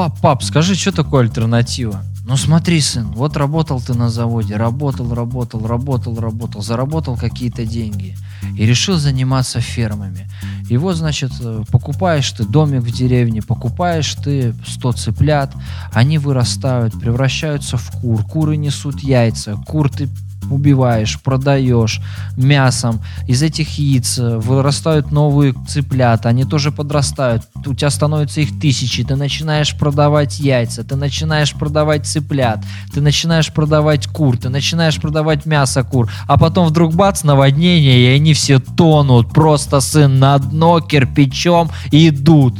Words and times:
пап, 0.00 0.18
пап, 0.20 0.42
скажи, 0.42 0.76
что 0.76 0.92
такое 0.92 1.24
альтернатива? 1.24 2.02
Ну 2.24 2.38
смотри, 2.38 2.80
сын, 2.80 3.08
вот 3.08 3.36
работал 3.36 3.82
ты 3.82 3.92
на 3.92 4.08
заводе, 4.08 4.56
работал, 4.56 5.14
работал, 5.14 5.66
работал, 5.66 6.18
работал, 6.18 6.62
заработал 6.62 7.18
какие-то 7.18 7.66
деньги 7.66 8.16
и 8.56 8.64
решил 8.64 8.96
заниматься 8.96 9.60
фермами. 9.60 10.26
И 10.70 10.78
вот, 10.78 10.96
значит, 10.96 11.32
э, 11.40 11.64
покупаешь 11.70 12.30
ты 12.30 12.44
домик 12.44 12.80
в 12.80 12.90
деревне, 12.90 13.42
покупаешь 13.42 14.14
ты 14.14 14.54
100 14.66 14.92
цыплят, 14.92 15.52
они 15.92 16.16
вырастают, 16.16 16.98
превращаются 16.98 17.76
в 17.76 17.90
кур, 17.90 18.24
куры 18.24 18.56
несут 18.56 19.00
яйца, 19.00 19.56
кур 19.66 19.90
ты 19.90 20.08
убиваешь, 20.48 21.20
продаешь 21.20 22.00
мясом. 22.36 23.00
Из 23.26 23.42
этих 23.42 23.78
яиц 23.78 24.18
э, 24.18 24.38
вырастают 24.38 25.10
новые 25.10 25.54
цыплята, 25.68 26.28
они 26.28 26.44
тоже 26.44 26.72
подрастают. 26.72 27.42
У 27.66 27.74
тебя 27.74 27.90
становится 27.90 28.40
их 28.40 28.58
тысячи, 28.58 29.04
ты 29.04 29.16
начинаешь 29.16 29.76
продавать 29.76 30.40
яйца, 30.40 30.84
ты 30.84 30.96
начинаешь 30.96 31.52
продавать 31.54 32.06
цыплят, 32.06 32.64
ты 32.92 33.00
начинаешь 33.00 33.52
продавать 33.52 34.06
кур, 34.06 34.36
ты 34.36 34.48
начинаешь 34.48 35.00
продавать 35.00 35.46
мясо 35.46 35.82
кур, 35.82 36.10
а 36.26 36.38
потом 36.38 36.66
вдруг 36.66 36.94
бац, 36.94 37.22
наводнение, 37.22 38.00
и 38.00 38.16
они 38.16 38.34
все 38.34 38.58
тонут, 38.58 39.32
просто 39.32 39.80
сын 39.80 40.18
на 40.18 40.38
дно 40.38 40.80
кирпичом 40.80 41.70
идут. 41.92 42.54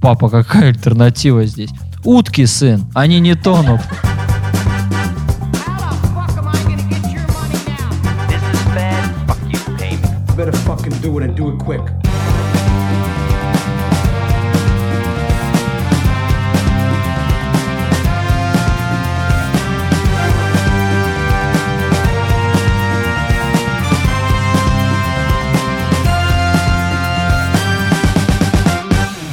Папа, 0.00 0.28
какая 0.28 0.68
альтернатива 0.68 1.46
здесь? 1.46 1.70
Утки, 2.04 2.44
сын, 2.46 2.90
они 2.94 3.20
не 3.20 3.36
тонут. 3.36 3.80
Better 10.36 10.52
fucking 10.52 10.92
do 11.02 11.18
it 11.18 11.24
and 11.24 11.36
do 11.36 11.50
it 11.50 11.58
quick. 11.58 11.82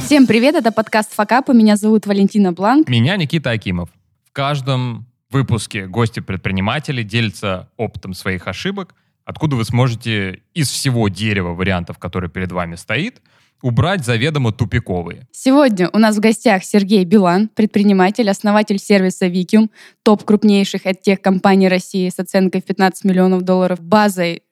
Всем 0.04 0.26
привет, 0.26 0.54
это 0.56 0.70
подкаст 0.72 1.14
«Факапы». 1.14 1.54
Меня 1.54 1.76
зовут 1.76 2.04
Валентина 2.04 2.52
Бланк. 2.52 2.88
Меня 2.88 3.16
Никита 3.16 3.50
Акимов. 3.50 3.88
В 4.28 4.32
каждом 4.32 5.06
выпуске 5.30 5.86
гости-предприниматели 5.86 7.02
делятся 7.02 7.70
опытом 7.78 8.12
своих 8.12 8.46
ошибок– 8.46 8.94
откуда 9.30 9.54
вы 9.54 9.64
сможете 9.64 10.42
из 10.54 10.68
всего 10.68 11.08
дерева 11.08 11.54
вариантов, 11.54 11.98
который 11.98 12.28
перед 12.28 12.50
вами 12.50 12.74
стоит, 12.74 13.22
убрать 13.62 14.04
заведомо 14.04 14.52
тупиковые. 14.52 15.28
Сегодня 15.30 15.88
у 15.92 15.98
нас 15.98 16.16
в 16.16 16.20
гостях 16.20 16.64
Сергей 16.64 17.04
Билан, 17.04 17.48
предприниматель, 17.48 18.28
основатель 18.28 18.78
сервиса 18.78 19.28
Викиум, 19.28 19.70
топ 20.02 20.24
крупнейших 20.24 20.84
от 20.84 21.02
тех 21.02 21.20
компаний 21.20 21.68
России 21.68 22.08
с 22.08 22.18
оценкой 22.18 22.60
в 22.60 22.64
15 22.64 23.04
миллионов 23.04 23.42
долларов, 23.42 23.80
базой 23.80 24.42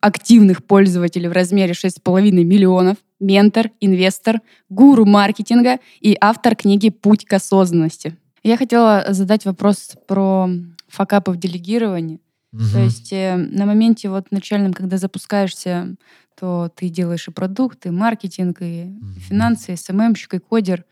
активных 0.00 0.64
пользователей 0.64 1.28
в 1.28 1.32
размере 1.32 1.72
6,5 1.72 2.32
миллионов, 2.32 2.96
ментор, 3.20 3.70
инвестор, 3.80 4.40
гуру 4.68 5.04
маркетинга 5.04 5.78
и 6.00 6.16
автор 6.20 6.56
книги 6.56 6.90
«Путь 6.90 7.24
к 7.24 7.32
осознанности». 7.34 8.16
Я 8.42 8.56
хотела 8.56 9.06
задать 9.10 9.44
вопрос 9.44 9.92
про 10.08 10.48
факапы 10.88 11.30
в 11.30 11.36
делегировании. 11.36 12.20
Угу. 12.52 12.62
То 12.72 12.78
есть 12.80 13.12
э, 13.12 13.36
на 13.36 13.66
моменте 13.66 14.08
вот 14.08 14.30
начальном, 14.30 14.72
когда 14.72 14.96
запускаешься, 14.96 15.96
то 16.38 16.70
ты 16.74 16.88
делаешь 16.88 17.28
и 17.28 17.30
продукт, 17.30 17.86
и 17.86 17.90
маркетинг, 17.90 18.58
и 18.60 18.84
угу. 18.84 19.20
финансы, 19.20 19.72
и 19.72 19.76
СММщик, 19.76 20.34
и 20.34 20.38
кодер. 20.38 20.84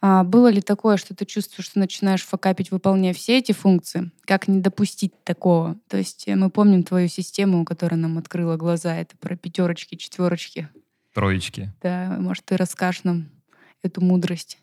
А 0.00 0.24
было 0.24 0.48
ли 0.48 0.60
такое, 0.60 0.98
что 0.98 1.14
ты 1.14 1.24
чувствуешь, 1.24 1.66
что 1.66 1.78
начинаешь 1.78 2.22
факапить, 2.22 2.70
выполняя 2.70 3.14
все 3.14 3.38
эти 3.38 3.52
функции? 3.52 4.10
Как 4.24 4.46
не 4.46 4.60
допустить 4.60 5.12
такого? 5.24 5.76
То 5.88 5.96
есть 5.96 6.28
э, 6.28 6.36
мы 6.36 6.50
помним 6.50 6.82
твою 6.82 7.08
систему, 7.08 7.64
которая 7.64 7.98
нам 7.98 8.18
открыла 8.18 8.56
глаза. 8.56 8.94
Это 8.96 9.16
про 9.16 9.36
пятерочки, 9.36 9.96
четверочки. 9.96 10.68
Троечки. 11.14 11.72
Да, 11.82 12.16
может, 12.20 12.44
ты 12.44 12.56
расскажешь 12.56 13.04
нам 13.04 13.28
эту 13.82 14.02
мудрость. 14.02 14.58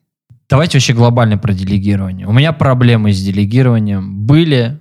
Давайте 0.49 0.77
вообще 0.77 0.93
глобально 0.93 1.37
про 1.37 1.53
делегирование. 1.53 2.27
У 2.27 2.31
меня 2.31 2.53
проблемы 2.53 3.11
с 3.11 3.21
делегированием 3.21 4.25
были, 4.25 4.79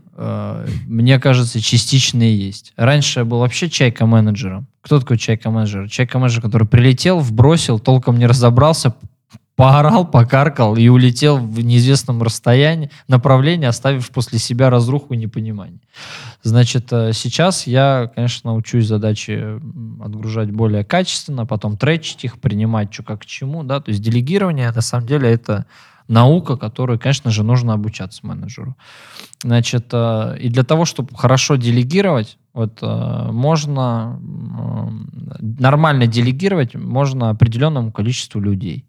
мне 0.87 1.19
кажется, 1.19 1.61
частичные 1.61 2.37
есть. 2.37 2.73
Раньше 2.77 3.21
я 3.21 3.25
был 3.25 3.39
вообще 3.39 3.69
чайка-менеджером. 3.69 4.67
Кто 4.83 5.01
такой 5.01 5.19
чайка-менеджер? 5.19 5.89
Чайка-менеджер, 5.89 6.43
который 6.43 6.67
прилетел, 6.67 7.19
вбросил, 7.19 7.79
толком 7.79 8.19
не 8.19 8.27
разобрался, 8.27 8.95
поорал, 9.57 10.07
покаркал 10.07 10.77
и 10.77 10.89
улетел 10.89 11.39
в 11.39 11.61
неизвестном 11.61 12.23
расстоянии, 12.23 12.91
направлении, 13.09 13.67
оставив 13.67 14.11
после 14.11 14.39
себя 14.39 14.71
разруху 14.71 15.15
и 15.15 15.17
непонимание. 15.17 15.81
Значит, 16.43 16.93
э, 16.93 17.13
сейчас 17.13 17.67
я, 17.67 18.11
конечно, 18.15 18.55
учусь 18.55 18.87
задачи 18.87 19.61
отгружать 20.03 20.51
более 20.51 20.85
качественно, 20.85 21.47
потом 21.47 21.77
тречить 21.77 22.25
их, 22.25 22.41
принимать 22.41 22.93
что 22.93 23.03
как 23.03 23.21
к 23.23 23.27
чему, 23.27 23.63
да, 23.63 23.81
то 23.81 23.91
есть 23.91 24.03
делегирование, 24.03 24.71
на 24.71 24.81
самом 24.81 25.07
деле, 25.07 25.31
это 25.31 25.67
наука, 26.09 26.57
которую, 26.57 26.99
конечно 26.99 27.31
же, 27.31 27.43
нужно 27.43 27.75
обучаться 27.75 28.27
менеджеру. 28.27 28.77
Значит, 29.43 29.89
э, 29.93 30.37
и 30.41 30.49
для 30.49 30.63
того, 30.63 30.85
чтобы 30.85 31.17
хорошо 31.17 31.57
делегировать, 31.57 32.39
вот 32.55 32.79
э, 32.83 33.29
можно 33.33 34.21
нормально 35.41 36.07
делегировать 36.07 36.75
можно 36.75 37.31
определенному 37.31 37.93
количеству 37.93 38.41
людей. 38.41 38.85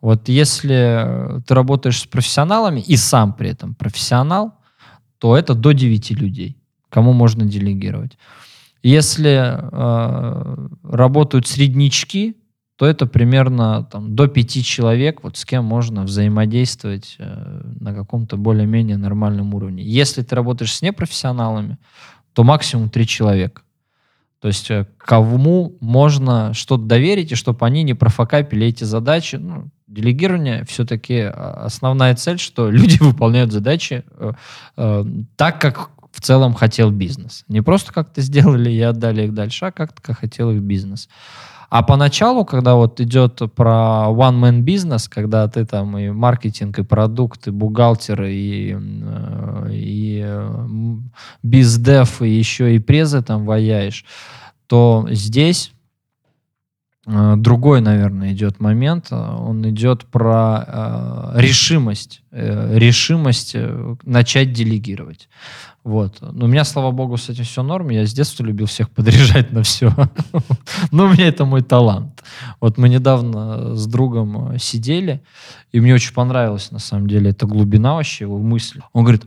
Вот 0.00 0.28
если 0.28 1.42
ты 1.46 1.54
работаешь 1.54 2.00
с 2.00 2.06
профессионалами 2.06 2.80
и 2.80 2.96
сам 2.96 3.32
при 3.32 3.50
этом 3.50 3.74
профессионал, 3.74 4.54
то 5.18 5.36
это 5.36 5.54
до 5.54 5.72
9 5.72 6.10
людей, 6.12 6.56
кому 6.88 7.12
можно 7.12 7.44
делегировать. 7.44 8.16
Если 8.82 9.30
э, 9.30 10.68
работают 10.84 11.46
среднячки, 11.46 12.36
то 12.80 12.86
это 12.86 13.04
примерно 13.04 13.84
там, 13.84 14.16
до 14.16 14.26
пяти 14.26 14.64
человек, 14.64 15.22
вот 15.22 15.36
с 15.36 15.44
кем 15.44 15.66
можно 15.66 16.04
взаимодействовать 16.04 17.16
э, 17.18 17.62
на 17.78 17.92
каком-то 17.94 18.38
более-менее 18.38 18.96
нормальном 18.96 19.52
уровне. 19.54 19.82
Если 19.82 20.22
ты 20.22 20.34
работаешь 20.34 20.74
с 20.74 20.80
непрофессионалами, 20.80 21.76
то 22.32 22.42
максимум 22.42 22.88
три 22.88 23.06
человека. 23.06 23.60
То 24.40 24.48
есть 24.48 24.70
э, 24.70 24.86
кому 24.96 25.76
можно 25.80 26.54
что-то 26.54 26.84
доверить, 26.84 27.32
и 27.32 27.34
чтобы 27.34 27.66
они 27.66 27.82
не 27.82 27.92
профокапили 27.92 28.68
эти 28.68 28.84
задачи. 28.84 29.36
Ну, 29.36 29.68
делегирование 29.86 30.64
все-таки 30.64 31.18
а, 31.20 31.64
основная 31.66 32.14
цель, 32.14 32.38
что 32.38 32.70
люди 32.70 32.96
выполняют 32.98 33.52
задачи 33.52 34.04
э, 34.10 34.32
э, 34.78 35.04
так, 35.36 35.60
как 35.60 35.90
в 36.12 36.22
целом 36.22 36.54
хотел 36.54 36.90
бизнес. 36.90 37.44
Не 37.46 37.60
просто 37.60 37.92
как-то 37.92 38.22
сделали 38.22 38.70
и 38.70 38.80
отдали 38.80 39.24
их 39.24 39.34
дальше, 39.34 39.66
а 39.66 39.70
как-то 39.70 40.00
как 40.00 40.20
хотел 40.20 40.50
их 40.50 40.62
бизнес. 40.62 41.10
А 41.70 41.84
поначалу, 41.84 42.44
когда 42.44 42.74
вот 42.74 43.00
идет 43.00 43.40
про 43.54 44.08
one-man 44.10 44.62
бизнес, 44.62 45.08
когда 45.08 45.46
ты 45.46 45.64
там 45.64 45.96
и 45.96 46.10
маркетинг, 46.10 46.80
и 46.80 46.82
продукт, 46.82 47.46
и 47.46 47.52
бухгалтер, 47.52 48.24
и, 48.24 48.76
э, 48.76 49.68
и 49.70 50.20
э, 50.24 50.66
бездев, 51.44 52.22
и 52.22 52.28
еще 52.28 52.74
и 52.74 52.80
презы 52.80 53.22
там 53.22 53.46
ваяешь, 53.46 54.04
то 54.66 55.06
здесь 55.12 55.72
э, 57.06 57.34
другой, 57.36 57.80
наверное, 57.80 58.32
идет 58.32 58.58
момент. 58.58 59.12
Он 59.12 59.70
идет 59.70 60.06
про 60.06 61.30
решимость, 61.36 62.22
решимость 62.32 63.54
начать 64.02 64.52
делегировать. 64.52 65.28
Вот. 65.82 66.18
Но 66.20 66.44
у 66.44 66.48
меня, 66.48 66.64
слава 66.64 66.90
богу, 66.90 67.16
с 67.16 67.28
этим 67.28 67.44
все 67.44 67.62
норм. 67.62 67.88
Я 67.88 68.04
с 68.04 68.12
детства 68.12 68.44
любил 68.44 68.66
всех 68.66 68.90
подряжать 68.94 69.52
на 69.52 69.62
все. 69.62 69.92
Но 70.90 71.06
у 71.06 71.08
меня 71.08 71.28
это 71.28 71.44
мой 71.44 71.62
талант. 71.62 72.22
Вот 72.60 72.76
мы 72.78 72.88
недавно 72.88 73.74
с 73.74 73.86
другом 73.86 74.52
э, 74.52 74.58
сидели, 74.58 75.22
и 75.72 75.80
мне 75.80 75.94
очень 75.94 76.12
понравилась, 76.12 76.70
на 76.70 76.78
самом 76.78 77.08
деле, 77.08 77.30
эта 77.30 77.46
глубина 77.46 77.94
вообще 77.94 78.24
его 78.24 78.38
мысли. 78.38 78.82
Он 78.92 79.04
говорит, 79.04 79.24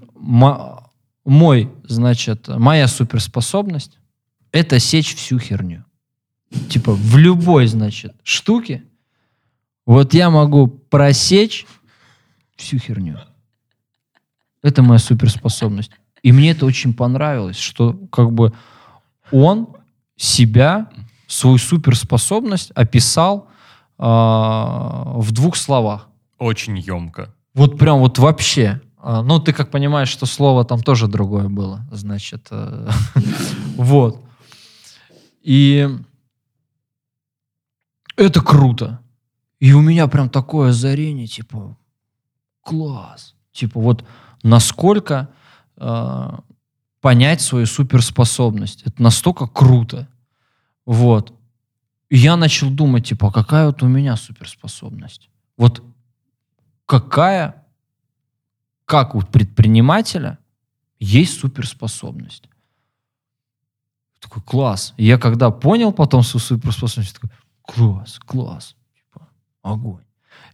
мой, 1.25 1.69
значит, 1.87 2.47
моя 2.47 2.87
суперспособность— 2.87 3.97
это 4.51 4.79
сечь 4.79 5.15
всю 5.15 5.39
херню. 5.39 5.85
Типа 6.69 6.93
в 6.93 7.17
любой, 7.17 7.65
значит, 7.65 8.13
штуке 8.23 8.83
вот 9.85 10.13
я 10.13 10.29
могу 10.29 10.67
просечь 10.67 11.65
всю 12.55 12.77
херню. 12.77 13.19
Это 14.61 14.81
моя 14.81 14.99
суперспособность. 14.99 15.91
И 16.23 16.31
мне 16.31 16.51
это 16.51 16.65
очень 16.65 16.93
понравилось, 16.93 17.57
что 17.57 17.93
как 18.11 18.31
бы 18.31 18.53
он 19.31 19.67
себя, 20.15 20.89
свою 21.27 21.57
суперспособность 21.57 22.71
описал 22.71 23.47
э, 23.99 24.03
в 24.03 25.27
двух 25.31 25.57
словах. 25.57 26.07
Очень 26.39 26.77
емко. 26.79 27.33
Вот 27.53 27.77
прям 27.77 27.99
вот 27.99 28.17
вообще. 28.19 28.81
А, 28.97 29.21
ну, 29.21 29.39
ты 29.39 29.51
как 29.51 29.69
понимаешь, 29.69 30.07
что 30.07 30.25
слово 30.25 30.63
там 30.63 30.81
тоже 30.81 31.07
другое 31.07 31.49
было, 31.49 31.85
значит. 31.91 32.47
Э, 32.51 32.89
вот. 33.75 34.23
И 35.41 35.89
это 38.15 38.41
круто. 38.41 39.01
И 39.59 39.73
у 39.73 39.81
меня 39.81 40.07
прям 40.07 40.29
такое 40.29 40.69
озарение, 40.69 41.27
типа, 41.27 41.75
класс. 42.61 43.35
Типа 43.51 43.79
вот 43.79 44.05
насколько 44.41 45.29
э, 45.77 46.29
понять 47.01 47.41
свою 47.41 47.65
суперспособность. 47.65 48.83
Это 48.83 49.01
настолько 49.01 49.47
круто. 49.47 50.07
Вот. 50.85 51.33
И 52.09 52.17
я 52.17 52.37
начал 52.37 52.69
думать, 52.69 53.07
типа, 53.07 53.27
а 53.27 53.31
какая 53.31 53.65
вот 53.67 53.83
у 53.83 53.87
меня 53.87 54.15
суперспособность? 54.15 55.29
Вот 55.57 55.83
какая, 56.85 57.65
как 58.85 59.15
у 59.15 59.21
предпринимателя 59.21 60.37
есть 60.99 61.39
суперспособность? 61.39 62.49
Такой, 64.19 64.41
класс. 64.43 64.93
И 64.97 65.05
я 65.05 65.17
когда 65.17 65.51
понял 65.51 65.91
потом 65.91 66.23
свою 66.23 66.41
суперспособность, 66.41 67.15
такой, 67.15 67.31
класс, 67.63 68.19
класс. 68.19 68.75
Типа, 68.95 69.27
огонь. 69.61 70.03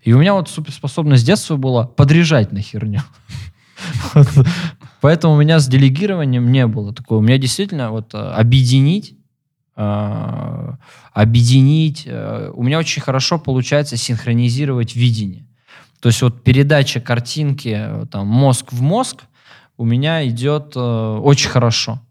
И 0.02 0.14
у 0.14 0.20
меня 0.20 0.34
вот 0.34 0.50
суперспособность 0.50 1.24
с 1.24 1.26
детства 1.26 1.58
была 1.58 1.86
подряжать 1.86 2.52
на 2.52 2.62
херню. 2.62 3.02
Поэтому 5.02 5.34
у 5.36 5.38
меня 5.38 5.60
с 5.60 5.68
делегированием 5.68 6.52
не 6.52 6.68
было 6.68 6.94
такого. 6.94 7.20
У 7.20 7.22
меня 7.22 7.38
действительно 7.38 7.92
вот 7.92 8.14
э, 8.14 8.18
объединить, 8.18 9.16
э, 9.76 10.74
объединить. 11.14 12.04
э, 12.06 12.52
У 12.54 12.64
меня 12.64 12.80
очень 12.80 13.02
хорошо 13.02 13.40
получается 13.40 13.98
синхронизировать 13.98 14.96
видение. 14.96 15.46
То 16.02 16.10
есть 16.10 16.22
вот 16.22 16.44
передача 16.44 17.00
картинки 17.02 17.90
там 18.12 18.28
мозг 18.28 18.72
в 18.72 18.82
мозг 18.82 19.24
у 19.78 19.86
меня 19.86 20.28
идет 20.28 20.76
очень 20.76 21.50
хорошо. 21.50 22.02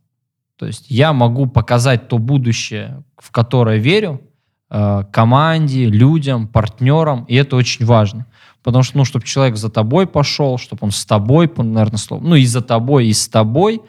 То 0.57 0.67
есть 0.67 0.87
я 0.89 1.13
могу 1.13 1.47
показать 1.47 2.09
то 2.09 2.19
будущее, 2.19 3.03
в 3.17 3.31
которое 3.31 3.79
верю, 3.79 4.21
команде, 4.69 5.87
людям, 5.87 6.49
партнерам, 6.49 7.25
и 7.25 7.35
это 7.35 7.57
очень 7.57 7.87
важно. 7.87 8.27
Потому 8.69 8.83
что, 8.83 8.99
ну, 8.99 9.07
чтобы 9.07 9.25
человек 9.25 9.57
за 9.57 9.71
тобой 9.71 10.07
пошел, 10.07 10.59
чтобы 10.59 10.81
он 10.83 10.91
с 10.91 11.07
тобой, 11.07 11.51
наверное, 11.57 11.97
слово, 11.97 12.23
ну, 12.23 12.35
и 12.35 12.45
за 12.45 12.61
тобой, 12.61 13.07
и 13.07 13.15
с 13.15 13.27
тобой, 13.27 13.81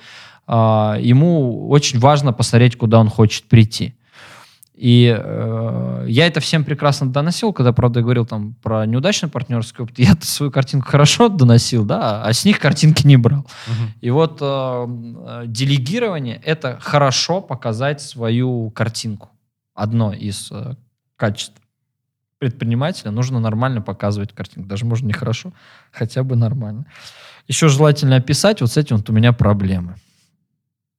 а, 0.47 0.95
ему 1.01 1.67
очень 1.67 1.99
важно 1.99 2.31
посмотреть, 2.31 2.77
куда 2.77 3.01
он 3.01 3.09
хочет 3.09 3.43
прийти. 3.49 3.93
И 4.75 5.13
э, 5.13 6.05
я 6.07 6.27
это 6.27 6.39
всем 6.39 6.63
прекрасно 6.63 7.11
доносил, 7.11 7.51
когда, 7.51 7.73
правда, 7.73 7.99
я 7.99 8.03
говорил 8.05 8.25
там 8.25 8.53
про 8.63 8.85
неудачный 8.85 9.27
партнерский 9.27 9.83
опыт. 9.83 9.99
Я 9.99 10.15
свою 10.21 10.49
картинку 10.49 10.87
хорошо 10.87 11.27
доносил, 11.27 11.83
да, 11.83 12.23
а 12.23 12.31
с 12.31 12.45
них 12.45 12.57
картинки 12.59 13.05
не 13.05 13.17
брал. 13.17 13.45
И 13.99 14.09
вот 14.09 14.37
э, 14.39 14.45
э, 14.45 15.43
делегирование— 15.47 16.41
это 16.45 16.77
хорошо 16.79 17.41
показать 17.41 17.99
свою 17.99 18.69
картинку. 18.69 19.31
Одно 19.75 20.13
из 20.13 20.49
э, 20.53 20.75
качеств 21.17 21.59
предпринимателя 22.39 23.11
нужно 23.11 23.39
нормально 23.39 23.81
показывать 23.81 24.33
картинку. 24.33 24.67
Даже 24.67 24.85
можно 24.85 25.07
не 25.07 25.13
хорошо, 25.13 25.53
хотя 25.91 26.23
бы 26.23 26.35
нормально. 26.35 26.85
Еще 27.47 27.67
желательно 27.67 28.15
описать, 28.15 28.61
вот 28.61 28.71
с 28.71 28.77
этим 28.77 28.97
вот 28.97 29.09
у 29.09 29.13
меня 29.13 29.33
проблемы. 29.33 29.95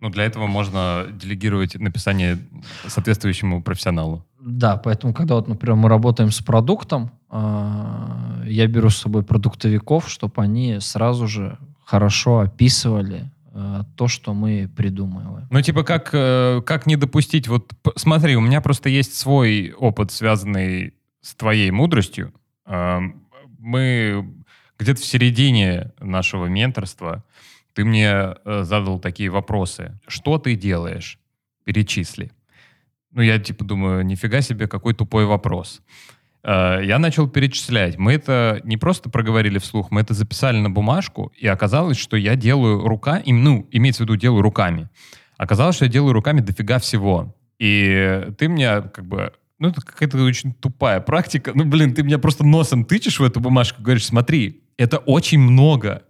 Ну, 0.00 0.08
для 0.08 0.24
этого 0.24 0.46
можно 0.46 1.06
делегировать 1.12 1.74
написание 1.74 2.38
соответствующему 2.86 3.62
профессионалу. 3.62 4.24
Да, 4.40 4.76
поэтому, 4.76 5.12
когда 5.12 5.34
вот, 5.34 5.48
например, 5.48 5.76
мы 5.76 5.88
работаем 5.90 6.30
с 6.30 6.40
продуктом, 6.40 7.10
э, 7.30 8.44
я 8.46 8.66
беру 8.66 8.88
с 8.88 8.96
собой 8.96 9.22
продуктовиков, 9.22 10.08
чтобы 10.08 10.42
они 10.42 10.78
сразу 10.80 11.28
же 11.28 11.58
хорошо 11.84 12.38
описывали 12.38 13.30
э, 13.52 13.82
то, 13.96 14.08
что 14.08 14.32
мы 14.32 14.70
придумываем. 14.74 15.46
Ну, 15.50 15.60
типа, 15.60 15.82
как, 15.82 16.10
э, 16.14 16.62
как 16.64 16.86
не 16.86 16.96
допустить... 16.96 17.48
Вот 17.48 17.70
смотри, 17.96 18.36
у 18.36 18.40
меня 18.40 18.62
просто 18.62 18.88
есть 18.88 19.14
свой 19.14 19.72
опыт, 19.72 20.12
связанный 20.12 20.94
с 21.20 21.34
твоей 21.34 21.70
мудростью. 21.70 22.32
Мы 22.66 24.34
где-то 24.78 25.00
в 25.00 25.04
середине 25.04 25.92
нашего 26.00 26.46
менторства 26.46 27.24
ты 27.74 27.84
мне 27.84 28.08
э, 28.10 28.62
задал 28.64 28.98
такие 28.98 29.30
вопросы. 29.30 29.98
Что 30.06 30.38
ты 30.38 30.54
делаешь? 30.56 31.18
Перечисли. 31.64 32.32
Ну, 33.12 33.22
я 33.22 33.38
типа 33.38 33.64
думаю, 33.64 34.04
нифига 34.04 34.40
себе, 34.40 34.66
какой 34.66 34.94
тупой 34.94 35.24
вопрос. 35.24 35.82
Э, 36.42 36.80
Я 36.82 36.98
начал 36.98 37.28
перечислять. 37.28 37.96
Мы 37.96 38.14
это 38.14 38.60
не 38.64 38.76
просто 38.76 39.08
проговорили 39.10 39.58
вслух, 39.58 39.90
мы 39.90 40.00
это 40.00 40.14
записали 40.14 40.58
на 40.58 40.70
бумажку, 40.70 41.32
и 41.36 41.46
оказалось, 41.46 41.96
что 41.96 42.16
я 42.16 42.34
делаю 42.34 42.86
рука, 42.86 43.22
ну, 43.24 43.68
имеется 43.70 44.02
в 44.02 44.06
виду, 44.06 44.16
делаю 44.16 44.42
руками. 44.42 44.88
Оказалось, 45.36 45.76
что 45.76 45.84
я 45.84 45.90
делаю 45.90 46.12
руками 46.12 46.40
дофига 46.40 46.78
всего. 46.78 47.34
И 47.58 48.28
ты 48.38 48.48
мне 48.48 48.82
как 48.82 49.06
бы... 49.06 49.32
Ну, 49.60 49.68
это 49.68 49.80
какая-то 49.82 50.16
очень 50.24 50.52
тупая 50.54 51.00
практика. 51.00 51.52
Ну, 51.54 51.64
блин, 51.66 51.94
ты 51.94 52.02
меня 52.02 52.18
просто 52.18 52.44
носом 52.44 52.84
тычешь 52.84 53.20
в 53.20 53.24
эту 53.24 53.40
бумажку, 53.40 53.82
говоришь, 53.82 54.06
смотри, 54.06 54.62
это 54.78 54.96
очень 54.98 55.38
много. 55.38 56.02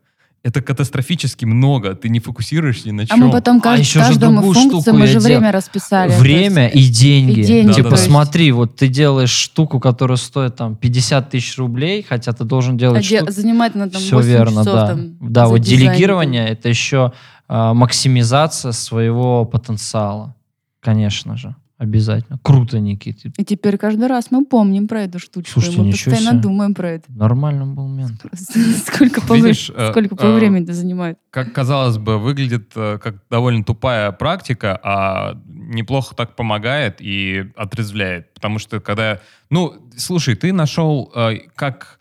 Это 0.43 0.62
катастрофически 0.62 1.44
много. 1.44 1.94
Ты 1.94 2.08
не 2.08 2.19
фокусируешься 2.20 2.88
ни 2.88 2.93
на 2.93 3.02
А 3.02 3.06
чем. 3.06 3.19
мы 3.26 3.31
потом 3.31 3.58
А 3.62 3.75
кажд- 3.75 3.81
еще 3.81 3.99
же 3.99 4.06
каждому 4.06 4.41
функцию, 4.41 4.81
штуку 4.81 4.97
мы 4.97 5.06
же 5.06 5.14
дел- 5.14 5.23
время 5.23 5.52
расписали. 5.52 6.12
Время 6.12 6.70
есть, 6.73 6.76
и 6.76 6.93
деньги. 6.93 7.41
и 7.41 7.44
деньги, 7.44 7.73
Типа, 7.75 7.88
то 7.91 7.94
есть- 7.97 8.06
смотри, 8.06 8.50
вот 8.52 8.75
ты 8.76 8.88
делаешь 8.88 9.29
штуку, 9.32 9.81
которая 9.81 10.17
стоит 10.17 10.56
там 10.56 10.76
50 10.76 11.29
тысяч 11.29 11.58
рублей, 11.58 12.06
хотя 12.08 12.32
ты 12.32 12.44
должен 12.44 12.76
а 12.76 12.79
делать 12.79 13.06
де- 13.06 13.19
штуку. 13.19 13.32
занимает 13.32 13.75
на 13.75 13.91
там 13.91 14.00
Все 14.00 14.17
8 14.17 14.31
верно, 14.31 14.61
часов 14.62 14.64
да. 14.75 14.87
там 14.87 15.17
да, 15.20 15.46
вот 15.49 15.58
дизайн, 15.58 15.81
делегирование 15.91 16.49
это 16.49 16.69
еще 16.70 17.12
а, 17.49 17.75
максимизация 17.75 18.70
своего 18.73 19.44
потенциала. 19.44 20.35
Конечно 20.81 21.37
же. 21.37 21.55
Обязательно. 21.81 22.38
Круто, 22.43 22.79
Никит. 22.79 23.25
И 23.38 23.43
теперь 23.43 23.79
каждый 23.79 24.06
раз 24.06 24.31
мы 24.31 24.44
помним 24.44 24.87
про 24.87 25.05
эту 25.05 25.19
штучку. 25.19 25.62
Слушайте, 25.62 25.81
мы 25.81 25.93
постоянно 25.93 26.32
себе. 26.32 26.41
думаем 26.41 26.75
про 26.75 26.91
это. 26.91 27.11
Нормально 27.11 27.65
был 27.65 27.88
ментор. 27.88 28.31
Сколько 28.87 29.23
по, 29.23 29.32
Видишь, 29.35 29.71
э, 29.75 29.91
сколько 29.91 30.15
по 30.15 30.27
э, 30.27 30.35
времени 30.35 30.65
это 30.65 30.75
занимает? 30.75 31.19
как 31.31 31.55
казалось 31.55 31.97
бы, 31.97 32.19
выглядит 32.19 32.73
э, 32.77 32.99
как 33.03 33.23
довольно 33.31 33.65
тупая 33.65 34.12
практика, 34.12 34.79
а 34.82 35.41
неплохо 35.47 36.15
так 36.15 36.37
помогает 36.37 36.97
и 37.00 37.50
отрезвляет. 37.56 38.35
Потому 38.35 38.59
что 38.59 38.81
когда... 38.81 39.21
Ну, 39.49 39.73
слушай, 39.97 40.35
ты 40.35 40.53
нашел 40.53 41.11
э, 41.15 41.38
как... 41.55 41.99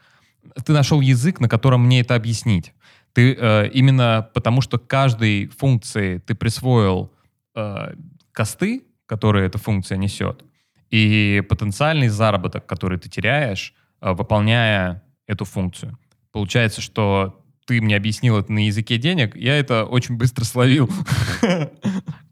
Ты 0.65 0.73
нашел 0.73 0.99
язык, 0.99 1.39
на 1.39 1.47
котором 1.47 1.85
мне 1.85 2.01
это 2.01 2.15
объяснить. 2.15 2.73
Ты 3.13 3.33
э, 3.33 3.69
именно 3.69 4.27
потому, 4.33 4.59
что 4.59 4.77
каждой 4.77 5.47
функции 5.47 6.17
ты 6.17 6.35
присвоил 6.35 7.13
э, 7.55 7.93
косты, 8.33 8.83
которые 9.09 9.47
эта 9.47 9.57
функция 9.57 9.97
несет, 9.97 10.45
и 10.91 11.43
потенциальный 11.49 12.09
заработок, 12.09 12.67
который 12.67 12.99
ты 12.99 13.09
теряешь, 13.09 13.73
э, 14.01 14.13
выполняя 14.13 15.01
эту 15.25 15.45
функцию. 15.45 15.97
Получается, 16.31 16.79
что 16.79 17.43
ты 17.65 17.81
мне 17.81 17.95
объяснил 17.95 18.37
это 18.37 18.53
на 18.53 18.67
языке 18.67 18.97
денег, 18.97 19.35
я 19.35 19.57
это 19.57 19.85
очень 19.85 20.15
быстро 20.15 20.45
словил. 20.45 20.87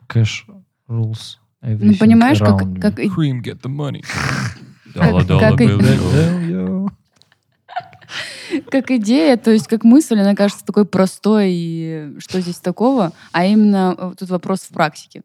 Cash 0.08 0.46
rules. 0.88 1.38
Ну, 1.62 1.96
понимаешь, 1.96 2.38
как, 2.38 2.60
как 2.80 3.00
Cream, 3.00 3.42
get 3.42 3.62
the 3.62 3.70
money. 3.70 4.06
Dollar, 4.94 5.26
dollar 5.26 5.56
bill. 5.58 6.90
как 8.70 8.92
идея, 8.92 9.36
то 9.38 9.52
есть 9.52 9.68
как 9.68 9.84
мысль, 9.84 10.20
она 10.20 10.36
кажется 10.36 10.64
такой 10.64 10.86
простой, 10.86 11.50
и 11.52 12.16
что 12.20 12.40
здесь 12.40 12.60
такого, 12.60 13.14
а 13.32 13.46
именно 13.46 13.96
э, 13.98 14.14
тут 14.18 14.30
вопрос 14.30 14.62
в 14.62 14.70
практике. 14.70 15.24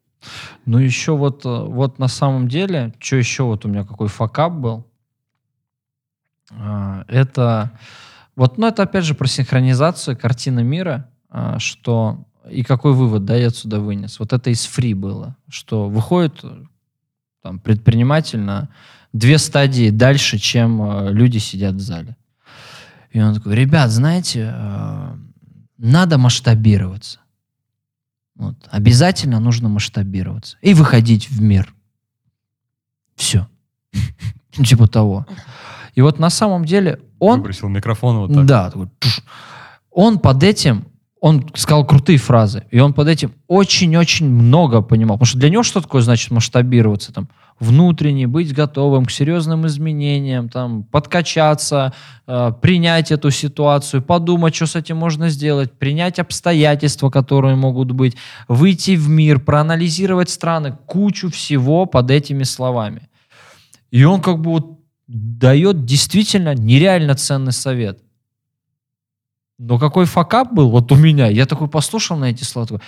Ну, 0.67 0.79
еще 0.79 1.17
вот, 1.17 1.45
э, 1.45 1.49
вот 1.49 1.99
на 1.99 2.09
самом 2.09 2.49
деле, 2.49 2.95
что 2.99 3.17
еще 3.17 3.45
вот 3.45 3.65
у 3.65 3.69
меня 3.69 3.85
какой 3.85 4.09
факап 4.09 4.53
был, 4.53 4.87
а, 6.51 7.05
это 7.09 7.73
вот, 8.37 8.59
ну, 8.59 8.67
это 8.67 8.83
опять 8.83 9.05
же 9.05 9.15
про 9.15 9.27
синхронизацию 9.27 10.17
картины 10.17 10.63
мира, 10.63 11.09
а, 11.29 11.59
что 11.59 12.25
и 12.51 12.63
какой 12.63 12.93
вывод, 12.93 13.25
да, 13.25 13.37
я 13.37 13.49
отсюда 13.49 13.81
вынес. 13.81 14.19
Вот 14.19 14.33
это 14.33 14.51
из 14.51 14.65
фри 14.65 14.95
было, 14.95 15.37
что 15.49 15.89
выходит 15.89 16.41
э, 16.43 16.65
там, 17.43 17.59
предприниматель 17.61 18.41
на 18.41 18.69
две 19.13 19.39
стадии 19.39 19.91
дальше, 19.91 20.39
чем 20.39 20.83
э, 20.83 21.13
люди 21.13 21.39
сидят 21.39 21.75
в 21.75 21.81
зале. 21.81 22.17
И 23.11 23.21
он 23.21 23.35
такой, 23.35 23.55
ребят, 23.55 23.91
знаете, 23.91 24.55
надо 25.77 26.17
масштабироваться. 26.17 27.22
Вот. 28.37 28.57
Обязательно 28.71 29.41
нужно 29.41 29.69
масштабироваться 29.69 30.57
и 30.63 30.75
выходить 30.75 31.29
в 31.31 31.41
мир. 31.41 31.75
Все. 33.17 33.49
Ну, 34.59 34.65
Типа 34.65 34.87
того. 34.87 35.27
И 35.95 36.03
вот 36.03 36.19
на 36.19 36.29
самом 36.29 36.67
деле 36.67 37.01
он... 37.19 37.39
Выбросил 37.39 37.71
микрофон 37.71 38.19
вот 38.19 38.35
так. 38.35 38.45
Да, 38.45 38.71
такой, 38.71 38.89
он 39.91 40.19
под 40.19 40.43
этим, 40.43 40.87
он 41.21 41.49
сказал 41.55 41.87
крутые 41.87 42.19
фразы, 42.19 42.65
и 42.71 42.79
он 42.79 42.93
под 42.93 43.09
этим 43.09 43.33
очень-очень 43.47 44.29
много 44.29 44.83
понимал. 44.83 45.17
Потому 45.17 45.27
что 45.27 45.39
для 45.39 45.49
него 45.49 45.63
что 45.63 45.81
такое 45.81 46.03
значит 46.03 46.31
масштабироваться? 46.33 47.15
Там, 47.15 47.31
внутренне, 47.61 48.27
быть 48.27 48.53
готовым 48.53 49.05
к 49.05 49.11
серьезным 49.11 49.67
изменениям, 49.67 50.49
там, 50.49 50.83
подкачаться, 50.85 51.93
э, 52.27 52.53
принять 52.61 53.13
эту 53.13 53.31
ситуацию, 53.31 54.03
подумать, 54.03 54.55
что 54.55 54.67
с 54.67 54.77
этим 54.77 54.97
можно 54.97 55.29
сделать, 55.29 55.73
принять 55.73 56.19
обстоятельства, 56.19 57.11
которые 57.11 57.57
могут 57.57 57.93
быть, 57.93 58.17
выйти 58.49 58.97
в 58.97 59.09
мир, 59.09 59.39
проанализировать 59.39 60.31
страны, 60.31 60.77
кучу 60.87 61.31
всего 61.31 61.87
под 61.87 62.11
этими 62.11 62.45
словами. 62.45 63.09
И 63.91 64.05
он 64.05 64.21
как 64.21 64.41
бы 64.41 64.51
вот 64.51 64.79
дает 65.07 65.85
действительно 65.85 66.55
нереально 66.55 67.15
ценный 67.15 67.53
совет. 67.53 68.03
Но 69.59 69.79
какой 69.79 70.07
факап 70.07 70.53
был 70.53 70.71
вот 70.71 70.91
у 70.91 70.97
меня, 70.97 71.29
я 71.29 71.47
такой 71.47 71.69
послушал 71.69 72.17
на 72.17 72.27
эти 72.27 72.43
слова, 72.43 72.67
такой, 72.67 72.83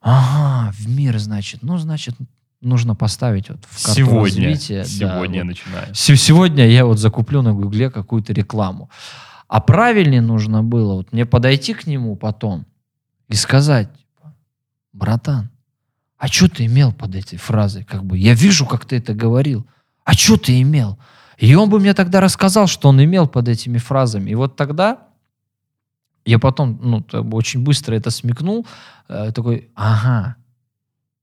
ага, 0.00 0.72
в 0.72 0.88
мир, 0.88 1.18
значит, 1.18 1.62
ну, 1.62 1.78
значит, 1.78 2.14
нужно 2.60 2.94
поставить 2.94 3.48
вот 3.50 3.64
в 3.68 3.84
карту 3.84 4.00
Сегодня. 4.00 4.48
развития. 4.48 4.78
да, 4.82 4.84
Сегодня 4.84 5.40
вот. 5.40 5.46
начинаю. 5.48 5.94
Се- 5.94 6.16
Сегодня 6.16 6.66
я 6.68 6.84
вот 6.84 6.98
закуплю 6.98 7.42
на 7.42 7.52
Гугле 7.52 7.90
какую-то 7.90 8.32
рекламу. 8.32 8.90
А 9.46 9.60
правильнее 9.60 10.20
нужно 10.20 10.62
было 10.62 10.94
вот 10.94 11.12
мне 11.12 11.24
подойти 11.24 11.72
к 11.74 11.86
нему 11.86 12.16
потом 12.16 12.66
и 13.28 13.34
сказать, 13.34 13.88
типа, 13.96 14.34
братан, 14.92 15.50
а 16.18 16.28
что 16.28 16.48
ты 16.48 16.66
имел 16.66 16.92
под 16.92 17.14
этой 17.14 17.38
фразой? 17.38 17.84
Как 17.84 18.04
бы 18.04 18.18
я 18.18 18.34
вижу, 18.34 18.66
как 18.66 18.84
ты 18.84 18.96
это 18.96 19.14
говорил. 19.14 19.66
А 20.04 20.12
что 20.14 20.36
ты 20.36 20.60
имел? 20.60 20.98
И 21.36 21.54
он 21.54 21.70
бы 21.70 21.78
мне 21.78 21.94
тогда 21.94 22.20
рассказал, 22.20 22.66
что 22.66 22.88
он 22.88 23.02
имел 23.02 23.28
под 23.28 23.48
этими 23.48 23.78
фразами. 23.78 24.30
И 24.30 24.34
вот 24.34 24.56
тогда 24.56 24.98
я 26.24 26.38
потом, 26.38 26.78
ну, 26.82 27.04
очень 27.32 27.62
быстро 27.62 27.94
это 27.94 28.10
смекнул, 28.10 28.66
э, 29.08 29.30
такой, 29.32 29.70
ага, 29.74 30.36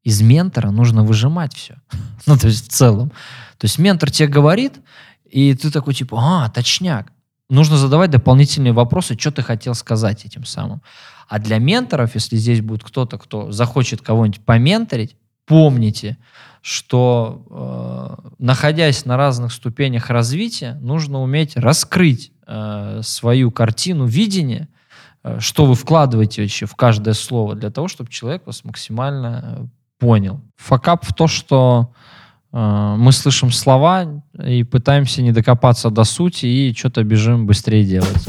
из 0.06 0.22
ментора 0.22 0.70
нужно 0.70 1.04
выжимать 1.04 1.54
все. 1.54 1.76
ну, 2.26 2.38
то 2.38 2.48
есть 2.48 2.68
в 2.68 2.72
целом. 2.72 3.10
То 3.58 3.66
есть 3.66 3.78
ментор 3.80 4.10
тебе 4.12 4.30
говорит, 4.30 4.74
и 5.30 5.54
ты 5.56 5.72
такой 5.72 5.94
типа, 5.94 6.18
а, 6.22 6.50
точняк. 6.50 7.12
Нужно 7.50 7.76
задавать 7.78 8.12
дополнительные 8.12 8.72
вопросы, 8.72 9.18
что 9.20 9.32
ты 9.32 9.42
хотел 9.42 9.76
сказать 9.76 10.26
этим 10.26 10.46
самым. 10.46 10.82
А 11.28 11.40
для 11.40 11.58
менторов, 11.58 12.16
если 12.16 12.38
здесь 12.38 12.62
будет 12.62 12.84
кто-то, 12.84 13.18
кто 13.18 13.52
захочет 13.52 14.02
кого-нибудь 14.02 14.42
поменторить, 14.46 15.16
помните, 15.46 16.18
что 16.62 17.46
э, 17.50 18.30
находясь 18.40 19.06
на 19.06 19.18
разных 19.18 19.54
ступенях 19.54 20.10
развития, 20.10 20.80
нужно 20.82 21.22
уметь 21.22 21.56
раскрыть 21.56 22.32
э, 22.48 23.02
свою 23.04 23.52
картину 23.52 24.06
видения, 24.06 24.68
э, 25.24 25.40
что 25.40 25.66
вы 25.66 25.76
вкладываете 25.76 26.42
вообще 26.42 26.66
в 26.66 26.76
каждое 26.76 27.14
слово 27.14 27.56
для 27.56 27.70
того, 27.70 27.88
чтобы 27.88 28.10
человек 28.10 28.48
вас 28.48 28.64
максимально 28.64 29.44
э, 29.44 29.66
понял. 30.00 30.42
Факап 30.58 31.06
в 31.06 31.14
то, 31.14 31.28
что 31.28 31.94
э, 32.52 32.96
мы 32.98 33.12
слышим 33.12 33.52
слова 33.52 34.22
и 34.44 34.64
пытаемся 34.64 35.22
не 35.22 35.32
докопаться 35.32 35.90
до 35.90 36.04
сути 36.04 36.46
и 36.46 36.74
что-то 36.76 37.04
бежим 37.04 37.46
быстрее 37.46 37.84
делать. 37.86 38.26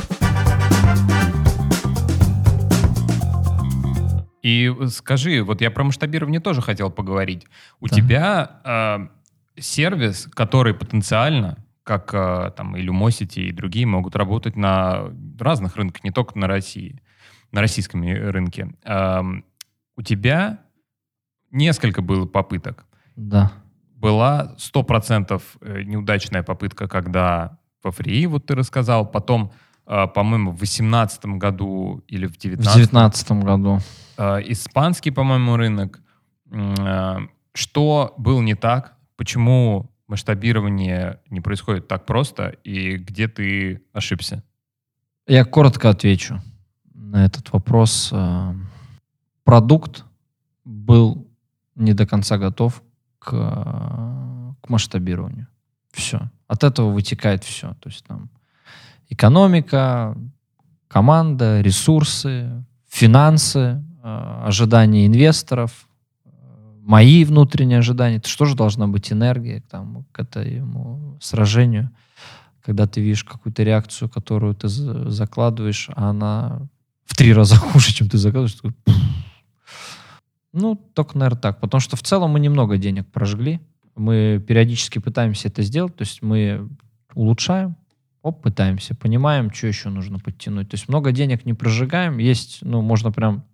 И 4.42 4.72
скажи, 4.90 5.42
вот 5.42 5.60
я 5.60 5.70
про 5.70 5.82
масштабирование 5.84 6.40
тоже 6.40 6.62
хотел 6.62 6.90
поговорить. 6.90 7.46
У 7.80 7.88
Да. 7.88 7.94
тебя 7.96 8.50
э, 8.64 9.60
сервис, 9.60 10.28
который 10.32 10.72
потенциально, 10.72 11.58
как 11.82 12.10
э, 12.14 12.52
там 12.56 12.76
и 12.76 12.82
Lumosity, 12.84 13.48
и 13.48 13.52
другие, 13.52 13.86
могут 13.86 14.14
работать 14.14 14.54
на 14.56 15.10
разных 15.40 15.76
рынках, 15.76 16.04
не 16.04 16.12
только 16.12 16.38
на 16.38 16.46
России, 16.46 17.00
на 17.50 17.60
российском 17.60 18.04
и- 18.04 18.14
рынке. 18.14 18.68
Эм, 18.84 19.44
у 19.96 20.02
тебя 20.02 20.58
несколько 21.50 22.02
было 22.02 22.26
попыток. 22.26 22.86
Да. 23.16 23.52
Была 23.94 24.54
100% 24.58 25.42
э, 25.60 25.82
неудачная 25.82 26.42
попытка, 26.42 26.86
когда 26.88 27.58
во 27.82 27.90
фри, 27.90 28.26
вот 28.26 28.46
ты 28.46 28.54
рассказал, 28.54 29.06
потом, 29.10 29.52
э, 29.86 30.06
по-моему, 30.08 30.50
в 30.50 30.58
2018 30.58 31.24
году 31.38 32.02
или 32.08 32.26
в 32.26 32.32
В 32.32 32.38
2019 32.38 32.76
девятнадцатом 32.76 33.40
году. 33.40 33.78
э, 34.18 34.42
испанский, 34.46 35.10
по-моему, 35.10 35.56
рынок. 35.56 36.00
Что 37.54 38.14
было 38.18 38.40
не 38.42 38.54
так? 38.54 38.96
Почему 39.16 39.90
масштабирование 40.08 41.20
не 41.30 41.40
происходит 41.40 41.88
так 41.88 42.06
просто? 42.06 42.48
И 42.64 42.96
где 42.98 43.28
ты 43.28 43.82
ошибся? 43.92 44.44
Я 45.26 45.44
коротко 45.44 45.88
отвечу 45.90 46.40
на 46.94 47.24
этот 47.24 47.52
вопрос. 47.52 48.12
Продукт 49.44 50.04
был 50.64 51.25
не 51.76 51.94
до 51.94 52.06
конца 52.06 52.38
готов 52.38 52.82
к, 53.18 53.30
э, 53.32 54.54
к 54.60 54.68
масштабированию. 54.68 55.46
Все. 55.92 56.30
От 56.48 56.64
этого 56.64 56.90
вытекает 56.90 57.44
все. 57.44 57.74
То 57.80 57.88
есть 57.88 58.04
там 58.04 58.30
экономика, 59.08 60.16
команда, 60.88 61.60
ресурсы, 61.60 62.64
финансы, 62.88 63.84
э, 64.02 64.42
ожидания 64.44 65.06
инвесторов, 65.06 65.88
э, 66.24 66.30
мои 66.82 67.24
внутренние 67.24 67.78
ожидания. 67.78 68.16
Это 68.16 68.28
что 68.28 68.44
же 68.44 68.56
должна 68.56 68.88
быть 68.88 69.12
энергия 69.12 69.62
там, 69.70 70.04
к 70.12 70.18
этому 70.20 71.18
сражению? 71.20 71.90
когда 72.66 72.88
ты 72.88 73.00
видишь 73.00 73.22
какую-то 73.22 73.62
реакцию, 73.62 74.08
которую 74.08 74.52
ты 74.54 74.66
за- 74.66 75.08
закладываешь, 75.08 75.88
а 75.94 76.10
она 76.10 76.62
в 77.04 77.14
три 77.14 77.32
раза 77.32 77.54
хуже, 77.72 77.92
чем 77.92 78.08
ты 78.08 78.18
закладываешь. 78.18 78.58
Ну, 80.56 80.74
только, 80.74 81.18
наверное, 81.18 81.40
так. 81.40 81.60
Потому 81.60 81.80
что 81.80 81.96
в 81.96 82.02
целом 82.02 82.32
мы 82.32 82.40
немного 82.40 82.76
денег 82.78 83.06
прожгли. 83.06 83.60
Мы 83.94 84.42
периодически 84.46 84.98
пытаемся 84.98 85.48
это 85.48 85.62
сделать. 85.62 85.94
То 85.96 86.02
есть 86.02 86.22
мы 86.22 86.68
улучшаем, 87.14 87.76
оп, 88.22 88.42
пытаемся, 88.42 88.94
понимаем, 88.94 89.52
что 89.52 89.66
еще 89.66 89.88
нужно 89.88 90.18
подтянуть. 90.18 90.70
То 90.70 90.74
есть 90.74 90.88
много 90.88 91.12
денег 91.12 91.44
не 91.44 91.54
прожигаем. 91.54 92.18
Есть, 92.18 92.58
ну, 92.62 92.82
можно 92.82 93.12
прям 93.12 93.44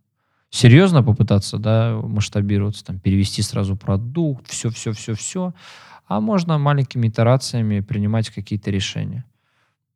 серьезно 0.51 1.03
попытаться, 1.03 1.59
да, 1.59 1.99
масштабироваться, 2.03 2.85
там, 2.85 2.99
перевести 2.99 3.43
сразу 3.43 3.77
продукт, 3.77 4.49
все-все-все-все 4.49 5.55
а 6.13 6.21
можно 6.21 6.59
маленькими 6.59 7.09
итерациями 7.09 7.81
принимать 7.81 8.29
какие-то 8.29 8.71
решения. 8.71 9.25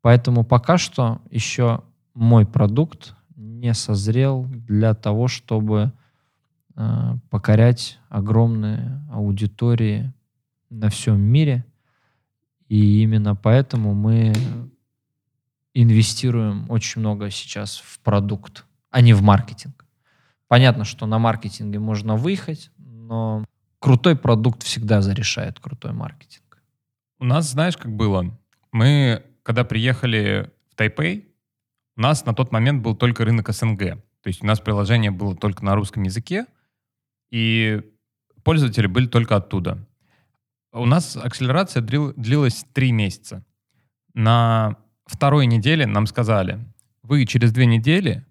Поэтому 0.01 0.45
пока 0.45 0.79
что 0.79 1.21
еще 1.31 1.83
мой 2.15 2.47
продукт 2.47 3.15
не 3.37 3.75
созрел 3.75 4.45
для 4.45 4.95
того, 4.95 5.29
чтобы 5.29 5.93
покорять 7.31 7.99
огромные 8.09 9.03
аудитории 9.11 10.13
на 10.71 10.91
всем 10.91 11.21
мире. 11.21 11.65
И 12.69 13.03
именно 13.03 13.35
поэтому 13.35 13.95
мы 13.95 14.33
инвестируем 15.73 16.71
очень 16.71 17.01
много 17.01 17.31
сейчас 17.31 17.79
в 17.79 18.01
продукт, 18.01 18.65
а 18.91 19.01
не 19.01 19.15
в 19.15 19.23
маркетинг. 19.23 19.85
Понятно, 20.49 20.85
что 20.85 21.07
на 21.07 21.19
маркетинге 21.19 21.79
можно 21.79 22.17
выехать, 22.17 22.71
но 22.79 23.45
крутой 23.79 24.17
продукт 24.17 24.63
всегда 24.63 25.03
зарешает 25.03 25.61
крутой 25.61 25.93
маркетинг. 25.93 26.63
У 27.19 27.25
нас, 27.25 27.51
знаешь, 27.51 27.77
как 27.77 27.95
было? 27.95 28.37
Мы, 28.73 29.23
когда 29.43 29.65
приехали 29.65 30.51
в 30.71 30.75
Тайпей, 30.75 31.29
у 31.97 32.01
нас 32.01 32.27
на 32.27 32.35
тот 32.35 32.53
момент 32.53 32.83
был 32.83 32.95
только 32.95 33.25
рынок 33.25 33.49
СНГ. 33.51 33.79
То 33.79 34.29
есть 34.29 34.43
у 34.43 34.47
нас 34.47 34.61
приложение 34.61 35.11
было 35.11 35.37
только 35.37 35.65
на 35.65 35.75
русском 35.75 36.03
языке, 36.03 36.47
и 37.31 37.83
пользователи 38.43 38.87
были 38.87 39.07
только 39.07 39.37
оттуда. 39.37 39.87
У 40.73 40.87
нас 40.87 41.17
акселерация 41.17 41.83
дрил- 41.83 42.13
длилась 42.17 42.65
три 42.73 42.93
месяца. 42.93 43.45
На 44.15 44.77
второй 45.07 45.47
неделе 45.47 45.87
нам 45.87 46.07
сказали, 46.07 46.59
вы 47.03 47.25
через 47.27 47.53
две 47.53 47.67
недели 47.67 48.25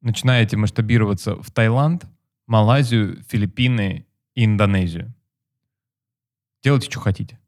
начинаете 0.00 0.56
масштабироваться 0.56 1.34
в 1.36 1.50
Таиланд, 1.50 2.04
Малайзию, 2.46 3.22
Филиппины 3.28 4.06
и 4.34 4.44
Индонезию. 4.44 5.12
Делайте, 6.62 6.90
что 6.90 7.00
хотите. 7.00 7.38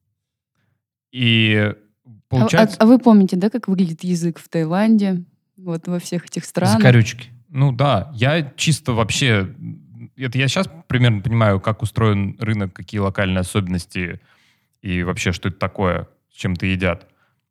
И 1.12 1.54
А- 1.56 1.76
получается... 2.28 2.76
А, 2.78 2.84
а 2.84 2.86
вы 2.86 2.98
помните, 2.98 3.36
да, 3.36 3.50
как 3.50 3.68
выглядит 3.68 4.04
язык 4.04 4.38
в 4.38 4.48
Таиланде? 4.48 5.24
Вот 5.56 5.86
во 5.88 5.98
всех 5.98 6.26
этих 6.26 6.44
странах. 6.44 6.78
Закорючки. 6.78 7.28
Ну 7.48 7.72
да, 7.72 8.10
я 8.14 8.52
чисто 8.56 8.92
вообще... 8.92 9.54
Это 10.24 10.38
я 10.38 10.48
сейчас 10.48 10.68
примерно 10.86 11.22
понимаю, 11.22 11.60
как 11.60 11.82
устроен 11.82 12.36
рынок, 12.38 12.72
какие 12.72 13.00
локальные 13.00 13.40
особенности 13.40 14.20
и 14.82 15.02
вообще, 15.02 15.32
что 15.32 15.48
это 15.48 15.58
такое, 15.58 16.08
с 16.32 16.36
чем 16.36 16.56
то 16.56 16.66
едят. 16.66 17.06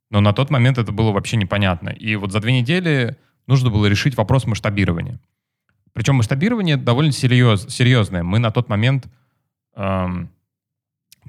Но 0.10 0.22
на 0.22 0.34
тот 0.34 0.50
момент 0.50 0.78
это 0.78 0.92
было 0.92 1.12
вообще 1.12 1.38
непонятно. 1.38 1.90
И 1.90 2.16
вот 2.16 2.32
за 2.32 2.40
две 2.40 2.60
недели 2.60 3.18
нужно 3.48 3.70
было 3.70 3.86
решить 3.86 4.18
вопрос 4.18 4.46
масштабирования. 4.46 5.20
Причем 5.94 6.16
масштабирование 6.16 6.78
довольно 6.78 7.12
серьез, 7.12 7.68
серьезное. 7.70 8.24
Мы 8.24 8.40
на 8.40 8.52
тот 8.52 8.70
момент, 8.70 9.08
эм, 9.76 10.30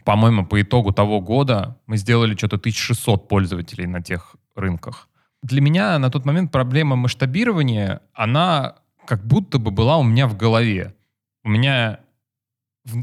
по-моему, 0.05 0.47
по 0.47 0.61
итогу 0.61 0.93
того 0.93 1.21
года 1.21 1.79
мы 1.87 1.97
сделали 1.97 2.37
что-то 2.37 2.59
1600 2.59 3.29
пользователей 3.29 3.87
на 3.87 4.03
тех 4.03 4.37
рынках. 4.55 5.09
Для 5.43 5.61
меня 5.61 5.99
на 5.99 6.11
тот 6.11 6.25
момент 6.25 6.53
проблема 6.53 6.97
масштабирования, 6.97 8.03
она 8.13 8.77
как 9.07 9.27
будто 9.27 9.59
бы 9.59 9.71
была 9.71 9.99
у 9.99 10.03
меня 10.03 10.27
в 10.27 10.37
голове. 10.37 10.95
У 11.43 11.49
меня 11.49 12.01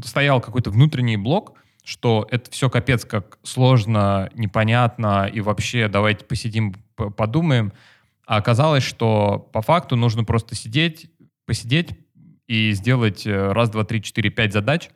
стоял 0.04 0.40
какой-то 0.40 0.70
внутренний 0.70 1.16
блок, 1.16 1.58
что 1.84 2.26
это 2.30 2.50
все 2.50 2.68
капец 2.68 3.04
как 3.04 3.38
сложно, 3.42 4.30
непонятно, 4.34 5.26
и 5.26 5.40
вообще 5.40 5.88
давайте 5.88 6.24
посидим, 6.24 6.74
подумаем. 6.94 7.72
А 8.26 8.36
оказалось, 8.36 8.82
что 8.82 9.38
по 9.52 9.62
факту 9.62 9.96
нужно 9.96 10.24
просто 10.24 10.54
сидеть, 10.54 11.10
посидеть 11.46 11.98
и 12.46 12.72
сделать 12.72 13.26
э, 13.26 13.52
раз, 13.52 13.70
два, 13.70 13.84
три, 13.84 14.02
четыре, 14.02 14.28
пять 14.28 14.52
задач, 14.52 14.90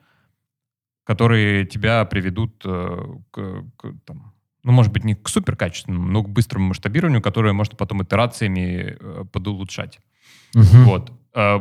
которые 1.05 1.65
тебя 1.65 2.05
приведут 2.05 2.63
э, 2.67 3.05
к, 3.31 3.65
к, 3.77 3.95
там, 4.05 4.35
ну, 4.63 4.73
может 4.73 4.93
быть, 4.93 5.05
не 5.05 5.15
к 5.15 5.29
суперкачественному, 5.29 6.07
но 6.09 6.23
к 6.23 6.29
быстрому 6.29 6.69
масштабированию, 6.69 7.23
которое 7.23 7.53
можно 7.53 7.77
потом 7.77 8.03
итерациями 8.03 8.97
э, 9.01 9.25
подулучшать. 9.33 10.01
Мгм. 10.55 10.85
Вот. 10.85 11.13
А, 11.35 11.59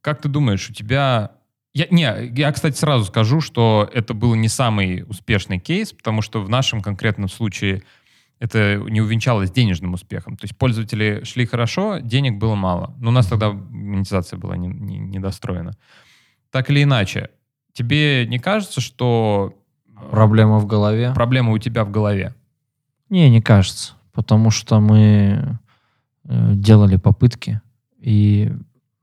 Как 0.00 0.20
ты 0.22 0.28
думаешь, 0.28 0.68
у 0.70 0.72
тебя... 0.72 1.32
Я, 1.72 1.86
не, 1.90 2.32
я, 2.36 2.50
кстати, 2.52 2.76
сразу 2.76 3.04
скажу, 3.04 3.40
что 3.40 3.88
это 3.94 4.12
был 4.12 4.34
не 4.34 4.48
самый 4.48 5.04
успешный 5.08 5.58
кейс, 5.60 5.92
потому 5.92 6.20
что 6.20 6.40
в 6.42 6.48
нашем 6.48 6.80
конкретном 6.80 7.28
случае 7.28 7.82
это 8.40 8.76
не 8.88 9.00
увенчалось 9.00 9.52
денежным 9.52 9.92
успехом. 9.94 10.36
То 10.36 10.46
есть 10.46 10.56
пользователи 10.56 11.22
шли 11.24 11.46
хорошо, 11.46 11.98
денег 11.98 12.38
было 12.38 12.56
мало. 12.56 12.94
Но 12.98 13.10
у 13.10 13.12
нас 13.12 13.26
тогда 13.28 13.50
монетизация 13.52 14.36
была 14.38 14.56
не- 14.56 14.66
не- 14.68 14.98
недостроена. 14.98 15.72
Так 16.50 16.70
или 16.70 16.82
иначе, 16.82 17.30
тебе 17.72 18.26
не 18.26 18.38
кажется, 18.40 18.80
что 18.80 19.54
э, 19.86 20.10
Проблема 20.10 20.58
в 20.58 20.66
голове. 20.66 21.12
проблема 21.14 21.52
у 21.52 21.58
тебя 21.58 21.84
в 21.84 21.90
голове? 21.92 22.34
Не, 23.10 23.30
не 23.30 23.40
кажется. 23.40 23.92
Потому 24.12 24.50
что 24.50 24.80
мы 24.80 25.58
э, 26.24 26.52
делали 26.54 26.96
попытки, 26.96 27.60
и 28.00 28.50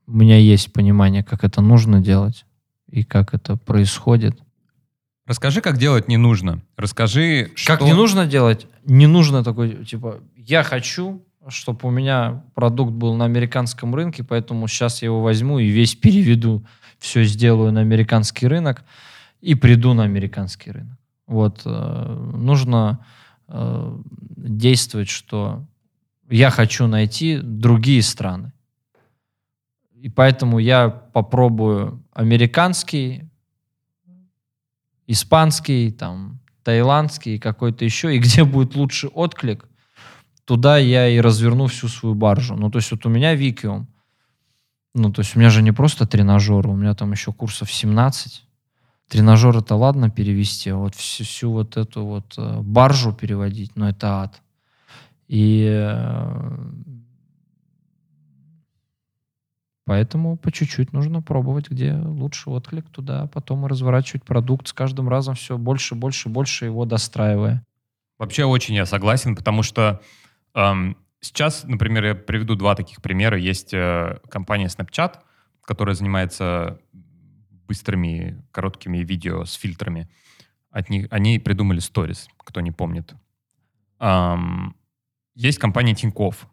у 0.08 0.12
меня 0.12 0.38
есть 0.38 0.72
понимание, 0.72 1.22
как 1.22 1.44
это 1.44 1.60
нужно 1.60 2.00
делать 2.00 2.46
и 2.90 3.04
как 3.04 3.34
это 3.34 3.56
происходит. 3.56 4.40
Расскажи, 5.26 5.60
как 5.60 5.76
делать 5.76 6.08
не 6.08 6.16
нужно. 6.16 6.62
Расскажи, 6.76 7.50
Как 7.66 7.80
что... 7.80 7.84
не 7.84 7.92
нужно 7.92 8.26
делать? 8.26 8.66
Не 8.86 9.06
нужно 9.06 9.44
такой, 9.44 9.84
типа, 9.84 10.20
я 10.34 10.62
хочу, 10.62 11.22
чтобы 11.48 11.80
у 11.82 11.90
меня 11.90 12.42
продукт 12.54 12.92
был 12.92 13.14
на 13.14 13.26
американском 13.26 13.94
рынке, 13.94 14.24
поэтому 14.24 14.66
сейчас 14.66 15.02
я 15.02 15.06
его 15.06 15.22
возьму 15.22 15.58
и 15.58 15.68
весь 15.68 15.94
переведу, 15.94 16.64
все 16.98 17.24
сделаю 17.24 17.70
на 17.70 17.80
американский 17.80 18.46
рынок 18.46 18.84
и 19.42 19.54
приду 19.54 19.92
на 19.92 20.04
американский 20.04 20.70
рынок. 20.70 20.96
Вот 21.26 21.60
э, 21.66 22.30
нужно 22.34 23.04
э, 23.48 23.98
действовать, 24.36 25.10
что 25.10 25.66
я 26.30 26.48
хочу 26.48 26.86
найти 26.86 27.38
другие 27.42 28.02
страны. 28.02 28.52
И 30.00 30.08
поэтому 30.08 30.58
я 30.58 30.88
попробую 30.88 32.04
американский, 32.12 33.28
испанский, 35.06 35.90
там, 35.90 36.40
таиландский, 36.62 37.38
какой-то 37.38 37.84
еще, 37.84 38.14
и 38.14 38.18
где 38.18 38.44
будет 38.44 38.76
лучший 38.76 39.10
отклик, 39.10 39.68
туда 40.44 40.78
я 40.78 41.08
и 41.08 41.18
разверну 41.18 41.66
всю 41.66 41.88
свою 41.88 42.14
баржу. 42.14 42.54
Ну, 42.54 42.70
то 42.70 42.78
есть 42.78 42.90
вот 42.90 43.04
у 43.06 43.08
меня 43.08 43.34
Викиум, 43.34 43.88
ну, 44.94 45.12
то 45.12 45.20
есть 45.20 45.34
у 45.34 45.38
меня 45.38 45.50
же 45.50 45.62
не 45.62 45.72
просто 45.72 46.06
тренажеры, 46.06 46.68
у 46.70 46.76
меня 46.76 46.94
там 46.94 47.12
еще 47.12 47.32
курсов 47.32 47.72
17. 47.72 48.44
Тренажер 49.08 49.56
это 49.56 49.74
ладно 49.74 50.10
перевести, 50.10 50.70
а 50.70 50.76
вот 50.76 50.94
всю, 50.94 51.24
всю 51.24 51.50
вот 51.50 51.76
эту 51.76 52.04
вот 52.04 52.34
э, 52.36 52.60
баржу 52.60 53.12
переводить, 53.12 53.72
ну, 53.74 53.86
это 53.86 54.22
ад. 54.22 54.42
И 55.28 55.66
э, 55.66 56.58
Поэтому 59.88 60.36
по 60.36 60.52
чуть-чуть 60.52 60.92
нужно 60.92 61.22
пробовать, 61.22 61.70
где 61.70 61.94
лучший 61.94 62.52
отклик 62.52 62.90
туда, 62.90 63.26
потом 63.28 63.64
и 63.64 63.70
разворачивать 63.70 64.22
продукт 64.22 64.68
с 64.68 64.74
каждым 64.74 65.08
разом 65.08 65.34
все 65.34 65.56
больше, 65.56 65.94
больше, 65.94 66.28
больше 66.28 66.66
его 66.66 66.84
достраивая. 66.84 67.64
Вообще 68.18 68.44
очень 68.44 68.74
я 68.74 68.84
согласен, 68.84 69.34
потому 69.34 69.62
что 69.62 70.02
эм, 70.54 70.94
сейчас, 71.20 71.64
например, 71.64 72.04
я 72.04 72.14
приведу 72.14 72.54
два 72.54 72.74
таких 72.74 73.00
примера. 73.00 73.38
Есть 73.38 73.72
э, 73.72 74.18
компания 74.28 74.66
Snapchat, 74.66 75.20
которая 75.64 75.94
занимается 75.94 76.78
быстрыми, 77.66 78.44
короткими 78.50 78.98
видео 78.98 79.46
с 79.46 79.54
фильтрами. 79.54 80.10
От 80.70 80.90
них, 80.90 81.06
они 81.10 81.38
придумали 81.38 81.80
Stories, 81.80 82.28
кто 82.36 82.60
не 82.60 82.72
помнит. 82.72 83.14
Ам, 83.98 84.76
есть 85.34 85.58
компания 85.58 85.94
Тинькофф. 85.94 86.46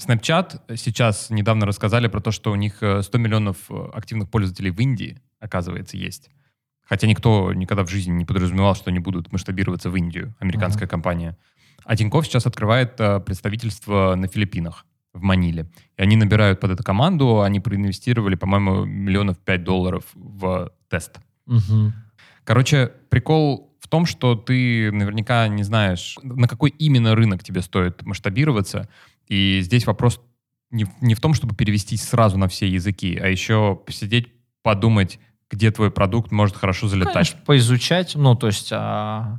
Snapchat 0.00 0.76
сейчас 0.76 1.30
недавно 1.30 1.66
рассказали 1.66 2.08
про 2.08 2.20
то, 2.20 2.30
что 2.30 2.50
у 2.50 2.56
них 2.56 2.82
э, 2.82 3.02
100 3.02 3.18
миллионов 3.18 3.56
э, 3.70 3.90
активных 3.92 4.28
пользователей 4.28 4.70
в 4.70 4.80
Индии, 4.80 5.20
оказывается, 5.38 5.96
есть. 5.96 6.30
Хотя 6.82 7.06
никто 7.06 7.52
никогда 7.52 7.84
в 7.84 7.90
жизни 7.90 8.12
не 8.12 8.24
подразумевал, 8.24 8.74
что 8.74 8.90
они 8.90 8.98
будут 8.98 9.32
масштабироваться 9.32 9.90
в 9.90 9.96
Индию, 9.96 10.34
американская 10.40 10.88
компания. 10.88 11.36
А 11.84 11.96
Тинькофф 11.96 12.26
сейчас 12.26 12.46
открывает 12.46 13.00
э, 13.00 13.20
представительство 13.20 14.14
на 14.16 14.26
Филиппинах, 14.26 14.84
в 15.12 15.22
Маниле. 15.22 15.70
И 15.96 16.02
они 16.02 16.16
набирают 16.16 16.60
под 16.60 16.72
эту 16.72 16.82
команду, 16.82 17.40
они 17.40 17.60
проинвестировали, 17.60 18.34
по-моему, 18.34 18.84
миллионов 18.84 19.38
пять 19.38 19.62
долларов 19.62 20.04
в 20.14 20.72
тест. 20.88 21.20
Короче, 22.42 22.92
прикол 23.08 23.74
в 23.80 23.88
том, 23.88 24.06
что 24.06 24.34
ты 24.34 24.90
наверняка 24.90 25.46
не 25.48 25.62
знаешь, 25.62 26.18
на 26.22 26.48
какой 26.48 26.70
именно 26.70 27.14
рынок 27.14 27.44
тебе 27.44 27.62
стоит 27.62 28.02
масштабироваться. 28.02 28.88
И 29.28 29.60
здесь 29.62 29.86
вопрос 29.86 30.20
не, 30.70 30.86
не 31.00 31.14
в 31.14 31.20
том, 31.20 31.34
чтобы 31.34 31.54
перевестись 31.54 32.02
сразу 32.02 32.36
на 32.36 32.48
все 32.48 32.68
языки, 32.68 33.16
а 33.16 33.28
еще 33.28 33.80
посидеть, 33.86 34.32
подумать, 34.62 35.18
где 35.50 35.70
твой 35.70 35.90
продукт 35.90 36.32
может 36.32 36.56
хорошо 36.56 36.88
залетать. 36.88 37.14
Конечно, 37.14 37.40
поизучать, 37.46 38.14
ну, 38.16 38.34
то 38.34 38.48
есть 38.48 38.70
а, 38.72 39.38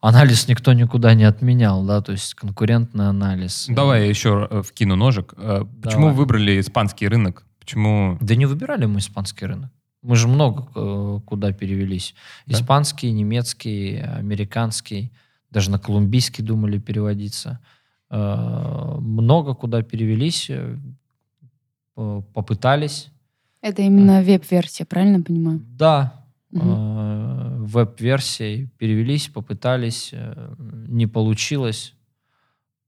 анализ 0.00 0.48
никто 0.48 0.72
никуда 0.72 1.14
не 1.14 1.24
отменял, 1.24 1.84
да, 1.84 2.00
то 2.00 2.12
есть 2.12 2.34
конкурентный 2.34 3.08
анализ. 3.08 3.66
Давай 3.68 4.02
я 4.02 4.08
еще 4.08 4.48
э, 4.50 4.62
вкину 4.62 4.96
ножик. 4.96 5.34
Э, 5.36 5.64
Почему 5.82 6.06
Давай. 6.06 6.16
выбрали 6.16 6.60
испанский 6.60 7.08
рынок? 7.08 7.46
Почему... 7.60 8.18
Да 8.20 8.34
не 8.34 8.46
выбирали 8.46 8.86
мы 8.86 8.98
испанский 8.98 9.46
рынок. 9.46 9.70
Мы 10.02 10.16
же 10.16 10.28
много 10.28 10.68
э, 10.74 11.20
куда 11.24 11.52
перевелись. 11.52 12.14
Да? 12.46 12.54
Испанский, 12.54 13.10
немецкий, 13.12 14.00
американский, 14.00 15.12
даже 15.50 15.70
на 15.70 15.78
колумбийский 15.78 16.44
думали 16.44 16.78
переводиться. 16.78 17.60
Э, 18.10 18.96
много 19.00 19.54
куда 19.54 19.82
перевелись, 19.82 20.50
э, 20.50 20.76
э, 21.96 22.22
попытались. 22.32 23.10
Это 23.60 23.82
именно 23.82 24.22
веб-версия, 24.22 24.84
правильно 24.84 25.22
понимаю? 25.22 25.60
Да, 25.66 26.24
э, 26.52 27.56
веб-версией 27.64 28.68
перевелись, 28.78 29.28
попытались, 29.28 30.10
э, 30.12 30.54
не 30.88 31.06
получилось, 31.06 31.94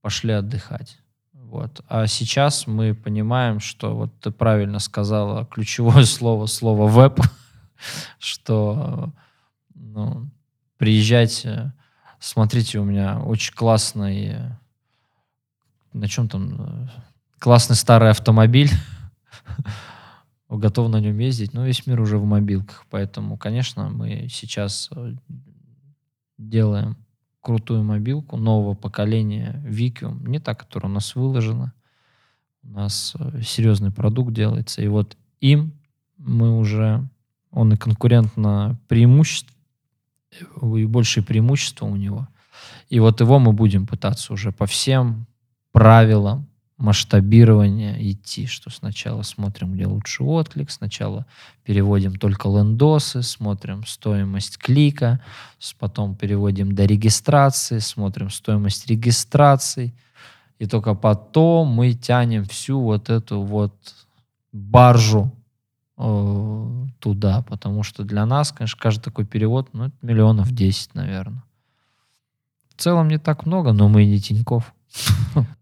пошли 0.03 0.33
отдыхать. 0.33 0.99
Вот. 1.33 1.81
А 1.89 2.07
сейчас 2.07 2.67
мы 2.67 2.95
понимаем, 2.95 3.61
что 3.61 3.97
вот 3.97 4.21
ты 4.21 4.31
правильно 4.31 4.79
сказала 4.79 5.47
ключевое 5.47 6.05
слово, 6.17 6.47
слово 6.47 6.87
веб, 6.87 7.21
что 8.19 9.13
э, 9.17 9.21
ну, 9.75 10.31
приезжайте, 10.77 11.73
смотрите, 12.19 12.79
у 12.79 12.85
меня 12.85 13.21
очень 13.21 13.55
классный, 13.55 14.27
э, 14.27 14.51
на 15.97 16.09
чем 16.09 16.29
там, 16.29 16.55
э, 16.59 16.89
классный 17.39 17.77
старый 17.77 18.11
автомобиль, 18.11 18.71
готов 20.49 20.91
на 20.91 21.01
нем 21.01 21.19
ездить, 21.19 21.53
но 21.55 21.65
весь 21.65 21.87
мир 21.87 22.01
уже 22.01 22.19
в 22.19 22.25
мобилках, 22.25 22.87
поэтому, 22.91 23.37
конечно, 23.37 23.89
мы 23.89 24.29
сейчас 24.31 24.91
э, 24.95 25.15
делаем 26.39 26.97
крутую 27.41 27.85
мобилку 27.85 28.37
нового 28.37 28.75
поколения 28.75 29.63
Викиум, 29.65 30.27
не 30.27 30.39
та, 30.39 30.55
которая 30.55 30.91
у 30.91 30.95
нас 30.95 31.15
выложена. 31.15 31.73
У 32.63 32.69
нас 32.69 33.15
э, 33.19 33.43
серьезный 33.43 33.91
продукт 33.91 34.33
делается, 34.33 34.83
и 34.83 34.89
вот 34.89 35.17
им 35.41 35.73
мы 36.19 36.59
уже, 36.59 37.09
он 37.51 37.73
и 37.73 37.77
конкурентно 37.77 38.79
преимущество, 38.89 39.55
и 40.63 40.85
большее 40.85 41.25
преимущество 41.25 41.87
у 41.87 41.97
него. 41.97 42.29
И 42.89 43.01
вот 43.01 43.21
его 43.21 43.39
мы 43.39 43.53
будем 43.53 43.87
пытаться 43.87 44.33
уже 44.33 44.53
по 44.53 44.67
всем 44.67 45.27
правилам 45.77 46.49
масштабирования 46.79 47.99
идти, 48.01 48.47
что 48.47 48.71
сначала 48.71 49.21
смотрим, 49.21 49.75
где 49.75 49.85
лучший 49.85 50.25
отклик, 50.25 50.71
сначала 50.71 51.27
переводим 51.65 52.17
только 52.17 52.49
лендосы, 52.49 53.23
смотрим 53.23 53.85
стоимость 53.85 54.57
клика, 54.57 55.21
потом 55.79 56.15
переводим 56.15 56.75
до 56.75 56.87
регистрации, 56.87 57.81
смотрим 57.81 58.31
стоимость 58.31 58.87
регистраций, 58.87 59.95
и 60.59 60.65
только 60.65 60.95
потом 60.95 61.69
мы 61.69 61.93
тянем 61.93 62.47
всю 62.47 62.81
вот 62.81 63.11
эту 63.11 63.43
вот 63.43 63.75
баржу 64.53 65.31
э, 65.99 66.87
туда, 67.01 67.43
потому 67.43 67.83
что 67.83 68.03
для 68.03 68.25
нас, 68.25 68.51
конечно, 68.51 68.81
каждый 68.81 69.03
такой 69.03 69.27
перевод, 69.27 69.69
ну, 69.75 69.89
это 69.89 69.97
миллионов 70.01 70.51
10, 70.53 70.95
наверное. 70.95 71.45
В 72.75 72.81
целом 72.81 73.09
не 73.09 73.19
так 73.19 73.45
много, 73.45 73.75
но 73.75 73.91
мы 73.91 74.07
не 74.07 74.19
Тиньков. 74.19 74.73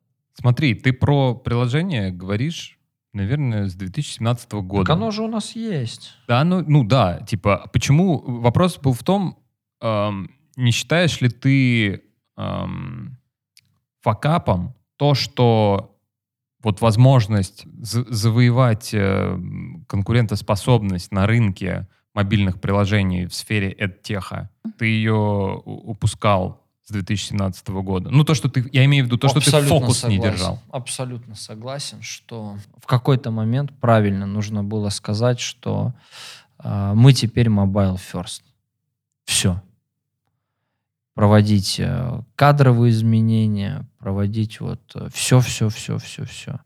Смотри, 0.44 0.74
ты 0.74 0.92
про 0.92 1.34
приложение 1.34 2.10
говоришь, 2.10 2.78
наверное, 3.14 3.66
с 3.66 3.74
2017 3.74 4.52
года. 4.52 4.84
Так 4.84 4.94
оно 4.94 5.10
же 5.10 5.22
у 5.22 5.26
нас 5.26 5.56
есть. 5.56 6.12
Да, 6.28 6.44
ну, 6.44 6.62
ну 6.66 6.84
да, 6.84 7.20
типа, 7.20 7.70
почему... 7.72 8.18
Вопрос 8.42 8.78
был 8.78 8.92
в 8.92 9.02
том, 9.02 9.38
эм, 9.80 10.30
не 10.56 10.70
считаешь 10.70 11.22
ли 11.22 11.30
ты 11.30 12.02
эм, 12.36 13.16
факапом 14.02 14.74
то, 14.98 15.14
что 15.14 15.98
вот 16.62 16.82
возможность 16.82 17.64
за- 17.80 18.04
завоевать 18.12 18.92
э, 18.92 19.38
конкурентоспособность 19.88 21.10
на 21.10 21.26
рынке 21.26 21.88
мобильных 22.12 22.60
приложений 22.60 23.28
в 23.28 23.34
сфере 23.34 23.70
эдтеха, 23.70 24.50
ты 24.78 24.84
ее 24.88 25.62
упускал 25.64 26.63
с 26.84 26.92
2017 26.92 27.68
года? 27.68 28.10
Ну, 28.10 28.24
то, 28.24 28.34
что 28.34 28.48
ты... 28.48 28.68
Я 28.72 28.84
имею 28.84 29.04
в 29.04 29.06
виду 29.06 29.16
то, 29.16 29.28
что 29.28 29.40
ты 29.40 29.50
фокус 29.62 30.04
не 30.04 30.16
согласен. 30.16 30.22
держал. 30.22 30.62
Абсолютно 30.70 31.34
согласен, 31.34 32.02
что 32.02 32.56
в 32.78 32.86
какой-то 32.86 33.30
момент 33.30 33.72
правильно 33.80 34.26
нужно 34.26 34.62
было 34.62 34.90
сказать, 34.90 35.40
что 35.40 35.94
э, 36.62 36.92
мы 36.94 37.12
теперь 37.12 37.48
mobile 37.48 37.98
first. 37.98 38.42
Все. 39.24 39.62
Проводить 41.14 41.76
э, 41.78 42.20
кадровые 42.36 42.90
изменения, 42.90 43.86
проводить 43.98 44.60
вот 44.60 44.80
все, 45.12 45.40
все, 45.40 45.70
все, 45.70 45.98
все, 45.98 46.24
все. 46.24 46.60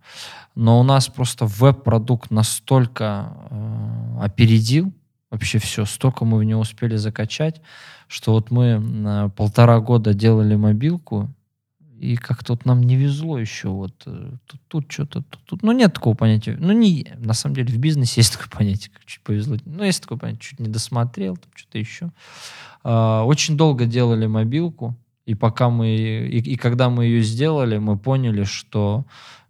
Но 0.56 0.80
у 0.80 0.82
нас 0.82 1.08
просто 1.08 1.46
веб-продукт 1.46 2.30
настолько 2.30 3.36
э, 3.50 4.18
опередил 4.22 4.92
вообще 5.30 5.58
все, 5.58 5.84
столько 5.84 6.24
мы 6.24 6.38
в 6.38 6.44
него 6.44 6.60
успели 6.60 6.96
закачать, 6.96 7.60
что 8.08 8.32
вот 8.32 8.50
мы 8.50 8.82
э, 8.82 9.30
полтора 9.36 9.80
года 9.80 10.14
делали 10.14 10.56
мобилку, 10.56 11.28
и 11.98 12.16
как-то 12.16 12.52
вот 12.52 12.64
нам 12.64 12.82
не 12.82 12.96
везло 12.96 13.38
еще 13.38 13.68
вот 13.68 14.02
э, 14.06 14.32
тут, 14.46 14.60
тут 14.68 14.92
что-то, 14.92 15.22
тут, 15.22 15.40
тут. 15.44 15.62
Ну, 15.62 15.72
нет 15.72 15.92
такого 15.94 16.14
понятия. 16.14 16.56
Ну, 16.58 16.72
не, 16.72 17.12
на 17.16 17.34
самом 17.34 17.56
деле 17.56 17.72
в 17.72 17.78
бизнесе 17.78 18.20
есть 18.20 18.32
такое 18.32 18.48
понятие, 18.48 18.92
как 18.92 19.04
чуть 19.04 19.22
повезло. 19.22 19.56
Ну, 19.64 19.82
есть 19.82 20.02
такое 20.02 20.16
понятие, 20.16 20.40
чуть 20.42 20.60
не 20.60 20.68
досмотрел, 20.68 21.36
там 21.36 21.50
что-то 21.54 21.78
еще. 21.78 22.10
А, 22.84 23.24
очень 23.24 23.56
долго 23.56 23.84
делали 23.84 24.26
мобилку, 24.26 24.96
и 25.26 25.34
пока 25.34 25.70
мы, 25.70 25.88
и, 25.96 26.38
и 26.38 26.56
когда 26.56 26.88
мы 26.88 27.06
ее 27.06 27.22
сделали, 27.22 27.78
мы 27.78 27.98
поняли, 27.98 28.44
что, 28.44 29.04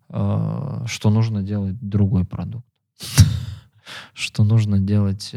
э, 0.09 0.85
что 0.87 1.11
нужно 1.11 1.42
делать 1.42 1.77
другой 1.81 2.25
продукт. 2.25 2.66
Что 4.12 4.44
нужно 4.44 4.79
делать... 4.79 5.35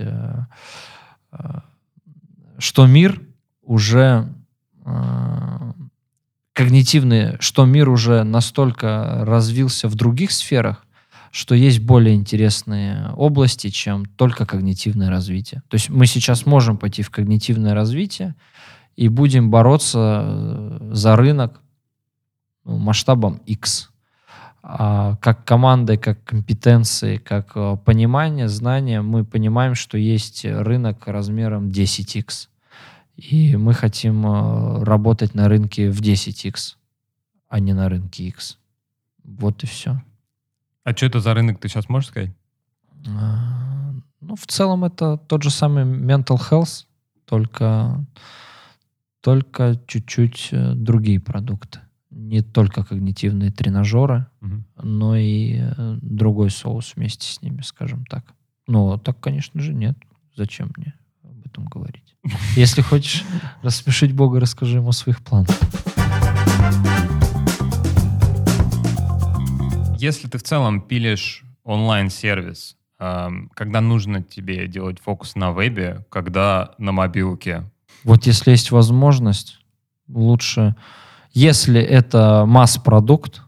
Что 2.62 2.86
мир 2.86 3.20
уже 3.64 4.32
э, 4.86 5.72
когнитивные, 6.54 7.38
что 7.40 7.66
мир 7.66 7.90
уже 7.90 8.22
настолько 8.22 9.26
развился 9.26 9.88
в 9.88 9.96
других 9.96 10.32
сферах, 10.32 10.86
что 11.32 11.56
есть 11.56 11.80
более 11.80 12.14
интересные 12.14 13.14
области, 13.16 13.70
чем 13.70 14.06
только 14.06 14.46
когнитивное 14.46 15.10
развитие. 15.10 15.64
То 15.70 15.76
есть 15.76 15.90
мы 15.90 16.06
сейчас 16.06 16.46
можем 16.46 16.78
пойти 16.78 17.02
в 17.02 17.10
когнитивное 17.10 17.74
развитие 17.74 18.36
и 18.96 19.08
будем 19.08 19.50
бороться 19.50 20.22
э, 20.24 20.90
за 20.94 21.16
рынок 21.16 21.62
ну, 22.64 22.78
масштабом 22.78 23.42
X. 23.48 23.90
А 24.62 25.16
как 25.16 25.46
командой, 25.46 25.98
как 25.98 26.24
компетенции, 26.24 27.18
как 27.18 27.54
э, 27.56 27.76
понимание, 27.84 28.48
знание, 28.48 29.02
мы 29.02 29.26
понимаем, 29.26 29.74
что 29.74 29.98
есть 29.98 30.46
рынок 30.46 31.08
размером 31.08 31.70
10x. 31.70 32.51
И 33.16 33.56
мы 33.56 33.74
хотим 33.74 34.26
э, 34.26 34.84
работать 34.84 35.36
на 35.36 35.48
рынке 35.48 35.90
в 35.92 36.02
10x, 36.02 36.76
а 37.50 37.60
не 37.60 37.74
на 37.74 37.90
рынке 37.90 38.26
x. 38.28 38.58
Вот 39.24 39.64
и 39.64 39.68
все. 39.68 40.02
А 40.84 40.96
что 40.96 41.06
это 41.06 41.20
за 41.20 41.34
рынок, 41.34 41.60
ты 41.60 41.68
сейчас 41.68 41.90
можешь 41.90 42.10
сказать? 42.10 42.32
А, 43.08 43.94
Ну, 44.22 44.36
в 44.36 44.46
целом 44.48 44.84
это 44.84 45.18
тот 45.18 45.44
же 45.44 45.50
самый 45.52 45.84
mental 45.84 46.38
health, 46.50 46.86
только, 47.26 48.06
только 49.22 49.80
чуть-чуть 49.88 50.50
э, 50.52 50.74
другие 50.74 51.20
продукты. 51.20 51.80
Не 52.10 52.42
только 52.42 52.84
когнитивные 52.84 53.52
тренажеры, 53.52 54.26
Мгм. 54.42 54.66
но 54.82 55.16
и 55.16 55.60
э, 55.62 55.98
другой 56.02 56.50
соус 56.50 56.94
вместе 56.96 57.28
с 57.32 57.42
ними, 57.42 57.62
скажем 57.62 58.06
так. 58.06 58.26
Ну, 58.68 58.98
так, 58.98 59.20
конечно 59.20 59.62
же, 59.62 59.74
нет. 59.74 59.98
Зачем 60.36 60.72
мне 60.78 60.94
этом 61.52 61.66
говорить? 61.66 62.16
Если 62.56 62.82
хочешь 62.82 63.24
рассмешить 63.62 64.14
Бога, 64.14 64.40
расскажи 64.40 64.78
ему 64.78 64.90
о 64.90 64.94
своих 64.94 65.22
планах. 65.22 65.50
Если 69.98 70.28
ты 70.28 70.38
в 70.38 70.44
целом 70.44 70.82
пилишь 70.82 71.44
онлайн-сервис, 71.64 72.76
эм, 73.00 73.52
когда 73.54 73.82
нужно 73.82 74.24
тебе 74.24 74.68
делать 74.68 75.00
фокус 75.00 75.36
на 75.36 75.52
вебе, 75.52 76.06
когда 76.10 76.72
на 76.78 76.92
мобилке, 76.92 77.70
Вот 78.04 78.26
если 78.26 78.52
есть 78.52 78.72
возможность, 78.72 79.60
лучше, 80.08 80.76
если 81.34 81.80
это 81.80 82.46
масс-продукт, 82.48 83.44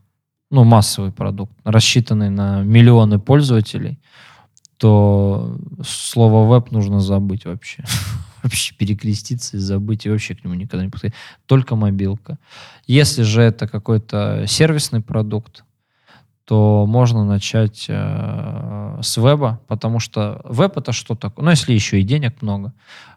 ну, 0.51 0.63
массовый 0.63 1.11
продукт, 1.11 1.53
рассчитанный 1.63 2.29
на 2.29 2.61
миллионы 2.61 3.17
пользователей, 3.17 3.97
то 4.83 5.55
слово 5.81 6.45
веб 6.53 6.71
нужно 6.71 6.99
забыть 6.99 7.45
вообще. 7.45 7.85
Вообще 8.43 8.75
перекреститься 8.75 9.55
и 9.55 9.59
забыть, 9.61 10.05
и 10.05 10.09
вообще 10.09 10.35
к 10.35 10.43
нему 10.43 10.55
никогда 10.55 10.83
не 10.83 10.91
подходить. 10.91 11.15
Только 11.45 11.77
мобилка. 11.77 12.37
Если 12.85 13.21
же 13.21 13.41
это 13.41 13.69
какой-то 13.69 14.43
сервисный 14.45 14.99
продукт, 14.99 15.63
то 16.43 16.85
можно 16.85 17.23
начать 17.23 17.85
э, 17.87 18.99
с 19.01 19.15
веба, 19.15 19.61
потому 19.69 19.99
что 19.99 20.41
веб 20.43 20.77
это 20.77 20.91
что 20.91 21.15
такое? 21.15 21.45
Ну, 21.45 21.51
если 21.51 21.71
еще 21.71 22.01
и 22.01 22.03
денег 22.03 22.41
много. 22.41 22.73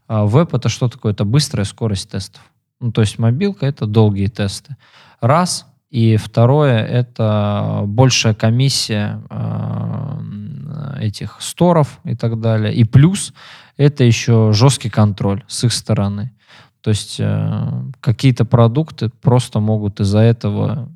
А 0.07 0.25
веб 0.25 0.55
это 0.55 0.69
что 0.69 0.89
такое? 0.89 1.15
Это 1.15 1.25
быстрая 1.25 1.65
скорость 1.65 2.13
тестов. 2.13 2.43
Ну, 2.79 2.93
то 2.93 3.01
есть 3.01 3.19
мобилка 3.19 3.67
это 3.67 3.87
долгие 3.87 4.29
тесты. 4.29 4.77
Раз. 5.21 5.67
И 5.97 6.19
второе 6.19 6.85
это 6.85 7.85
большая 7.87 8.35
комиссия 8.35 9.23
э, 9.31 10.99
этих 11.01 11.41
сторов 11.41 12.01
и 12.05 12.15
так 12.15 12.39
далее. 12.39 12.75
И 12.75 12.85
плюс 12.85 13.33
это 13.79 14.05
еще 14.05 14.53
жесткий 14.53 14.91
контроль 14.91 15.43
с 15.49 15.65
их 15.65 15.73
стороны. 15.73 16.35
То 16.83 16.91
есть 16.91 17.17
э, 17.19 17.83
какие-то 18.01 18.45
продукты 18.45 19.09
просто 19.09 19.61
могут 19.61 19.99
из-за 20.01 20.19
этого 20.19 20.95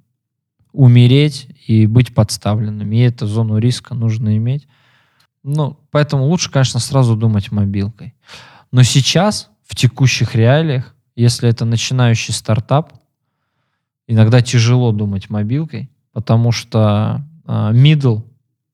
умереть 0.75 1.49
и 1.67 1.87
быть 1.87 2.15
подставленными. 2.15 2.97
И 2.97 3.01
эту 3.01 3.27
зону 3.27 3.57
риска 3.57 3.95
нужно 3.95 4.37
иметь. 4.37 4.69
Ну, 5.43 5.79
поэтому 5.91 6.27
лучше, 6.27 6.51
конечно, 6.51 6.79
сразу 6.79 7.17
думать 7.17 7.51
мобилкой. 7.51 8.13
Но 8.71 8.83
сейчас, 8.83 9.49
в 9.67 9.75
текущих 9.75 10.35
реалиях, 10.35 10.95
если 11.17 11.49
это 11.49 11.65
начинающий 11.65 12.35
стартап, 12.35 13.00
иногда 14.11 14.43
тяжело 14.43 14.93
думать 14.93 15.31
мобилкой, 15.31 15.89
потому 16.13 16.53
что 16.53 17.25
э, 17.47 17.51
middle 17.73 18.25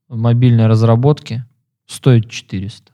мобильной 0.08 0.66
разработки 0.66 1.44
стоит 1.86 2.30
400. 2.30 2.92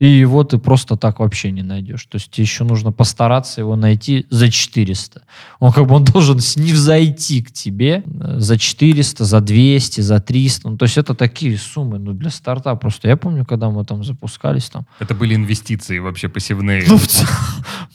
И 0.00 0.08
его 0.08 0.42
ты 0.42 0.58
просто 0.58 0.96
так 0.96 1.20
вообще 1.20 1.52
не 1.52 1.62
найдешь. 1.62 2.04
То 2.06 2.16
есть 2.16 2.28
тебе 2.30 2.42
еще 2.42 2.64
нужно 2.64 2.90
постараться 2.90 3.60
его 3.60 3.76
найти 3.76 4.26
за 4.30 4.50
400. 4.50 5.22
Он 5.60 5.72
как 5.72 5.86
бы 5.86 5.94
он 5.94 6.04
должен 6.04 6.40
снизойти 6.40 7.40
к 7.40 7.52
тебе 7.52 8.02
э, 8.04 8.40
за 8.40 8.58
400, 8.58 9.24
за 9.24 9.40
200, 9.40 10.00
за 10.00 10.20
300. 10.20 10.70
Ну, 10.70 10.76
то 10.76 10.86
есть 10.86 10.98
это 10.98 11.14
такие 11.14 11.56
суммы 11.56 11.98
ну, 12.00 12.14
для 12.14 12.30
старта. 12.30 12.74
Просто 12.74 13.06
я 13.06 13.16
помню, 13.16 13.44
когда 13.44 13.70
мы 13.70 13.84
там 13.84 14.02
запускались, 14.02 14.70
там, 14.70 14.86
это 14.98 15.14
были 15.14 15.36
инвестиции 15.36 15.98
вообще 15.98 16.28
пассивные. 16.28 16.84
ну, 16.88 16.96
в 16.96 17.06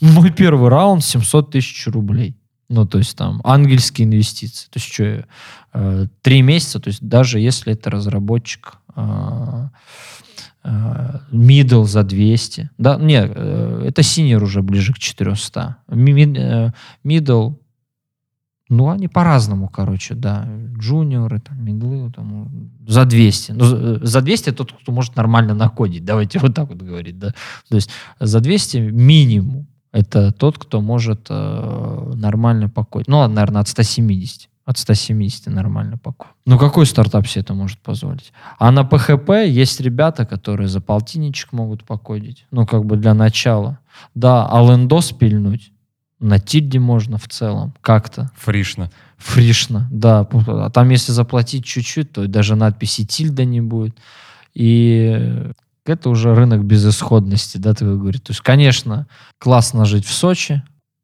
мой 0.00 0.30
первый 0.30 0.70
раунд 0.70 1.04
700 1.04 1.50
тысяч 1.50 1.86
рублей. 1.88 2.37
Ну, 2.70 2.86
то 2.86 2.98
есть 2.98 3.16
там 3.16 3.40
ангельские 3.44 4.06
инвестиции. 4.06 4.66
То 4.68 4.78
есть 4.78 4.92
что, 4.92 5.24
э, 5.72 6.06
три 6.22 6.42
месяца, 6.42 6.78
то 6.80 6.88
есть 6.88 7.02
даже 7.02 7.40
если 7.40 7.72
это 7.72 7.90
разработчик 7.90 8.74
э, 8.94 9.68
э, 10.64 11.20
middle 11.32 11.84
за 11.84 12.02
200. 12.02 12.70
Да, 12.78 12.96
не, 12.96 13.14
это 13.14 14.02
senior 14.02 14.42
уже 14.42 14.62
ближе 14.62 14.92
к 14.92 14.98
400. 14.98 15.76
Ми- 15.88 16.12
ми- 16.12 16.38
э, 16.38 16.72
Middle, 17.04 17.56
ну, 18.68 18.90
они 18.90 19.08
по-разному, 19.08 19.68
короче, 19.68 20.14
да. 20.14 20.46
Джуниоры, 20.78 21.40
там, 21.40 21.64
мидлы, 21.64 22.12
там, 22.12 22.70
за 22.86 23.06
200. 23.06 23.52
Ну, 23.52 24.04
за 24.04 24.20
200 24.20 24.52
тот, 24.52 24.72
кто 24.72 24.92
может 24.92 25.16
нормально 25.16 25.54
накодить. 25.54 26.04
Давайте 26.04 26.38
вот 26.38 26.54
так 26.54 26.68
вот 26.68 26.82
говорить, 26.82 27.18
да. 27.18 27.32
То 27.70 27.76
есть 27.76 27.88
за 28.20 28.40
200 28.40 28.76
минимум 28.78 29.66
это 29.92 30.32
тот, 30.32 30.58
кто 30.58 30.80
может 30.80 31.26
э, 31.30 32.12
нормально 32.14 32.68
покодить. 32.68 33.08
Ну, 33.08 33.18
ладно, 33.18 33.36
наверное, 33.36 33.62
от 33.62 33.68
170. 33.68 34.48
От 34.64 34.78
170 34.78 35.46
нормально 35.46 35.96
покодить. 35.96 36.34
Ну, 36.44 36.58
какой 36.58 36.84
стартап 36.84 37.26
себе 37.26 37.42
это 37.42 37.54
может 37.54 37.78
позволить? 37.78 38.32
А 38.58 38.70
на 38.70 38.80
PHP 38.80 39.48
есть 39.48 39.80
ребята, 39.80 40.26
которые 40.26 40.68
за 40.68 40.80
полтинничек 40.80 41.52
могут 41.52 41.84
покодить. 41.84 42.46
Ну, 42.50 42.66
как 42.66 42.84
бы 42.84 42.96
для 42.96 43.14
начала. 43.14 43.78
Да, 44.14 44.46
а 44.46 44.62
лендос 44.62 45.12
пильнуть 45.12 45.72
на 46.20 46.38
тильде 46.38 46.78
можно 46.78 47.18
в 47.18 47.28
целом. 47.28 47.74
Как-то. 47.80 48.30
Фришно. 48.36 48.90
Фришно, 49.18 49.88
да. 49.90 50.28
А 50.30 50.70
там, 50.70 50.90
если 50.90 51.12
заплатить 51.12 51.64
чуть-чуть, 51.64 52.12
то 52.12 52.26
даже 52.26 52.56
надписи 52.56 53.06
тильда 53.06 53.44
не 53.44 53.60
будет. 53.60 53.96
И 54.54 55.52
это 55.88 56.10
уже 56.10 56.34
рынок 56.34 56.64
безысходности, 56.64 57.58
да, 57.58 57.74
ты 57.74 57.84
говоришь. 57.84 58.20
То 58.20 58.30
есть, 58.32 58.40
конечно, 58.40 59.06
классно 59.38 59.84
жить 59.84 60.04
в 60.06 60.12
Сочи, 60.12 60.62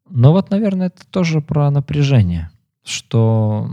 но 0.09 0.31
вот, 0.31 0.49
наверное, 0.51 0.87
это 0.87 1.05
тоже 1.09 1.41
про 1.41 1.71
напряжение, 1.71 2.49
что 2.85 3.69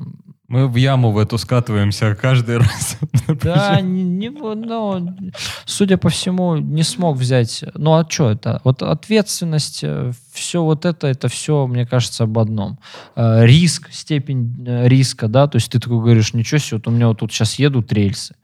Мы 0.48 0.68
в 0.68 0.77
яму 0.77 1.12
в 1.12 1.18
эту 1.18 1.38
скатываемся 1.38 2.14
каждый 2.14 2.59
раз. 2.59 2.98
Да, 3.42 3.81
не, 3.81 4.03
не- 4.03 4.31
ну, 4.31 5.16
судя 5.64 5.96
по 5.98 6.09
всему, 6.09 6.57
не 6.57 6.83
смог 6.83 7.16
взять. 7.16 7.64
Ну 7.75 7.92
а 7.94 8.07
что 8.09 8.31
это? 8.31 8.61
Вот 8.64 8.83
ответственность, 8.83 9.85
все 10.33 10.62
вот 10.62 10.85
это, 10.85 11.07
это 11.07 11.29
все, 11.29 11.66
мне 11.66 11.87
кажется, 11.87 12.25
об 12.25 12.38
одном. 12.38 12.79
Э, 13.16 13.44
Риск, 13.46 13.88
степень 13.92 14.64
э, 14.66 14.88
риска, 14.88 15.29
да, 15.29 15.46
то 15.46 15.57
есть 15.57 15.70
ты 15.70 15.79
такой 15.81 15.98
говоришь, 16.01 16.35
ничего 16.35 16.59
себе, 16.59 16.79
вот 16.79 16.88
у 16.88 16.90
меня 16.90 17.09
вот 17.09 17.18
тут 17.18 17.33
сейчас 17.33 17.59
едут 17.59 17.92
рельсы, 17.92 18.35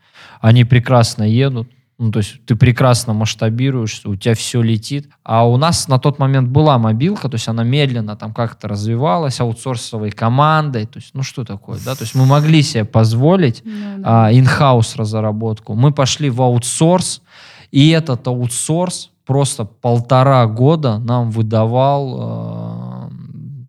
они 0.40 0.64
прекрасно 0.64 1.22
едут, 1.24 1.68
ну, 2.00 2.12
то 2.12 2.20
есть 2.20 2.44
ты 2.46 2.54
прекрасно 2.54 3.12
масштабируешься, 3.12 4.08
у 4.08 4.14
тебя 4.14 4.34
все 4.34 4.62
летит. 4.62 5.08
А 5.24 5.48
у 5.48 5.56
нас 5.56 5.88
на 5.88 5.98
тот 5.98 6.20
момент 6.20 6.48
была 6.48 6.78
мобилка, 6.78 7.28
то 7.28 7.34
есть 7.34 7.48
она 7.48 7.64
медленно 7.64 8.14
там 8.14 8.32
как-то 8.32 8.68
развивалась, 8.68 9.40
аутсорсовой 9.40 10.12
командой. 10.12 10.86
То 10.86 11.00
есть, 11.00 11.10
ну 11.14 11.24
что 11.24 11.44
такое, 11.44 11.80
да? 11.84 11.96
То 11.96 12.04
есть 12.04 12.14
мы 12.14 12.24
могли 12.24 12.62
себе 12.62 12.84
позволить 12.84 13.62
Ну, 13.64 13.98
да. 13.98 14.28
а, 14.28 14.80
разработку. 14.96 15.74
Мы 15.74 15.92
пошли 15.92 16.30
в 16.30 16.40
аутсорс, 16.40 17.20
и 17.72 17.90
этот 17.90 18.26
аутсорс 18.28 19.10
просто 19.26 19.64
полтора 19.64 20.46
года 20.46 20.98
нам 20.98 21.30
выдавал, 21.32 23.08
э, 23.10 23.10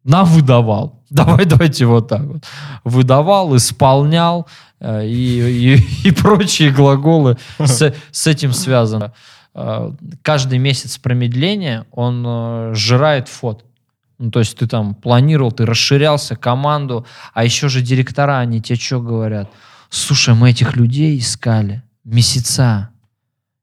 нам 0.03 0.25
выдавал, 0.25 0.99
давай, 1.09 1.45
давайте 1.45 1.85
вот 1.87 2.07
так 2.07 2.21
вот, 2.21 2.43
выдавал, 2.83 3.55
исполнял 3.55 4.47
и, 4.81 5.75
и, 5.75 5.87
и 6.07 6.11
прочие 6.11 6.71
глаголы 6.71 7.37
с, 7.59 7.93
с 8.11 8.27
этим 8.27 8.53
связаны. 8.53 9.11
Э, 9.53 9.91
Каждый 10.21 10.59
месяц 10.59 10.97
промедления, 10.97 11.85
он 11.91 12.23
э, 12.25 12.71
сжирает 12.75 13.27
фот. 13.27 13.65
Ну, 14.17 14.31
то 14.31 14.39
есть 14.39 14.57
ты 14.57 14.67
там 14.67 14.95
планировал, 14.95 15.51
ты 15.51 15.65
расширялся, 15.65 16.35
команду, 16.35 17.05
а 17.33 17.45
еще 17.45 17.69
же 17.69 17.81
директора, 17.81 18.39
они 18.39 18.61
тебе 18.61 18.77
что 18.77 18.99
говорят? 18.99 19.49
Слушай, 19.89 20.35
мы 20.35 20.51
этих 20.51 20.75
людей 20.75 21.17
искали 21.17 21.83
месяца. 22.03 22.89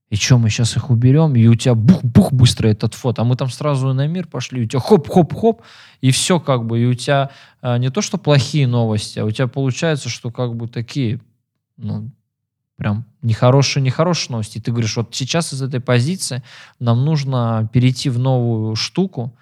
И 0.08 0.16
что, 0.16 0.38
мы 0.38 0.50
сейчас 0.50 0.76
их 0.76 0.90
уберем, 0.90 1.34
и 1.34 1.46
у 1.48 1.54
тебя 1.56 1.74
бух-бух 1.74 2.32
быстро 2.32 2.68
этот 2.68 2.94
фот, 2.94 3.18
а 3.18 3.24
мы 3.24 3.34
там 3.34 3.48
сразу 3.48 3.92
на 3.92 4.06
мир 4.06 4.28
пошли, 4.28 4.62
у 4.62 4.66
тебя 4.66 4.78
хоп-хоп-хоп, 4.78 5.62
и 6.00 6.12
все 6.12 6.38
как 6.38 6.64
бы, 6.64 6.80
и 6.80 6.86
у 6.86 6.94
тебя 6.94 7.30
а, 7.60 7.76
не 7.78 7.90
то, 7.90 8.02
что 8.02 8.16
плохие 8.16 8.68
новости, 8.68 9.18
а 9.18 9.24
у 9.24 9.30
тебя 9.32 9.48
получается, 9.48 10.08
что 10.08 10.30
как 10.30 10.54
бы 10.54 10.68
такие, 10.68 11.20
ну, 11.76 12.08
прям 12.76 13.04
нехорошие-нехорошие 13.22 14.32
новости. 14.32 14.58
И 14.58 14.60
ты 14.60 14.70
говоришь, 14.70 14.96
вот 14.96 15.12
сейчас 15.12 15.52
из 15.52 15.60
этой 15.62 15.80
позиции 15.80 16.42
нам 16.78 17.04
нужно 17.04 17.68
перейти 17.72 18.08
в 18.08 18.18
новую 18.18 18.76
штуку, 18.76 19.36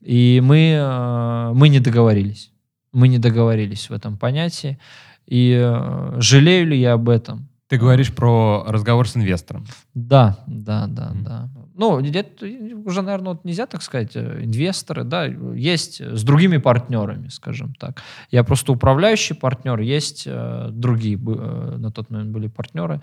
и 0.00 0.40
мы, 0.42 0.72
э, 0.78 1.52
мы 1.54 1.68
не 1.68 1.78
договорились. 1.78 2.50
Мы 2.92 3.08
не 3.08 3.18
договорились 3.18 3.90
в 3.90 3.92
этом 3.92 4.16
понятии. 4.16 4.78
И 5.26 5.54
э, 5.60 6.16
жалею 6.20 6.68
ли 6.68 6.80
я 6.80 6.94
об 6.94 7.10
этом? 7.10 7.49
Ты 7.70 7.78
говоришь 7.78 8.12
про 8.12 8.64
разговор 8.66 9.08
с 9.08 9.16
инвестором. 9.16 9.64
Да, 9.94 10.36
да, 10.48 10.88
да, 10.88 11.10
Мгм. 11.10 11.22
да. 11.22 11.48
Ну, 11.76 12.00
где-то 12.00 12.44
уже, 12.84 13.00
наверное, 13.00 13.34
вот 13.34 13.44
нельзя 13.44 13.66
так 13.66 13.82
сказать, 13.82 14.16
э, 14.16 14.40
инвесторы, 14.42 15.04
да, 15.04 15.24
есть 15.54 16.00
с 16.00 16.24
другими 16.24 16.56
партнерами, 16.56 17.28
скажем 17.28 17.74
так. 17.74 18.02
Я 18.32 18.42
просто 18.42 18.72
управляющий 18.72 19.34
партнер, 19.34 19.78
есть 19.78 20.24
э, 20.26 20.68
другие 20.72 21.16
э, 21.16 21.76
на 21.78 21.92
тот 21.92 22.10
момент 22.10 22.32
были 22.32 22.48
партнеры, 22.48 23.00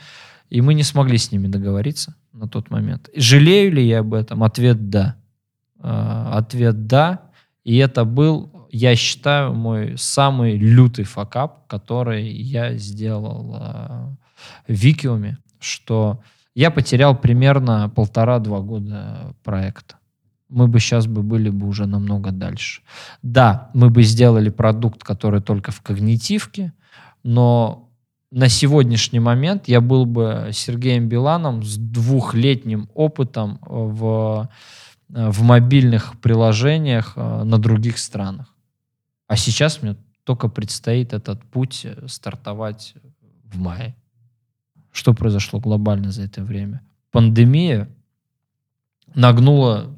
и 0.50 0.60
мы 0.60 0.74
не 0.74 0.84
смогли 0.84 1.18
с 1.18 1.32
ними 1.32 1.48
договориться 1.48 2.16
на 2.34 2.50
тот 2.50 2.70
момент. 2.70 3.10
Жалею 3.16 3.72
ли 3.72 3.88
я 3.88 4.00
об 4.00 4.14
этом? 4.14 4.44
Ответ 4.44 4.90
да. 4.90 5.16
Э, 5.80 6.32
ответ 6.34 6.88
да. 6.88 7.22
И 7.64 7.78
это 7.78 8.04
был, 8.04 8.68
я 8.70 8.98
считаю, 8.98 9.54
мой 9.54 9.94
самый 9.98 10.58
лютый 10.58 11.06
факап, 11.06 11.68
который 11.68 12.28
я 12.28 12.76
сделал 12.76 13.56
э, 13.62 14.08
Викиуме, 14.68 15.38
что 15.60 16.22
я 16.56 16.72
потерял 16.72 17.16
примерно 17.16 17.90
полтора-два 17.90 18.60
года 18.62 19.36
проекта. 19.44 19.98
Мы 20.50 20.68
бы 20.68 20.80
сейчас 20.80 21.08
бы 21.08 21.24
были 21.24 21.50
бы 21.50 21.68
уже 21.68 21.86
намного 21.86 22.32
дальше. 22.32 22.82
Да, 23.22 23.70
мы 23.74 23.90
бы 23.90 24.04
сделали 24.04 24.50
продукт, 24.50 25.04
который 25.04 25.42
только 25.42 25.72
в 25.72 25.82
когнитивке, 25.82 26.74
но 27.24 27.88
на 28.32 28.50
сегодняшний 28.50 29.20
момент 29.20 29.68
я 29.68 29.82
был 29.82 30.06
бы 30.06 30.50
Сергеем 30.54 31.08
Биланом 31.08 31.64
с 31.64 31.78
двухлетним 31.78 32.90
опытом 32.94 33.60
в, 33.62 34.50
в 35.10 35.44
мобильных 35.44 36.20
приложениях 36.20 37.14
э, 37.16 37.44
на 37.44 37.58
других 37.58 37.98
странах. 37.98 38.54
А 39.28 39.38
сейчас 39.38 39.82
мне 39.82 39.96
только 40.24 40.50
предстоит 40.50 41.14
этот 41.14 41.44
путь 41.46 41.86
э, 41.86 42.08
стартовать 42.08 42.96
в 43.44 43.60
мае. 43.60 43.96
Что 44.98 45.14
произошло 45.14 45.60
глобально 45.60 46.10
за 46.12 46.24
это 46.24 46.44
время? 46.44 46.82
Пандемия 47.12 47.88
нагнула 49.14 49.96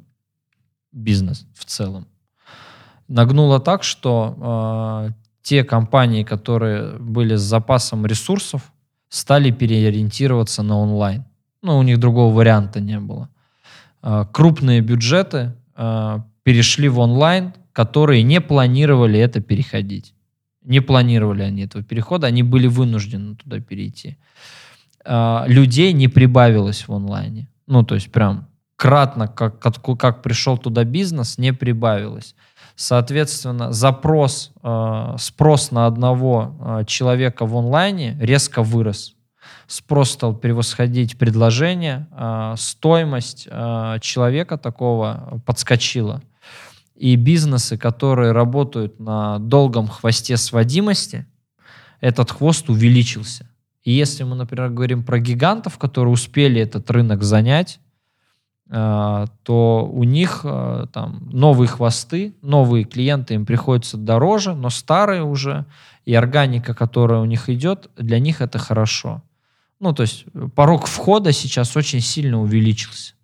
бизнес 0.92 1.48
в 1.56 1.64
целом. 1.64 2.06
Нагнула 3.08 3.62
так, 3.62 3.84
что 3.84 4.36
э, 5.08 5.12
те 5.42 5.64
компании, 5.64 6.24
которые 6.24 6.98
были 6.98 7.36
с 7.36 7.42
запасом 7.42 8.06
ресурсов, 8.06 8.74
стали 9.08 9.52
переориентироваться 9.52 10.64
на 10.64 10.78
онлайн. 10.78 11.24
Ну, 11.62 11.78
у 11.78 11.84
них 11.84 11.98
другого 11.98 12.36
варианта 12.36 12.82
не 12.82 13.00
было. 13.00 13.30
Э, 14.04 14.26
крупные 14.34 14.82
бюджеты 14.82 15.54
э, 15.78 16.20
перешли 16.44 16.90
в 16.90 17.00
онлайн, 17.00 17.54
которые 17.72 18.24
не 18.24 18.42
планировали 18.42 19.18
это 19.18 19.40
переходить. 19.40 20.14
Не 20.62 20.82
планировали 20.82 21.44
они 21.44 21.62
этого 21.62 21.86
перехода, 21.86 22.28
они 22.28 22.44
были 22.44 22.68
вынуждены 22.68 23.38
туда 23.38 23.62
перейти. 23.62 24.10
Э, 24.10 24.60
людей 25.48 25.94
не 25.94 26.08
прибавилось 26.08 26.88
в 26.88 26.94
онлайне. 26.94 27.50
Ну, 27.66 27.84
то 27.84 27.96
есть 27.96 28.12
прям 28.12 28.48
кратно, 28.80 29.28
как, 29.28 29.60
как, 29.60 29.82
как 29.98 30.22
пришел 30.22 30.58
туда 30.58 30.86
бизнес, 30.86 31.38
не 31.38 31.52
прибавилось. 31.52 32.36
Соответственно, 32.76 33.74
запрос, 33.74 34.54
э, 34.64 35.16
спрос 35.20 35.72
на 35.72 35.86
одного 35.86 36.56
э, 36.60 36.86
человека 36.86 37.46
в 37.46 37.58
онлайне 37.58 38.18
резко 38.22 38.64
вырос. 38.64 39.16
Спрос 39.68 40.12
стал 40.12 40.34
превосходить 40.34 41.18
предложение, 41.18 42.08
э, 42.10 42.54
стоимость 42.58 43.50
э, 43.52 43.98
человека 44.00 44.58
такого 44.58 45.42
подскочила. 45.46 46.22
И 46.96 47.18
бизнесы, 47.18 47.78
которые 47.78 48.32
работают 48.32 48.98
на 48.98 49.40
долгом 49.40 49.90
хвосте 49.90 50.38
сводимости, 50.38 51.26
этот 52.00 52.32
хвост 52.32 52.70
увеличился. 52.70 53.49
И 53.90 53.92
если 53.92 54.24
мы, 54.24 54.36
например, 54.36 54.70
говорим 54.70 55.04
про 55.04 55.18
гигантов, 55.20 55.80
которые 55.80 56.14
успели 56.14 56.62
этот 56.62 56.92
рынок 56.92 57.24
занять, 57.24 57.80
э, 58.70 59.26
то 59.42 59.90
у 59.92 60.04
них 60.04 60.42
э, 60.44 60.86
там 60.94 61.28
новые 61.32 61.68
хвосты, 61.68 62.36
новые 62.44 62.84
клиенты 62.84 63.34
им 63.34 63.48
приходятся 63.48 63.98
дороже, 63.98 64.54
но 64.54 64.70
старые 64.70 65.24
уже, 65.24 65.66
и 66.06 66.14
органика, 66.14 66.76
которая 66.76 67.20
у 67.20 67.26
них 67.26 67.50
идет, 67.50 67.90
для 67.98 68.20
них 68.20 68.42
это 68.42 68.60
хорошо. 68.60 69.24
Ну, 69.80 69.92
то 69.92 70.04
есть 70.04 70.26
э, 70.36 70.50
порог 70.54 70.86
входа 70.86 71.32
сейчас 71.32 71.76
очень 71.76 72.02
сильно 72.02 72.40
увеличился. 72.40 73.16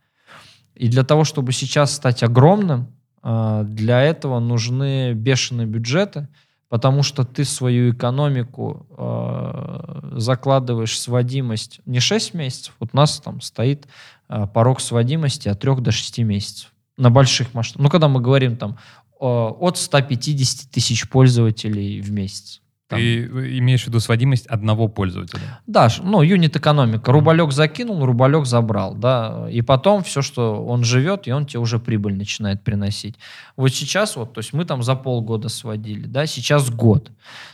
И 0.73 0.88
для 0.88 1.04
того, 1.04 1.25
чтобы 1.25 1.51
сейчас 1.51 1.93
стать 1.93 2.23
огромным, 2.23 2.88
для 3.21 4.01
этого 4.01 4.39
нужны 4.39 5.13
бешеные 5.13 5.67
бюджеты, 5.67 6.28
потому 6.69 7.04
что 7.04 7.23
ты 7.23 7.45
свою 7.45 7.91
экономику 7.91 8.88
э, 8.97 10.19
закладываешь 10.19 10.99
сводимость 10.99 11.82
не 11.86 11.99
6 11.99 12.34
месяцев, 12.34 12.75
вот 12.80 12.89
у 12.93 12.97
нас 12.97 13.19
там 13.19 13.41
стоит 13.41 13.88
э, 14.30 14.47
порог 14.47 14.82
сводимости 14.82 15.47
от 15.47 15.60
3 15.60 15.75
до 15.75 15.91
6 15.91 16.19
месяцев 16.19 16.73
на 16.97 17.10
больших 17.10 17.54
масштабах. 17.54 17.84
Ну, 17.84 17.89
когда 17.89 18.08
мы 18.08 18.21
говорим 18.21 18.58
там 18.58 18.78
э, 19.19 19.25
от 19.25 19.78
150 19.78 20.71
тысяч 20.71 21.08
пользователей 21.10 22.01
в 22.01 22.12
месяц. 22.12 22.62
Там. 22.88 23.00
Ты 23.00 23.24
имеешь 23.58 23.84
в 23.84 23.88
виду 23.88 24.00
сводимость 24.00 24.45
одного 24.45 24.88
пользователя? 24.88 25.60
Да, 25.65 25.88
ну, 26.04 26.21
юнит 26.21 26.56
экономика. 26.56 27.12
Рублек 27.12 27.52
закинул, 27.52 28.06
рублек 28.06 28.45
забрал, 28.45 28.93
да. 28.93 29.48
И 29.50 29.63
потом 29.63 30.04
все, 30.04 30.21
что 30.21 30.63
он 30.63 30.84
живет, 30.84 31.28
и 31.28 31.32
он 31.32 31.48
тебе 31.48 31.62
уже 31.62 31.80
прибыль 31.80 32.13
начинает 32.15 32.63
приносить. 32.63 33.15
Вот 33.58 33.69
сейчас 33.69 34.15
вот, 34.15 34.34
то 34.34 34.39
есть 34.39 34.54
мы 34.54 34.65
там 34.65 34.84
за 34.84 34.95
полгода 34.95 35.50
сводили, 35.50 36.06
да, 36.06 36.28
сейчас 36.28 36.69
год. 36.69 37.06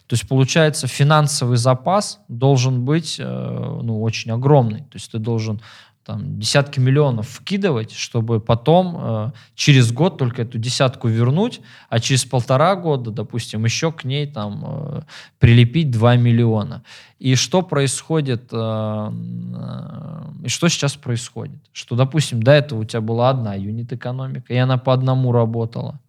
То 0.07 0.15
есть 0.15 0.27
получается 0.27 0.87
финансовый 0.87 1.55
запас 1.55 2.19
должен 2.27 2.83
быть, 2.83 3.15
э, 3.17 3.79
ну, 3.83 4.01
очень 4.01 4.31
огромный. 4.31 4.79
То 4.81 4.95
есть 4.95 5.11
ты 5.13 5.17
должен 5.17 5.61
там 6.05 6.39
десятки 6.39 6.79
миллионов 6.79 7.27
вкидывать, 7.29 7.91
чтобы 7.91 8.39
потом 8.39 8.95
э, 8.97 9.31
через 9.55 9.91
год 9.91 10.17
только 10.17 10.41
эту 10.41 10.57
десятку 10.57 11.07
вернуть, 11.07 11.61
а 11.89 11.99
через 11.99 12.25
полтора 12.25 12.75
года, 12.75 13.11
допустим, 13.11 13.65
еще 13.65 13.91
к 13.91 14.03
ней 14.03 14.25
там 14.25 14.63
э, 14.65 15.01
прилепить 15.39 15.91
2 15.91 16.15
миллиона. 16.15 16.83
И 17.19 17.35
что 17.35 17.61
происходит, 17.61 18.49
э, 18.51 18.57
э, 18.57 20.45
и 20.45 20.47
что 20.47 20.69
сейчас 20.69 20.95
происходит? 20.95 21.59
Что, 21.71 21.95
допустим, 21.95 22.41
до 22.41 22.51
этого 22.51 22.79
у 22.79 22.83
тебя 22.83 23.01
была 23.01 23.29
одна 23.29 23.53
юнит-экономика, 23.53 24.53
и 24.53 24.57
она 24.57 24.77
по 24.77 24.93
одному 24.93 25.31
работала. 25.31 25.99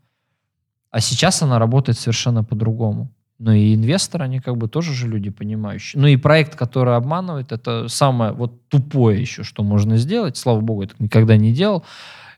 А 0.91 1.01
сейчас 1.01 1.43
она 1.43 1.59
работает 1.59 1.99
совершенно 1.99 2.45
по-другому. 2.45 3.11
Ну 3.43 3.51
и 3.51 3.75
инвесторы, 3.75 4.25
они 4.25 4.39
как 4.39 4.57
бы 4.57 4.69
тоже 4.69 4.95
же 4.95 5.09
люди 5.09 5.31
понимающие. 5.31 6.01
Ну 6.01 6.07
и 6.07 6.17
проект, 6.17 6.55
который 6.55 6.95
обманывает, 6.95 7.51
это 7.51 7.89
самое 7.89 8.33
вот 8.33 8.69
тупое 8.69 9.21
еще, 9.21 9.43
что 9.43 9.65
можно 9.65 9.97
сделать. 9.97 10.37
Слава 10.37 10.61
богу, 10.61 10.83
я 10.83 10.89
так 10.89 11.01
никогда 11.01 11.37
не 11.37 11.53
делал 11.53 11.85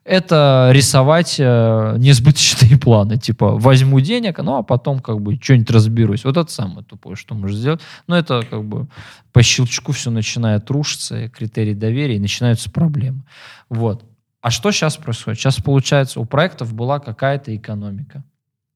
это 0.05 0.71
рисовать 0.73 1.37
э, 1.39 1.97
несбыточные 1.99 2.79
планы. 2.81 3.19
Типа, 3.19 3.57
возьму 3.57 4.01
денег, 4.01 4.39
ну, 4.39 4.57
а 4.57 4.63
потом 4.63 5.01
как 5.01 5.21
бы 5.21 5.39
что-нибудь 5.41 5.71
разберусь. 5.71 6.25
Вот 6.25 6.37
это 6.37 6.51
самое 6.53 6.85
тупое, 6.85 7.17
что 7.17 7.35
можно 7.35 7.57
сделать. 7.57 7.81
Но 8.07 8.17
это 8.17 8.43
как 8.49 8.65
бы 8.65 8.87
по 9.33 9.43
щелчку 9.43 9.93
все 9.93 10.11
начинает 10.11 10.71
рушиться, 10.71 11.29
критерии 11.31 11.75
доверия, 11.75 12.17
и 12.17 12.21
начинаются 12.21 12.71
проблемы. 12.71 13.23
Вот. 13.71 14.05
А 14.43 14.51
что 14.51 14.71
сейчас 14.73 14.99
происходит? 14.99 15.41
Сейчас, 15.41 15.57
получается, 15.57 16.21
у 16.21 16.27
проектов 16.27 16.75
была 16.75 16.99
какая-то 16.99 17.57
экономика. 17.57 18.25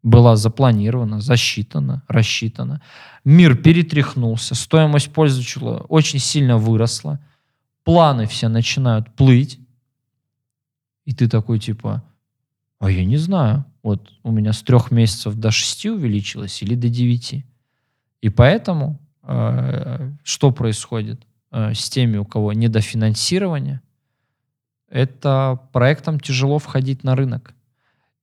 Была 0.03 0.37
запланирована, 0.37 1.21
засчитана, 1.21 2.03
рассчитана. 2.09 2.81
Мир 3.25 3.57
перетряхнулся, 3.57 4.55
стоимость 4.55 5.13
пользователя 5.13 5.81
очень 5.89 6.19
сильно 6.19 6.57
выросла. 6.57 7.21
Планы 7.85 8.27
все 8.27 8.49
начинают 8.49 9.15
плыть 9.15 9.59
и 11.09 11.15
ты 11.15 11.27
такой 11.27 11.59
типа, 11.59 12.05
а 12.79 12.91
я 12.91 13.03
не 13.03 13.17
знаю, 13.17 13.65
вот 13.83 14.13
у 14.25 14.31
меня 14.31 14.53
с 14.53 14.61
трех 14.61 14.91
месяцев 14.91 15.37
до 15.37 15.51
шести 15.51 15.89
увеличилось 15.89 16.61
или 16.61 16.75
до 16.75 16.91
девяти. 16.91 17.47
И 18.21 18.29
поэтому 18.29 19.01
э, 19.23 20.11
что 20.23 20.51
происходит 20.53 21.27
э, 21.51 21.73
с 21.73 21.89
теми, 21.89 22.19
у 22.19 22.27
кого 22.27 22.53
недофинансирование, 22.53 23.81
это 24.91 25.59
проектам 25.73 26.21
тяжело 26.21 26.59
входить 26.59 27.05
на 27.05 27.17
рынок. 27.17 27.55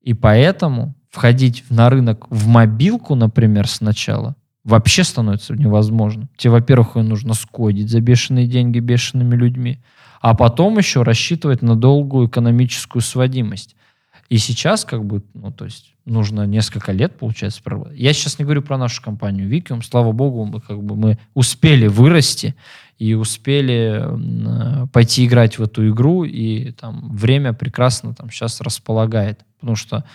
И 0.02 0.14
поэтому 0.14 0.94
входить 1.16 1.64
на 1.70 1.90
рынок 1.90 2.28
в 2.30 2.48
мобилку, 2.48 3.16
например, 3.16 3.68
сначала, 3.68 4.36
вообще 4.64 5.04
становится 5.04 5.54
невозможно. 5.54 6.28
Тебе, 6.38 6.52
во-первых, 6.52 6.96
нужно 6.96 7.34
скодить 7.34 7.90
за 7.90 8.02
бешеные 8.02 8.48
деньги 8.48 8.80
бешеными 8.80 9.36
людьми 9.36 9.80
а 10.26 10.34
потом 10.34 10.80
еще 10.80 11.04
рассчитывать 11.04 11.62
на 11.62 11.76
долгую 11.76 12.28
экономическую 12.28 13.04
сводимость. 13.04 13.76
И 14.28 14.38
сейчас 14.38 14.84
как 14.84 15.06
бы, 15.06 15.22
ну, 15.36 15.52
то 15.52 15.66
есть 15.66 15.94
нужно 16.04 16.48
несколько 16.48 16.92
лет, 16.92 17.16
получается, 17.16 17.62
проработать. 17.62 18.00
Я 18.00 18.12
сейчас 18.12 18.40
не 18.40 18.46
говорю 18.46 18.64
про 18.64 18.80
нашу 18.80 19.04
компанию 19.04 19.48
Викиум. 19.48 19.84
Слава 19.84 20.14
богу, 20.14 20.46
мы, 20.46 20.62
как 20.62 20.82
бы, 20.82 20.96
мы 20.96 21.20
успели 21.36 21.86
вырасти 21.86 22.56
и 22.98 23.14
успели 23.14 24.02
э, 24.02 24.88
пойти 24.88 25.28
играть 25.28 25.60
в 25.60 25.62
эту 25.64 25.88
игру, 25.90 26.24
и 26.24 26.72
там 26.72 27.16
время 27.16 27.54
прекрасно 27.54 28.16
там 28.16 28.32
сейчас 28.32 28.62
располагает, 28.62 29.46
потому 29.60 29.76
что 29.76 30.06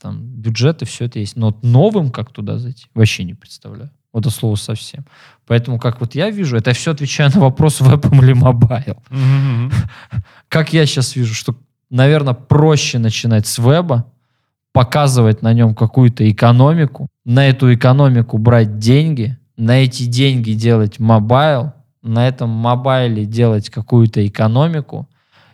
там 0.00 0.20
бюджет 0.20 0.82
и 0.82 0.84
все 0.84 1.06
это 1.06 1.18
есть. 1.18 1.36
Но 1.36 1.46
вот 1.46 1.62
новым 1.62 2.10
как 2.10 2.32
туда 2.32 2.58
зайти, 2.58 2.86
вообще 2.94 3.24
не 3.24 3.34
представляю. 3.34 3.90
Вот 4.12 4.26
это 4.26 4.34
сложно 4.34 4.56
совсем. 4.56 5.04
Поэтому, 5.46 5.78
как 5.78 6.00
вот 6.00 6.14
я 6.14 6.30
вижу, 6.30 6.56
это 6.56 6.72
все 6.72 6.90
отвечаю 6.90 7.30
на 7.34 7.40
вопрос, 7.40 7.80
веб 7.80 8.06
или 8.12 8.32
mobile. 8.32 9.02
Mm-hmm. 9.10 9.72
Как 10.48 10.72
я 10.72 10.84
сейчас 10.86 11.14
вижу, 11.14 11.34
что, 11.34 11.54
наверное, 11.90 12.34
проще 12.34 12.98
начинать 12.98 13.46
с 13.46 13.58
веба, 13.58 14.10
показывать 14.72 15.42
на 15.42 15.52
нем 15.52 15.74
какую-то 15.74 16.28
экономику, 16.28 17.08
на 17.24 17.48
эту 17.48 17.72
экономику 17.72 18.38
брать 18.38 18.78
деньги, 18.78 19.38
на 19.56 19.82
эти 19.84 20.04
деньги 20.04 20.52
делать 20.52 20.98
mobile, 20.98 21.72
на 22.02 22.26
этом 22.26 22.48
мобайле 22.50 23.24
делать 23.24 23.70
какую-то 23.70 24.26
экономику, 24.26 25.08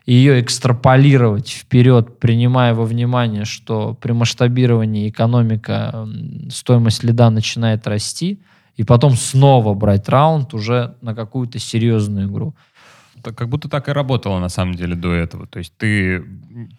ее 0.07 0.41
экстраполировать 0.41 1.51
вперед, 1.51 2.21
принимая 2.21 2.75
во 2.75 2.85
внимание, 2.85 3.45
что 3.45 3.95
при 3.95 4.13
масштабировании 4.13 5.09
экономика, 5.11 6.09
стоимость 6.49 7.03
лида 7.03 7.31
начинает 7.31 7.87
расти, 7.89 8.41
и 8.77 8.85
потом 8.85 9.17
снова 9.17 9.75
брать 9.75 10.09
раунд 10.09 10.55
уже 10.55 10.95
на 11.01 11.15
какую-то 11.15 11.59
серьезную 11.59 12.29
игру. 12.29 12.55
Как 13.23 13.49
будто 13.49 13.69
так 13.69 13.89
и 13.89 13.93
работало 13.93 14.39
на 14.39 14.49
самом 14.49 14.75
деле 14.75 14.95
до 14.95 15.13
этого. 15.13 15.49
То 15.49 15.59
есть 15.59 15.73
ты, 15.77 16.23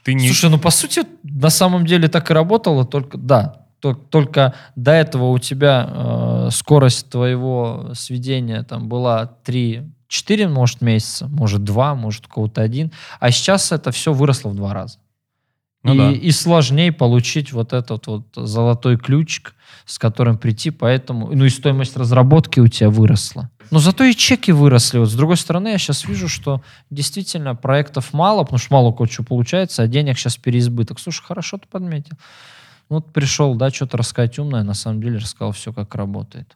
ты 0.03 0.13
не... 0.13 0.27
Слушай, 0.27 0.49
ну 0.49 0.57
по 0.57 0.69
сути 0.69 1.01
на 1.23 1.49
самом 1.49 1.85
деле 1.85 2.07
так 2.07 2.31
и 2.31 2.33
работало, 2.33 2.85
только 2.85 3.17
да, 3.17 3.65
только 3.79 4.53
до 4.75 4.91
этого 4.91 5.25
у 5.25 5.39
тебя 5.39 5.89
э, 5.89 6.49
скорость 6.51 7.09
твоего 7.09 7.91
сведения 7.93 8.63
там 8.63 8.87
была 8.87 9.25
3 9.43 9.83
4, 10.07 10.47
может, 10.47 10.81
месяца, 10.81 11.27
может, 11.27 11.63
2, 11.63 11.95
может, 11.95 12.25
у 12.27 12.29
кого-то 12.29 12.61
один. 12.61 12.91
А 13.19 13.31
сейчас 13.31 13.71
это 13.71 13.91
все 13.91 14.13
выросло 14.13 14.49
в 14.49 14.55
два 14.55 14.73
раза. 14.73 14.99
Ну, 15.83 15.93
и, 15.93 15.97
да. 15.97 16.11
и 16.11 16.31
сложнее 16.31 16.91
получить 16.91 17.53
вот 17.53 17.73
этот 17.73 18.07
вот 18.07 18.23
золотой 18.35 18.97
ключик, 18.97 19.53
с 19.85 19.97
которым 19.99 20.37
прийти, 20.37 20.69
поэтому... 20.69 21.29
Ну 21.33 21.45
и 21.45 21.49
стоимость 21.49 21.95
разработки 21.95 22.59
у 22.59 22.67
тебя 22.67 22.89
выросла. 22.89 23.49
Но 23.71 23.79
зато 23.79 24.03
и 24.05 24.15
чеки 24.15 24.51
выросли. 24.51 24.97
Вот 24.99 25.09
с 25.09 25.13
другой 25.13 25.37
стороны, 25.37 25.69
я 25.69 25.77
сейчас 25.77 26.05
вижу, 26.05 26.27
что 26.29 26.61
действительно 26.89 27.55
проектов 27.55 28.13
мало, 28.13 28.43
потому 28.43 28.59
что 28.59 28.73
мало 28.73 28.91
кое 28.91 29.07
что 29.07 29.23
получается, 29.23 29.83
а 29.83 29.87
денег 29.87 30.17
сейчас 30.17 30.37
переизбыток. 30.37 30.99
Слушай, 30.99 31.23
хорошо 31.23 31.57
ты 31.57 31.67
подметил. 31.69 32.17
Вот 32.89 33.11
пришел, 33.11 33.55
да, 33.55 33.69
что-то 33.69 33.97
рассказать 33.97 34.39
умное, 34.39 34.63
на 34.63 34.73
самом 34.73 35.01
деле 35.01 35.17
рассказал 35.17 35.51
все, 35.51 35.73
как 35.73 35.93
работает. 35.95 36.55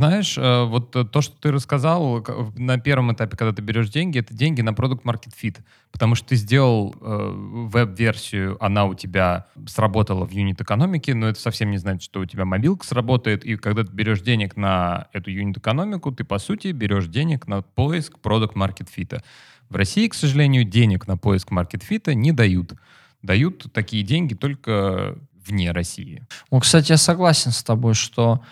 Знаешь, 0.00 0.38
э, 0.38 0.64
вот 0.64 0.92
то, 0.92 1.20
что 1.20 1.36
ты 1.38 1.52
рассказал 1.52 2.24
на 2.56 2.78
первом 2.78 3.12
этапе, 3.12 3.36
когда 3.36 3.52
ты 3.52 3.60
берешь 3.60 3.90
деньги, 3.90 4.18
это 4.18 4.32
деньги 4.32 4.62
на 4.62 4.72
продукт 4.72 5.04
Market 5.04 5.34
Fit. 5.38 5.58
Потому 5.92 6.14
что 6.14 6.28
ты 6.28 6.36
сделал 6.36 6.94
э, 6.98 7.32
веб-версию, 7.70 8.56
она 8.64 8.86
у 8.86 8.94
тебя 8.94 9.44
сработала 9.66 10.24
в 10.24 10.30
юнит-экономике, 10.30 11.14
но 11.14 11.28
это 11.28 11.38
совсем 11.38 11.70
не 11.70 11.76
значит, 11.76 12.02
что 12.02 12.20
у 12.20 12.24
тебя 12.24 12.46
мобилка 12.46 12.86
сработает. 12.86 13.44
И 13.44 13.56
когда 13.56 13.84
ты 13.84 13.92
берешь 13.92 14.22
денег 14.22 14.56
на 14.56 15.08
эту 15.12 15.30
юнит-экономику, 15.30 16.12
ты, 16.12 16.24
по 16.24 16.38
сути, 16.38 16.68
берешь 16.68 17.08
денег 17.08 17.46
на 17.46 17.60
поиск 17.60 18.20
продукт 18.20 18.56
Market 18.56 18.88
Fit. 18.96 19.20
В 19.68 19.76
России, 19.76 20.08
к 20.08 20.14
сожалению, 20.14 20.64
денег 20.64 21.08
на 21.08 21.18
поиск 21.18 21.52
Market 21.52 21.82
Fit 21.86 22.14
не 22.14 22.32
дают. 22.32 22.72
Дают 23.20 23.66
такие 23.74 24.02
деньги 24.02 24.32
только 24.32 25.18
вне 25.46 25.72
России. 25.72 26.22
Ну, 26.50 26.60
кстати, 26.60 26.92
я 26.92 26.96
согласен 26.96 27.50
с 27.50 27.62
тобой, 27.62 27.94
что 27.94 28.42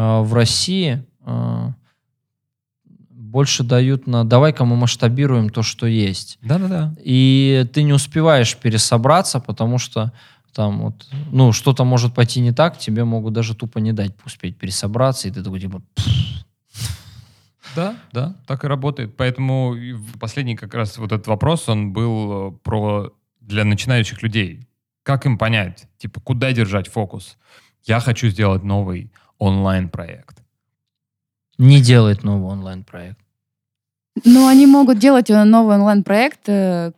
в 0.00 0.34
России 0.34 1.04
э, 1.24 1.72
больше 3.34 3.62
дают 3.62 4.06
на 4.06 4.24
давай-ка 4.24 4.64
мы 4.64 4.76
масштабируем 4.76 5.50
то, 5.50 5.62
что 5.62 5.86
есть. 5.86 6.38
Да-да-да. 6.42 6.94
И 6.98 7.68
ты 7.72 7.82
не 7.82 7.92
успеваешь 7.92 8.56
пересобраться, 8.56 9.40
потому 9.40 9.78
что 9.78 10.12
там 10.52 10.80
вот, 10.80 11.08
ну, 11.30 11.52
что-то 11.52 11.84
может 11.84 12.14
пойти 12.14 12.40
не 12.40 12.52
так, 12.52 12.78
тебе 12.78 13.04
могут 13.04 13.32
даже 13.32 13.54
тупо 13.54 13.78
не 13.78 13.92
дать 13.92 14.12
успеть 14.24 14.56
пересобраться, 14.56 15.28
и 15.28 15.30
ты 15.30 15.42
такой 15.42 15.60
типа... 15.60 15.82
Да, 17.76 17.96
да, 18.12 18.36
так 18.46 18.64
и 18.64 18.68
работает. 18.68 19.16
Поэтому 19.16 19.76
последний 20.20 20.54
как 20.54 20.74
раз 20.74 20.96
вот 20.96 21.10
этот 21.10 21.26
вопрос, 21.26 21.68
он 21.68 21.92
был 21.92 22.48
э, 22.48 22.52
про 22.62 23.12
для 23.40 23.64
начинающих 23.64 24.22
людей. 24.22 24.68
Как 25.02 25.26
им 25.26 25.38
понять, 25.38 25.86
типа, 25.98 26.20
куда 26.20 26.52
держать 26.52 26.88
фокус? 26.88 27.36
Я 27.84 28.00
хочу 28.00 28.28
сделать 28.28 28.62
новый 28.62 29.10
онлайн-проект? 29.44 30.42
Не 31.58 31.80
делает 31.80 32.24
новый 32.24 32.52
онлайн-проект. 32.52 33.18
Ну, 34.24 34.46
они 34.46 34.66
могут 34.66 34.98
делать 34.98 35.28
новый 35.28 35.76
онлайн-проект, 35.76 36.48
э, 36.48 36.92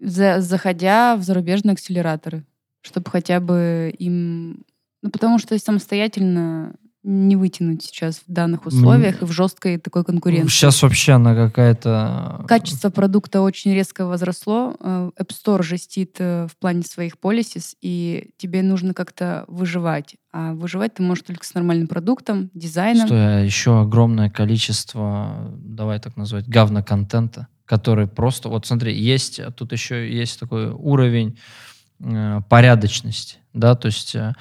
заходя 0.00 1.16
в 1.16 1.22
зарубежные 1.22 1.72
акселераторы, 1.72 2.44
чтобы 2.80 3.10
хотя 3.10 3.40
бы 3.40 3.94
им... 3.98 4.64
Ну, 5.02 5.10
потому 5.10 5.38
что 5.38 5.58
самостоятельно 5.58 6.74
не 7.04 7.36
вытянуть 7.36 7.84
сейчас 7.84 8.22
в 8.26 8.32
данных 8.32 8.64
условиях 8.64 9.20
ну, 9.20 9.26
и 9.26 9.30
в 9.30 9.32
жесткой 9.32 9.78
такой 9.78 10.04
конкуренции. 10.04 10.48
Сейчас 10.48 10.82
вообще 10.82 11.12
она 11.12 11.34
какая-то... 11.34 12.44
Качество 12.48 12.88
продукта 12.88 13.42
очень 13.42 13.74
резко 13.74 14.06
возросло. 14.06 14.74
Э, 14.80 15.10
App 15.20 15.28
Store 15.28 15.62
жестит 15.62 16.16
э, 16.18 16.48
в 16.50 16.56
плане 16.56 16.82
своих 16.82 17.16
policies, 17.22 17.74
и 17.82 18.30
тебе 18.38 18.62
нужно 18.62 18.94
как-то 18.94 19.44
выживать. 19.48 20.16
А 20.32 20.54
выживать 20.54 20.94
ты 20.94 21.02
можешь 21.02 21.24
только 21.24 21.44
с 21.44 21.52
нормальным 21.52 21.88
продуктом, 21.88 22.50
дизайном. 22.54 23.06
Что 23.06 23.14
еще 23.38 23.82
огромное 23.82 24.30
количество, 24.30 25.52
давай 25.58 26.00
так 26.00 26.16
назвать, 26.16 26.48
говно-контента, 26.48 27.48
который 27.66 28.08
просто... 28.08 28.48
Вот 28.48 28.64
смотри, 28.66 28.98
есть, 28.98 29.40
тут 29.56 29.72
еще 29.72 30.10
есть 30.10 30.40
такой 30.40 30.70
уровень 30.70 31.38
э, 32.00 32.40
порядочности, 32.48 33.36
да, 33.52 33.74
то 33.74 33.86
есть 33.86 34.14
э, 34.14 34.20
а, 34.20 34.34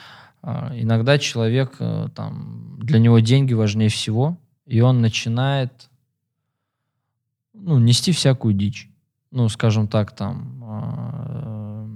иногда 0.44 1.18
человек, 1.18 1.76
э, 1.80 2.10
там, 2.14 2.78
для 2.80 3.00
него 3.00 3.20
деньги 3.20 3.54
важнее 3.54 3.90
всего, 3.90 4.38
и 4.66 4.82
он 4.82 5.02
начинает 5.02 5.90
ну, 7.54 7.80
нести 7.80 8.12
всякую 8.12 8.54
дичь. 8.54 8.90
Ну, 9.32 9.48
скажем 9.48 9.88
так, 9.88 10.16
там, 10.16 10.64
а, 10.64 11.90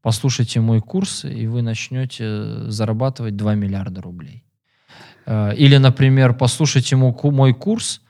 послушайте 0.00 0.60
мой 0.60 0.80
курс, 0.80 1.24
и 1.24 1.46
вы 1.46 1.62
начнете 1.62 2.70
зарабатывать 2.70 3.36
2 3.36 3.54
миллиарда 3.56 4.00
рублей. 4.00 4.44
А, 5.26 5.50
или, 5.50 5.76
например, 5.76 6.34
послушайте 6.34 6.96
мой 6.96 7.54
курс, 7.54 8.00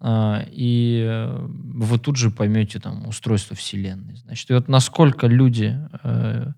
и 0.00 1.28
вы 1.50 1.98
тут 1.98 2.16
же 2.16 2.30
поймете 2.30 2.78
там 2.78 3.08
устройство 3.08 3.56
Вселенной. 3.56 4.14
Значит, 4.16 4.48
и 4.50 4.54
вот 4.54 4.68
насколько 4.68 5.26
люди 5.26 5.76
э, 6.04 6.52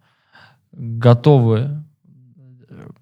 готовы 0.72 1.82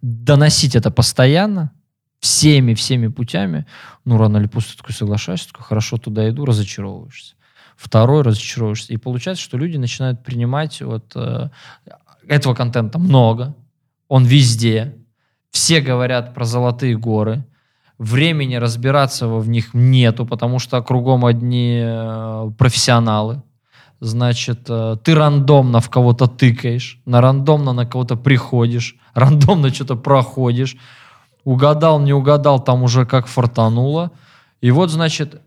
доносить 0.03 0.76
это 0.76 0.90
постоянно, 0.90 1.72
всеми, 2.20 2.74
всеми 2.74 3.09
путями, 3.09 3.66
ну, 4.05 4.18
рано 4.18 4.38
или 4.38 4.46
поздно 4.46 4.72
такой 4.76 4.94
соглашаешься, 4.94 5.49
такой, 5.49 5.64
хорошо, 5.64 5.99
туда 5.99 6.28
иду, 6.28 6.44
разочаровываешься. 6.44 7.34
Второй 7.76 8.22
разочаровываешься. 8.22 8.92
И 8.92 8.96
получается, 8.96 9.42
что 9.42 9.57
люди 9.57 9.76
начинают 9.76 10.24
принимать 10.24 10.80
вот 10.82 11.12
э, 11.14 11.51
этого 12.26 12.55
контента 12.55 12.99
много, 12.99 13.55
он 14.09 14.24
везде, 14.24 14.96
все 15.51 15.80
говорят 15.80 16.34
про 16.34 16.44
золотые 16.44 16.96
горы, 16.96 17.46
времени 17.99 18.57
разбираться 18.57 19.28
в 19.28 19.49
них 19.49 19.74
нету, 19.74 20.26
потому 20.26 20.59
что 20.59 20.82
кругом 20.82 21.24
одни 21.24 21.80
э, 21.82 22.51
профессионалы. 22.57 23.42
Значит, 24.01 24.66
э, 24.68 24.96
ты 25.03 25.14
рандомно 25.14 25.80
в 25.80 25.90
кого-то 25.90 26.28
тыкаешь, 26.28 27.01
на 27.05 27.20
рандомно 27.20 27.72
на 27.72 27.84
кого-то 27.84 28.16
приходишь, 28.16 28.96
рандомно 29.14 29.74
что-то 29.74 29.96
проходишь, 29.96 30.76
угадал, 31.44 32.01
не 32.01 32.12
угадал, 32.12 32.62
там 32.62 32.82
уже 32.82 33.07
как 33.07 33.26
фартануло. 33.26 34.12
И 34.61 34.70
вот, 34.70 34.90
значит, 34.90 35.40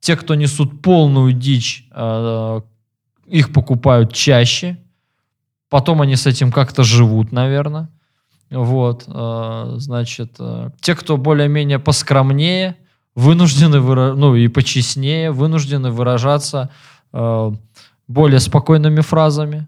те, 0.00 0.16
кто 0.16 0.34
несут 0.34 0.82
полную 0.82 1.32
дичь, 1.32 1.88
э, 1.92 2.60
их 3.26 3.52
покупают 3.54 4.12
чаще, 4.12 4.78
потом 5.70 6.02
они 6.02 6.16
с 6.16 6.26
этим 6.26 6.52
как-то 6.52 6.84
живут, 6.84 7.32
наверное. 7.32 7.88
Вот, 8.50 9.04
э, 9.06 9.74
значит, 9.78 10.38
те, 10.80 10.94
кто 10.94 11.16
более-менее 11.16 11.78
поскромнее, 11.78 12.76
вынуждены, 13.14 13.78
выра- 13.78 14.14
ну 14.14 14.34
и 14.34 14.48
почестнее, 14.48 15.30
вынуждены 15.30 15.90
выражаться 15.90 16.70
более 18.08 18.40
спокойными 18.40 19.00
фразами, 19.00 19.66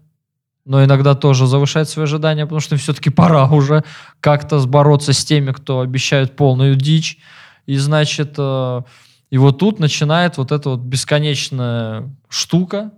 но 0.65 0.83
иногда 0.83 1.15
тоже 1.15 1.47
завышать 1.47 1.89
свои 1.89 2.03
ожидания, 2.03 2.45
потому 2.45 2.59
что 2.59 2.75
все-таки 2.75 3.09
пора 3.09 3.47
уже 3.51 3.83
как-то 4.19 4.59
бороться 4.67 5.13
с 5.13 5.23
теми, 5.23 5.51
кто 5.51 5.79
обещают 5.79 6.35
полную 6.35 6.75
дичь. 6.75 7.17
И 7.65 7.77
значит, 7.77 8.35
э, 8.37 8.81
и 9.29 9.37
вот 9.37 9.59
тут 9.59 9.79
начинает 9.79 10.37
вот 10.37 10.51
эта 10.51 10.71
вот 10.71 10.81
бесконечная 10.81 12.13
штука, 12.29 12.91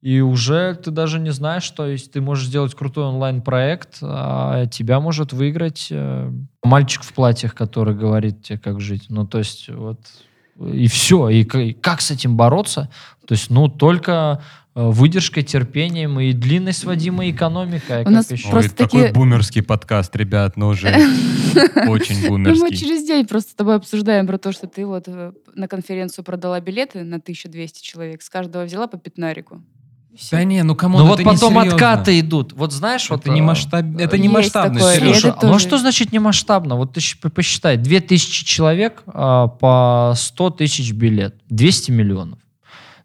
и 0.00 0.20
уже 0.20 0.74
ты 0.74 0.92
даже 0.92 1.18
не 1.18 1.30
знаешь, 1.30 1.68
то 1.70 1.86
есть 1.86 2.12
ты 2.12 2.20
можешь 2.20 2.46
сделать 2.46 2.74
крутой 2.74 3.06
онлайн-проект, 3.06 3.98
а 4.00 4.66
тебя 4.66 5.00
может 5.00 5.32
выиграть 5.32 5.88
э, 5.90 6.30
мальчик 6.62 7.02
в 7.02 7.12
платьях, 7.12 7.54
который 7.56 7.96
говорит 7.96 8.44
тебе, 8.44 8.58
как 8.58 8.80
жить. 8.80 9.06
Ну, 9.08 9.26
то 9.26 9.38
есть 9.38 9.68
вот 9.68 9.98
и 10.60 10.86
все. 10.88 11.28
И, 11.28 11.44
как 11.44 12.00
с 12.00 12.10
этим 12.10 12.36
бороться? 12.36 12.88
То 13.26 13.34
есть, 13.34 13.50
ну, 13.50 13.68
только 13.68 14.42
э, 14.74 14.82
выдержкой, 14.88 15.42
терпением 15.42 16.18
и 16.20 16.32
длинной 16.32 16.72
сводимой 16.72 17.30
экономикой. 17.30 17.98
а 17.98 18.00
У 18.00 18.04
как 18.04 18.12
нас 18.12 18.30
еще? 18.30 18.48
просто 18.48 18.70
Ой, 18.70 18.76
такой 18.76 19.00
такие- 19.02 19.14
бумерский 19.14 19.62
подкаст, 19.62 20.16
ребят, 20.16 20.56
но 20.56 20.68
уже 20.68 20.88
очень 21.88 22.16
Ну, 22.28 22.38
мы 22.38 22.52
бумерский. 22.52 22.76
через 22.76 23.06
день 23.06 23.26
просто 23.26 23.50
с 23.52 23.54
тобой 23.54 23.76
обсуждаем 23.76 24.26
про 24.26 24.38
то, 24.38 24.52
что 24.52 24.66
ты 24.66 24.86
вот 24.86 25.04
э, 25.06 25.32
на 25.54 25.68
конференцию 25.68 26.24
продала 26.24 26.60
билеты 26.60 27.02
на 27.04 27.16
1200 27.16 27.82
человек, 27.82 28.22
с 28.22 28.30
каждого 28.30 28.64
взяла 28.64 28.86
по 28.86 28.96
пятнарику. 28.98 29.62
Всё. 30.18 30.36
Да 30.36 30.42
не, 30.42 30.64
ну 30.64 30.74
кому 30.74 30.98
Ну 30.98 31.06
вот 31.06 31.22
потом 31.22 31.58
откаты 31.58 32.18
идут. 32.18 32.52
Вот 32.52 32.72
знаешь, 32.72 33.08
вот... 33.08 33.20
Это 33.20 33.30
не 33.30 33.38
э, 33.38 33.42
масштаб, 33.44 33.84
это 33.98 34.18
не 34.18 34.28
масштабно. 34.28 34.80
Слушай, 34.80 35.32
ну 35.42 35.54
а 35.54 35.58
что 35.60 35.78
значит 35.78 36.10
не 36.10 36.18
масштабно? 36.18 36.74
Вот 36.74 36.92
ты 36.92 37.30
посчитай, 37.30 37.76
2000 37.76 38.44
человек 38.44 39.04
а, 39.06 39.46
по 39.46 40.14
100 40.16 40.50
тысяч 40.50 40.92
билет, 40.92 41.36
200 41.50 41.92
миллионов. 41.92 42.40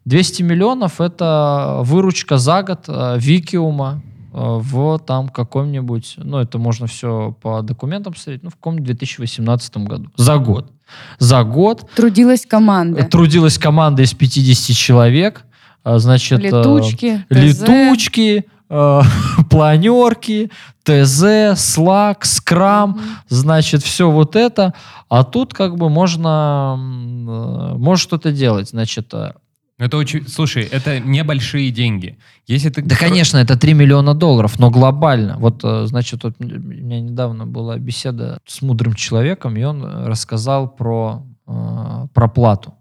200 0.06 0.42
миллионов 0.42 1.00
это 1.00 1.82
выручка 1.82 2.36
за 2.36 2.64
год 2.64 2.86
а, 2.88 3.16
Викиума 3.16 4.02
а, 4.32 4.58
в 4.58 4.98
там 4.98 5.28
каком-нибудь, 5.28 6.14
ну 6.16 6.38
это 6.38 6.58
можно 6.58 6.88
все 6.88 7.36
по 7.40 7.62
документам 7.62 8.16
смотреть, 8.16 8.42
ну 8.42 8.50
в 8.50 8.56
каком-нибудь 8.56 8.86
2018 8.86 9.76
году. 9.76 10.10
За 10.16 10.38
год. 10.38 10.72
За 11.20 11.44
год 11.44 11.88
Трудилась 11.94 12.44
команда. 12.44 13.04
трудилась 13.04 13.56
команда 13.56 14.02
из 14.02 14.14
50 14.14 14.76
человек, 14.76 15.44
а, 15.84 15.98
значит... 15.98 16.40
э, 16.40 16.48
Летучки, 16.48 17.24
ТЗ. 17.28 17.60
летучки, 17.60 18.44
э, 18.70 19.00
планерки, 19.50 20.50
ТЗ, 20.82 21.22
Slack, 21.54 22.22
Scrum, 22.22 22.88
Мгм. 22.88 23.00
значит, 23.28 23.82
все 23.82 24.10
вот 24.10 24.34
это. 24.36 24.74
А 25.08 25.22
тут 25.24 25.54
как 25.54 25.76
бы 25.76 25.88
можно, 25.88 26.76
э, 26.78 27.76
можешь 27.78 28.02
что-то 28.02 28.32
делать. 28.32 28.70
Значит, 28.70 29.12
э, 29.14 29.32
Это 29.78 29.96
очень, 29.96 30.28
слушай, 30.28 30.62
это 30.62 31.00
небольшие 31.00 31.70
деньги. 31.70 32.16
Если 32.46 32.68
ты 32.70 32.82
да, 32.82 32.96
конечно, 32.96 33.38
это 33.38 33.56
3 33.58 33.74
миллиона 33.74 34.14
долларов, 34.14 34.58
но 34.58 34.70
глобально. 34.70 35.36
Вот, 35.38 35.60
э, 35.64 35.86
значит, 35.86 36.22
вот 36.24 36.34
у 36.38 36.44
меня 36.44 37.00
недавно 37.00 37.46
была 37.46 37.76
беседа 37.78 38.38
с 38.46 38.62
мудрым 38.62 38.94
человеком, 38.94 39.56
и 39.56 39.64
он 39.64 39.82
э, 39.84 40.06
рассказал 40.06 40.68
про, 40.68 41.22
э, 41.46 42.06
про 42.14 42.28
плату. 42.28 42.74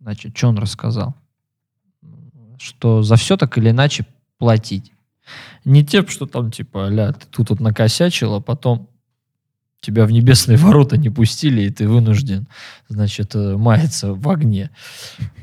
Значит, 0.00 0.36
что 0.36 0.48
он 0.48 0.58
рассказал? 0.58 1.14
Что 2.60 3.02
за 3.02 3.16
все 3.16 3.36
так 3.36 3.56
или 3.56 3.70
иначе 3.70 4.04
платить. 4.38 4.92
Не 5.64 5.84
тем, 5.84 6.06
что 6.08 6.26
там, 6.26 6.50
типа, 6.50 6.88
ля, 6.88 7.12
ты 7.12 7.26
тут 7.30 7.50
вот 7.50 7.60
накосячил, 7.60 8.34
а 8.34 8.40
потом 8.40 8.88
тебя 9.80 10.04
в 10.04 10.10
небесные 10.10 10.58
ворота 10.64 10.98
не 10.98 11.08
пустили, 11.08 11.62
и 11.62 11.70
ты 11.70 11.88
вынужден, 11.88 12.46
значит, 12.88 13.34
э, 13.34 13.56
маяться 13.56 14.12
в 14.12 14.28
огне. 14.28 14.70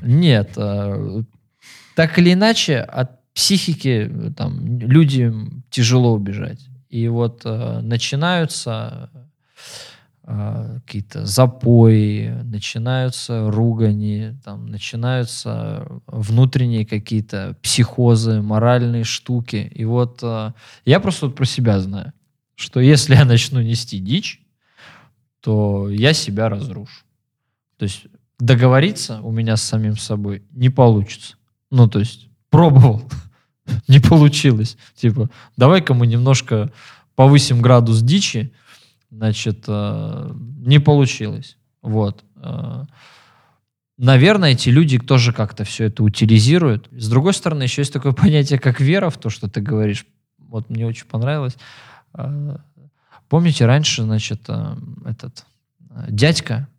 Нет. 0.02 0.54
э, 0.58 1.24
Так 1.96 2.20
или 2.20 2.34
иначе, 2.34 2.80
от 2.80 3.18
психики 3.34 4.10
э, 4.12 4.32
там, 4.36 4.80
людям 4.80 5.64
тяжело 5.72 6.14
убежать. 6.14 6.60
И 6.90 7.08
вот 7.08 7.42
э, 7.46 7.80
начинаются 7.82 9.10
какие-то 10.28 11.26
запои, 11.26 12.42
начинаются 12.44 13.50
ругани, 13.50 14.38
там, 14.44 14.68
начинаются 14.68 15.88
внутренние 16.06 16.86
какие-то 16.86 17.56
психозы, 17.62 18.42
моральные 18.42 19.06
штуки. 19.06 19.72
И 19.74 19.86
вот 19.86 20.20
э, 20.22 20.52
я 20.84 21.00
просто 21.00 21.28
вот 21.28 21.36
про 21.36 21.46
себя 21.46 21.80
знаю, 21.80 22.12
что 22.56 22.82
если 22.82 23.16
я 23.16 23.24
начну 23.24 23.62
нести 23.62 24.00
дичь, 24.00 24.42
то 25.40 25.90
я 25.90 26.12
себя 26.12 26.50
разрушу. 26.50 27.06
То 27.78 27.84
есть 27.84 28.08
договориться 28.38 29.22
у 29.22 29.32
меня 29.32 29.56
с 29.56 29.64
самим 29.64 29.96
собой 29.96 30.44
не 30.52 30.70
получится. 30.70 31.36
Ну, 31.72 31.88
то 31.88 32.00
есть 32.00 32.28
пробовал, 32.50 33.02
не 33.88 34.02
получилось. 34.02 34.76
Типа, 34.94 35.30
давай-ка 35.56 35.94
мы 35.94 36.06
немножко 36.06 36.70
повысим 37.16 37.62
градус 37.62 38.02
дичи, 38.02 38.52
значит, 39.10 39.66
э, 39.68 40.32
не 40.60 40.80
получилось. 40.80 41.58
Вот. 41.82 42.24
Э, 42.36 42.86
Наверное, 44.00 44.52
эти 44.52 44.70
люди 44.70 45.00
тоже 45.00 45.34
как-то 45.34 45.64
все 45.64 45.86
это 45.86 46.04
утилизируют. 46.04 46.88
С 46.92 47.10
другой 47.10 47.34
стороны, 47.34 47.64
еще 47.64 47.82
есть 47.82 47.94
такое 47.94 48.12
понятие, 48.24 48.60
как 48.60 48.80
вера 48.80 49.10
в 49.10 49.18
то, 49.18 49.30
что 49.32 49.50
ты 49.50 49.60
говоришь. 49.60 50.06
Вот 50.38 50.70
мне 50.70 50.86
очень 50.86 51.08
понравилось. 51.08 51.58
Э, 52.14 52.58
Помните, 53.30 53.66
раньше, 53.66 54.04
значит, 54.04 54.48
этот 55.04 55.46
дядька, 56.08 56.70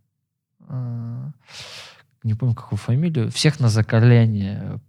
не 0.69 2.35
помню, 2.35 2.55
какую 2.55 2.79
фамилию, 2.79 3.31
всех 3.31 3.61
на 3.61 3.69
закаляние 3.69 4.81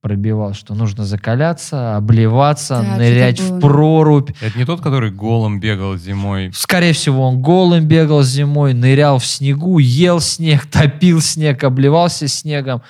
пробивал, 0.00 0.54
что 0.54 0.74
нужно 0.74 1.04
закаляться, 1.04 1.96
обливаться, 1.96 2.80
Да, 2.82 2.96
нырять 2.96 3.40
в 3.40 3.60
прорубь. 3.60 4.30
Это 4.40 4.58
не 4.58 4.64
тот, 4.64 4.80
который 4.80 5.10
голым 5.10 5.60
бегал 5.60 5.96
зимой. 5.96 6.50
Скорее 6.54 6.92
всего, 6.94 7.26
он 7.28 7.42
голым 7.42 7.86
бегал 7.86 8.22
зимой, 8.22 8.72
нырял 8.72 9.18
в 9.18 9.26
снегу, 9.26 9.78
ел 9.78 10.20
снег, 10.20 10.66
топил 10.70 11.20
снег, 11.20 11.62
обливался 11.64 12.28
снегом. 12.28 12.80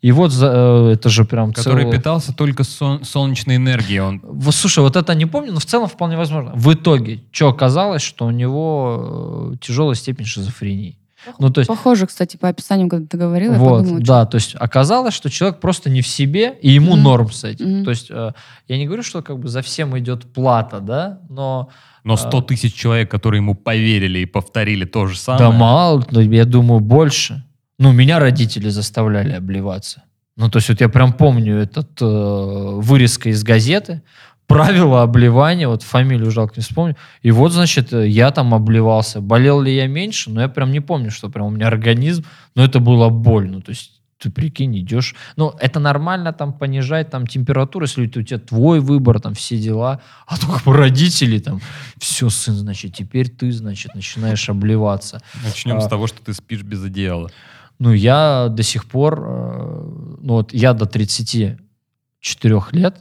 И 0.00 0.12
вот 0.12 0.32
э, 0.40 0.90
это 0.94 1.08
же 1.08 1.24
прям 1.24 1.52
Который 1.52 1.82
целый- 1.84 1.96
питался 1.96 2.32
только 2.32 2.62
сон- 2.62 3.02
солнечной 3.02 3.56
энергией. 3.56 3.98
Он 4.00 4.20
Вот, 4.22 4.54
слушай, 4.54 4.78
вот 4.80 4.94
это 4.94 5.12
не 5.14 5.26
помню, 5.26 5.52
но 5.52 5.58
в 5.58 5.64
целом 5.64 5.88
вполне 5.88 6.16
возможно. 6.16 6.52
В 6.54 6.72
итоге, 6.72 7.20
что 7.32 7.48
оказалось, 7.48 8.02
что 8.02 8.26
у 8.26 8.30
него 8.30 9.54
э, 9.54 9.56
тяжелая 9.60 9.94
степень 9.96 10.26
шизофрении. 10.26 10.97
Ну, 11.38 11.50
то 11.50 11.60
есть, 11.60 11.68
Похоже, 11.68 12.06
кстати, 12.06 12.36
по 12.36 12.48
описанию, 12.48 12.88
когда 12.88 13.06
ты 13.06 13.16
говорила, 13.16 13.52
я 13.54 13.58
вот, 13.58 13.78
подумала, 13.80 14.00
да, 14.00 14.26
то 14.26 14.36
есть 14.36 14.54
оказалось, 14.58 15.14
что 15.14 15.30
человек 15.30 15.60
просто 15.60 15.90
не 15.90 16.00
в 16.00 16.06
себе, 16.06 16.56
и 16.62 16.70
ему 16.70 16.92
Мгм. 16.94 17.02
норм 17.02 17.30
с 17.32 17.44
этим. 17.44 17.76
Мгм. 17.78 17.84
То 17.84 17.90
есть 17.90 18.06
э, 18.10 18.30
я 18.68 18.78
не 18.78 18.86
говорю, 18.86 19.02
что 19.02 19.22
как 19.22 19.38
бы 19.38 19.48
за 19.48 19.62
всем 19.62 19.98
идет 19.98 20.32
плата, 20.32 20.80
да, 20.80 21.20
но 21.28 21.68
Но 22.04 22.16
100 22.16 22.42
тысяч 22.42 22.74
человек, 22.74 23.10
которые 23.10 23.40
ему 23.40 23.54
поверили 23.54 24.20
и 24.20 24.26
повторили 24.26 24.84
то 24.84 25.06
же 25.06 25.18
самое. 25.18 25.50
да 25.50 25.56
мало, 25.56 26.04
ну, 26.10 26.20
я 26.20 26.44
думаю, 26.44 26.80
больше. 26.80 27.44
Ну, 27.78 27.92
меня 27.92 28.18
родители 28.18 28.68
заставляли 28.70 29.32
обливаться. 29.32 30.02
Ну, 30.36 30.48
то 30.48 30.58
есть 30.58 30.68
вот 30.68 30.80
я 30.80 30.88
прям 30.88 31.12
помню 31.12 31.56
этот 31.58 32.00
э, 32.00 32.04
вырезка 32.06 33.28
из 33.30 33.42
газеты, 33.42 34.02
правила 34.48 35.02
обливания, 35.02 35.68
вот 35.68 35.82
фамилию 35.82 36.30
жалко 36.32 36.54
не 36.56 36.62
вспомню. 36.62 36.96
И 37.22 37.30
вот, 37.30 37.52
значит, 37.52 37.92
э, 37.92 38.08
я 38.08 38.30
там 38.32 38.54
обливался. 38.54 39.20
Болел 39.20 39.60
ли 39.60 39.76
я 39.76 39.86
меньше? 39.86 40.30
Но 40.30 40.40
я 40.40 40.48
прям 40.48 40.72
не 40.72 40.80
помню, 40.80 41.10
что 41.10 41.28
прям 41.28 41.46
у 41.46 41.50
меня 41.50 41.68
организм, 41.68 42.24
но 42.56 42.64
это 42.64 42.80
было 42.80 43.10
больно. 43.10 43.60
То 43.60 43.70
есть 43.70 43.92
ты 44.18 44.30
прикинь, 44.30 44.76
идешь. 44.78 45.14
Ну, 45.36 45.54
это 45.60 45.78
нормально 45.80 46.32
там 46.32 46.52
понижать 46.54 47.10
там 47.10 47.26
температуру, 47.26 47.84
если 47.84 48.06
у 48.06 48.22
тебя 48.22 48.40
твой 48.40 48.80
выбор, 48.80 49.20
там 49.20 49.34
все 49.34 49.58
дела. 49.58 50.00
А 50.26 50.38
только 50.38 50.72
родители 50.72 51.38
там, 51.38 51.60
все, 51.98 52.30
сын, 52.30 52.54
значит, 52.54 52.94
теперь 52.94 53.28
ты, 53.28 53.52
значит, 53.52 53.94
начинаешь 53.94 54.48
обливаться. 54.48 55.20
Начнем 55.44 55.76
А. 55.76 55.80
с 55.82 55.88
того, 55.88 56.06
что 56.06 56.22
ты 56.22 56.32
спишь 56.32 56.62
без 56.62 56.82
одеяла. 56.82 57.30
Ну, 57.78 57.92
я 57.92 58.48
до 58.48 58.62
сих 58.62 58.86
пор, 58.86 59.20
э, 59.20 60.16
ну 60.22 60.32
вот 60.32 60.54
я 60.54 60.72
до 60.72 60.86
34 60.86 62.62
лет 62.72 62.96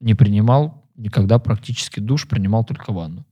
не 0.00 0.14
принимал 0.14 0.81
никогда 1.02 1.38
практически 1.38 2.00
душ, 2.00 2.26
принимал 2.26 2.64
только 2.64 2.92
ванну. 2.92 3.24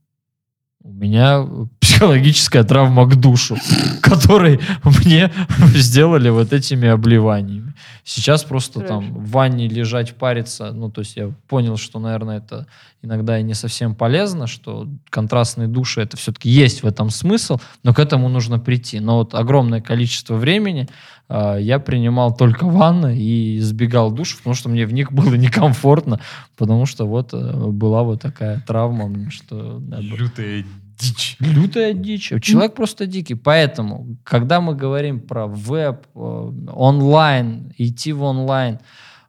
У 0.83 0.93
меня 0.93 1.47
психологическая 1.81 2.65
травма 2.65 3.07
к 3.07 3.17
душу, 3.17 3.57
которой 4.03 4.61
мне 4.85 5.31
сделали 5.75 6.31
вот 6.31 6.53
этими 6.53 6.89
обливаниями. 6.89 7.70
Сейчас 8.05 8.45
просто 8.45 8.81
там 8.81 9.13
Трэш. 9.13 9.27
в 9.27 9.31
ванне 9.31 9.69
лежать, 9.69 10.15
париться, 10.15 10.73
ну, 10.73 10.91
то 10.91 11.01
есть 11.01 11.17
я 11.17 11.33
понял, 11.49 11.77
что, 11.77 11.99
наверное, 11.99 12.39
это 12.39 12.67
иногда 13.03 13.39
и 13.39 13.43
не 13.43 13.55
совсем 13.55 13.95
полезно, 13.95 14.47
что 14.47 14.89
контрастные 15.09 15.69
души, 15.69 16.01
это 16.01 16.17
все-таки 16.17 16.51
есть 16.51 16.83
в 16.83 16.87
этом 16.87 17.11
смысл, 17.11 17.59
но 17.83 17.95
к 17.95 17.99
этому 17.99 18.29
нужно 18.29 18.59
прийти. 18.59 19.01
Но 19.01 19.19
вот 19.19 19.35
огромное 19.35 19.81
количество 19.81 20.35
времени 20.35 20.89
а, 21.29 21.57
я 21.57 21.79
принимал 21.79 22.37
только 22.37 22.65
ванны 22.65 23.17
и 23.17 23.59
избегал 23.59 24.11
душ, 24.11 24.37
потому 24.37 24.55
что 24.55 24.69
мне 24.69 24.85
в 24.87 24.93
них 24.93 25.13
было 25.13 25.35
некомфортно, 25.35 26.21
потому 26.57 26.87
что 26.87 27.07
вот 27.07 27.33
э, 27.33 27.53
была 27.69 28.03
вот 28.03 28.21
такая 28.21 28.61
травма, 28.67 29.31
что 29.31 29.79
надо 29.79 30.03
было- 30.03 30.17
Лютая 30.17 30.65
дичь. 31.01 31.37
Лютая 31.41 31.93
дичь. 31.93 32.33
Человек 32.43 32.75
просто 32.75 33.07
дикий. 33.07 33.35
Поэтому, 33.35 34.17
когда 34.25 34.61
мы 34.61 34.75
говорим 34.75 35.21
про 35.21 35.47
веб, 35.47 36.07
э, 36.15 36.53
онлайн, 36.73 37.73
идти 37.79 38.13
в 38.13 38.23
онлайн, 38.23 38.79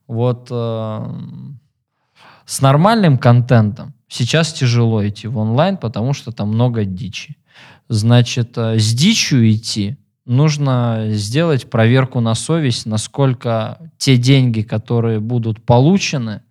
вот 0.08 0.48
э, 0.52 1.16
с 2.46 2.62
нормальным 2.62 3.18
контентом 3.18 3.94
сейчас 4.08 4.54
тяжело 4.54 5.08
идти 5.08 5.28
в 5.28 5.38
онлайн, 5.38 5.78
потому 5.78 6.14
что 6.14 6.32
там 6.32 6.50
много 6.50 6.84
дичи. 6.86 7.38
Значит, 7.88 8.58
э, 8.58 8.78
с 8.78 8.94
дичью 8.94 9.50
идти 9.50 9.98
нужно 10.26 11.08
сделать 11.10 11.70
проверку 11.70 12.20
на 12.20 12.36
совесть, 12.36 12.86
насколько 12.86 13.92
те 13.98 14.18
деньги, 14.18 14.62
которые 14.62 15.20
будут 15.20 15.64
получены, 15.66 16.42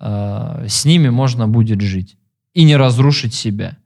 э, 0.00 0.66
с 0.68 0.84
ними 0.84 1.08
можно 1.08 1.48
будет 1.48 1.80
жить 1.80 2.16
и 2.54 2.64
не 2.64 2.76
разрушить 2.76 3.34
себя. 3.34 3.76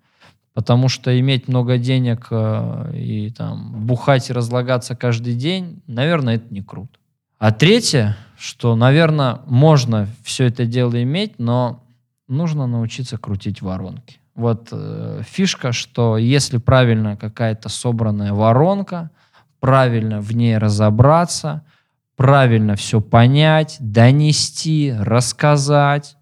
Потому 0.54 0.88
что 0.88 1.18
иметь 1.18 1.48
много 1.48 1.78
денег 1.78 2.28
э, 2.30 2.92
и 2.94 3.30
там 3.30 3.86
бухать 3.86 4.28
и 4.28 4.34
разлагаться 4.34 4.94
каждый 4.94 5.34
день, 5.34 5.82
наверное, 5.86 6.36
это 6.36 6.52
не 6.52 6.62
круто. 6.62 6.98
А 7.38 7.52
третье, 7.52 8.16
что, 8.36 8.76
наверное, 8.76 9.40
можно 9.46 10.06
все 10.22 10.44
это 10.44 10.66
дело 10.66 11.02
иметь, 11.02 11.38
но 11.38 11.82
нужно 12.28 12.66
научиться 12.66 13.16
крутить 13.18 13.62
воронки. 13.62 14.20
Вот 14.34 14.68
э, 14.72 15.22
фишка, 15.26 15.72
что 15.72 16.16
если 16.18 16.58
правильно 16.58 17.16
какая-то 17.16 17.68
собранная 17.68 18.32
воронка, 18.32 19.10
правильно 19.60 20.20
в 20.20 20.34
ней 20.34 20.58
разобраться, 20.58 21.64
правильно 22.16 22.76
все 22.76 23.00
понять, 23.00 23.76
донести, 23.80 24.94
рассказать, 24.98 26.16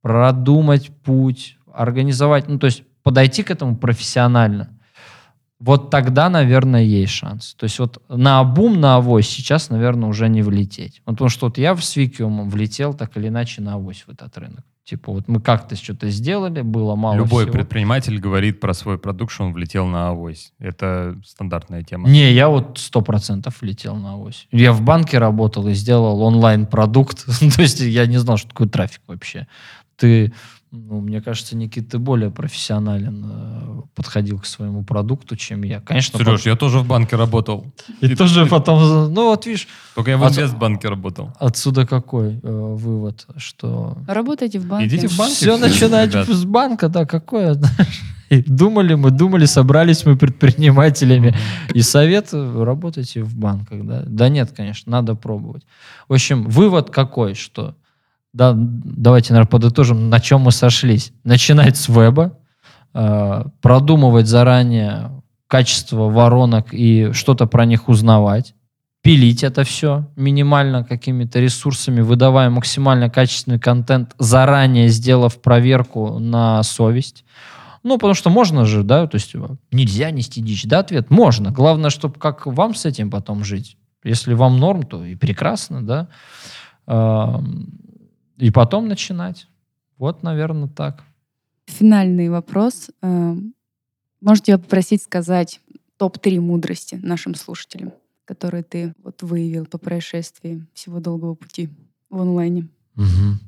продумать 0.00 0.90
путь, 1.02 1.58
организовать, 1.72 2.48
ну 2.48 2.58
то 2.58 2.66
есть 2.66 2.82
подойти 3.02 3.42
к 3.42 3.50
этому 3.50 3.76
профессионально, 3.76 4.70
вот 5.58 5.90
тогда, 5.90 6.28
наверное, 6.28 6.82
есть 6.82 7.12
шанс. 7.12 7.54
То 7.54 7.64
есть 7.64 7.78
вот 7.78 8.02
на 8.08 8.40
обум, 8.40 8.80
на 8.80 8.96
авось 8.96 9.28
сейчас, 9.28 9.70
наверное, 9.70 10.08
уже 10.08 10.28
не 10.28 10.42
влететь. 10.42 11.02
Вот 11.06 11.12
потому 11.14 11.30
что 11.30 11.46
вот 11.46 11.56
я 11.56 11.76
с 11.76 11.94
Викиумом 11.94 12.50
влетел 12.50 12.94
так 12.94 13.16
или 13.16 13.28
иначе 13.28 13.62
на 13.62 13.74
авось 13.74 14.04
в 14.06 14.10
этот 14.10 14.36
рынок. 14.38 14.64
Типа 14.84 15.12
вот 15.12 15.28
мы 15.28 15.40
как-то 15.40 15.76
что-то 15.76 16.10
сделали, 16.10 16.62
было 16.62 16.96
мало 16.96 17.14
Любой 17.14 17.44
всего. 17.44 17.52
предприниматель 17.52 18.18
говорит 18.18 18.58
про 18.58 18.74
свой 18.74 18.98
продукт, 18.98 19.32
что 19.32 19.44
он 19.44 19.52
влетел 19.52 19.86
на 19.86 20.08
авось. 20.08 20.52
Это 20.58 21.16
стандартная 21.24 21.84
тема. 21.84 22.08
Не, 22.08 22.32
я 22.32 22.48
вот 22.48 22.78
сто 22.78 23.00
процентов 23.00 23.62
летел 23.62 23.94
на 23.94 24.14
авось. 24.14 24.48
Я 24.50 24.72
в 24.72 24.82
банке 24.82 25.18
работал 25.18 25.68
и 25.68 25.74
сделал 25.74 26.20
онлайн-продукт. 26.22 27.24
То 27.56 27.62
есть 27.62 27.78
я 27.78 28.06
не 28.06 28.18
знал, 28.18 28.36
что 28.36 28.48
такое 28.48 28.68
трафик 28.68 29.02
вообще. 29.06 29.46
Ты, 29.94 30.32
ну, 30.72 31.00
мне 31.00 31.20
кажется, 31.20 31.54
Никит, 31.54 31.90
ты 31.90 31.98
более 31.98 32.30
профессионален 32.30 33.24
э, 33.30 33.82
подходил 33.94 34.38
к 34.38 34.46
своему 34.46 34.82
продукту, 34.84 35.36
чем 35.36 35.64
я. 35.64 35.80
Конечно, 35.80 36.18
Сереж, 36.18 36.46
я 36.46 36.56
тоже 36.56 36.78
в 36.78 36.86
банке 36.86 37.16
работал. 37.16 37.66
и, 38.00 38.14
тоже 38.14 38.46
потом, 38.46 39.12
ну 39.12 39.26
вот 39.26 39.44
видишь, 39.44 39.68
Только 39.94 40.12
я 40.12 40.16
в 40.16 40.22
инвестбанке 40.22 40.88
работал. 40.88 41.30
отсюда 41.38 41.86
какой 41.86 42.40
э, 42.42 42.50
вывод, 42.50 43.26
что 43.36 43.98
Работайте 44.08 44.58
в 44.58 44.66
банке. 44.66 44.86
Идите 44.86 45.08
в 45.08 45.18
банк. 45.18 45.30
все 45.32 45.58
начинать 45.58 46.10
ребят. 46.10 46.28
с 46.28 46.44
банка, 46.46 46.88
да, 46.88 47.04
какое? 47.04 47.60
И 48.30 48.40
Думали 48.40 48.94
мы, 48.94 49.10
думали, 49.10 49.44
собрались 49.44 50.06
мы 50.06 50.16
предпринимателями. 50.16 51.34
И 51.74 51.82
совет 51.82 52.30
э, 52.32 52.64
работайте 52.64 53.22
в 53.22 53.36
банках, 53.36 53.84
да? 53.84 54.04
Да 54.06 54.30
нет, 54.30 54.52
конечно, 54.56 54.90
надо 54.90 55.14
пробовать. 55.14 55.64
В 56.08 56.14
общем, 56.14 56.44
вывод 56.44 56.88
какой, 56.88 57.34
что 57.34 57.74
да, 58.32 58.54
давайте, 58.56 59.32
наверное, 59.32 59.50
подытожим, 59.50 60.08
на 60.08 60.20
чем 60.20 60.42
мы 60.42 60.52
сошлись. 60.52 61.12
Начинать 61.24 61.76
с 61.76 61.88
веба, 61.88 62.38
э, 62.94 63.44
продумывать 63.60 64.26
заранее 64.26 65.22
качество 65.46 66.08
воронок 66.08 66.68
и 66.72 67.12
что-то 67.12 67.46
про 67.46 67.66
них 67.66 67.88
узнавать, 67.88 68.54
пилить 69.02 69.42
это 69.42 69.64
все 69.64 70.08
минимально 70.16 70.82
какими-то 70.84 71.40
ресурсами, 71.40 72.00
выдавая 72.00 72.48
максимально 72.48 73.10
качественный 73.10 73.58
контент, 73.58 74.14
заранее 74.18 74.88
сделав 74.88 75.42
проверку 75.42 76.18
на 76.18 76.62
совесть. 76.62 77.24
Ну, 77.82 77.96
потому 77.96 78.14
что 78.14 78.30
можно 78.30 78.64
же, 78.64 78.82
да, 78.84 79.06
то 79.06 79.16
есть 79.16 79.34
э, 79.34 79.40
нельзя 79.72 80.10
нести 80.10 80.40
дичь, 80.40 80.64
да, 80.64 80.78
ответ? 80.78 81.10
Можно. 81.10 81.50
Главное, 81.50 81.90
чтобы 81.90 82.14
как 82.18 82.46
вам 82.46 82.74
с 82.74 82.86
этим 82.86 83.10
потом 83.10 83.44
жить. 83.44 83.76
Если 84.04 84.34
вам 84.34 84.58
норм, 84.58 84.84
то 84.84 85.04
и 85.04 85.16
прекрасно, 85.16 85.84
да. 85.84 86.08
И 88.42 88.50
потом 88.50 88.88
начинать. 88.88 89.46
Вот, 89.98 90.22
наверное, 90.22 90.68
так. 90.68 91.04
Финальный 91.66 92.28
вопрос. 92.28 92.90
Эм, 93.00 93.54
Можете 94.20 94.52
я 94.52 94.58
попросить 94.58 95.02
сказать 95.02 95.60
топ-3 95.96 96.40
мудрости 96.40 96.94
нашим 96.94 97.34
слушателям, 97.34 97.92
которые 98.24 98.62
ты 98.62 98.94
вот 99.02 99.22
выявил 99.22 99.66
по 99.66 99.78
происшествии 99.78 100.64
всего 100.74 101.00
долгого 101.00 101.34
пути 101.34 101.68
в 102.08 102.20
онлайне? 102.20 102.68
Мгм. 102.94 103.40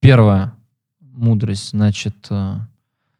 Первая 0.00 0.54
мудрость, 1.00 1.70
значит, 1.70 2.26
э, 2.30 2.56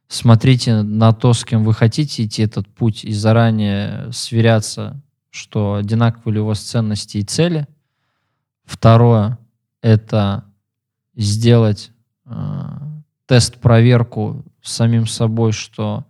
смотрите 0.08 0.82
на 0.82 1.12
то, 1.12 1.34
с 1.34 1.44
кем 1.44 1.62
вы 1.62 1.74
хотите 1.74 2.24
идти 2.24 2.42
этот 2.42 2.66
путь, 2.68 3.04
и 3.04 3.12
заранее 3.12 4.10
сверяться, 4.12 5.02
что 5.28 5.74
одинаковы 5.74 6.32
ли 6.32 6.40
у 6.40 6.46
вас 6.46 6.60
ценности 6.60 7.18
и 7.18 7.22
цели. 7.22 7.66
Второе— 8.64 9.38
это 9.82 10.49
сделать 11.20 11.90
э, 12.26 12.32
тест-проверку 13.26 14.44
самим 14.62 15.06
собой, 15.06 15.52
что 15.52 16.04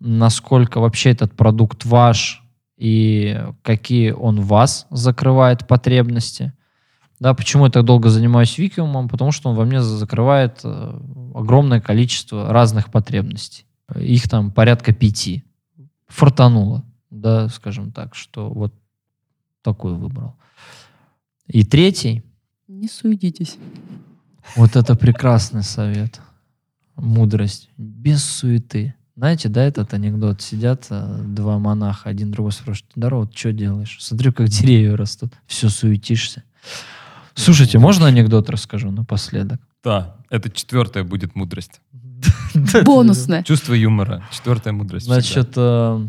насколько 0.00 0.80
вообще 0.80 1.10
этот 1.10 1.34
продукт 1.34 1.84
ваш 1.84 2.42
и 2.76 3.40
какие 3.62 4.12
он 4.12 4.40
вас 4.40 4.86
закрывает 4.90 5.66
потребности. 5.66 6.52
Да, 7.18 7.34
почему 7.34 7.64
я 7.64 7.70
так 7.70 7.84
долго 7.84 8.08
занимаюсь 8.10 8.56
Викиумом? 8.58 9.08
Потому 9.08 9.32
что 9.32 9.50
он 9.50 9.56
во 9.56 9.64
мне 9.64 9.82
закрывает 9.82 10.60
э, 10.62 11.00
огромное 11.34 11.80
количество 11.80 12.52
разных 12.52 12.90
потребностей. 12.90 13.66
Их 13.96 14.28
там 14.28 14.52
порядка 14.52 14.94
пяти. 14.94 15.44
Фортануло, 16.06 16.84
да, 17.10 17.48
скажем 17.48 17.90
так, 17.90 18.14
что 18.14 18.48
вот 18.48 18.72
такой 19.62 19.94
выбрал. 19.94 20.36
И 21.48 21.64
третий, 21.64 22.22
Не 22.68 22.86
суетитесь. 22.86 23.56
Вот 24.56 24.76
это 24.76 24.94
прекрасный 24.94 25.62
совет. 25.62 26.20
Мудрость. 26.96 27.68
Без 27.76 28.24
суеты. 28.24 28.94
Знаете, 29.16 29.48
да, 29.48 29.64
этот 29.64 29.94
анекдот. 29.94 30.42
Сидят 30.42 30.86
э, 30.90 31.20
два 31.24 31.58
монаха, 31.58 32.08
один 32.08 32.30
другой 32.30 32.52
спрашивает, 32.52 32.92
здорово, 32.94 33.26
ты 33.26 33.36
что 33.36 33.52
делаешь? 33.52 33.98
Смотрю, 34.00 34.32
как 34.32 34.48
деревья 34.48 34.96
растут. 34.96 35.32
Все, 35.46 35.68
суетишься. 35.68 36.44
Слушайте, 37.34 37.78
можно 37.78 38.06
анекдот 38.06 38.48
расскажу 38.50 38.90
напоследок? 38.90 39.60
Да, 39.82 40.16
это 40.30 40.50
четвертая 40.50 41.04
будет 41.04 41.34
мудрость. 41.34 41.80
Бонусная. 42.84 43.42
Чувство 43.42 43.74
юмора. 43.74 44.24
Четвертая 44.30 44.72
мудрость. 44.72 45.06
Значит, 45.06 45.52
э, 45.56 46.06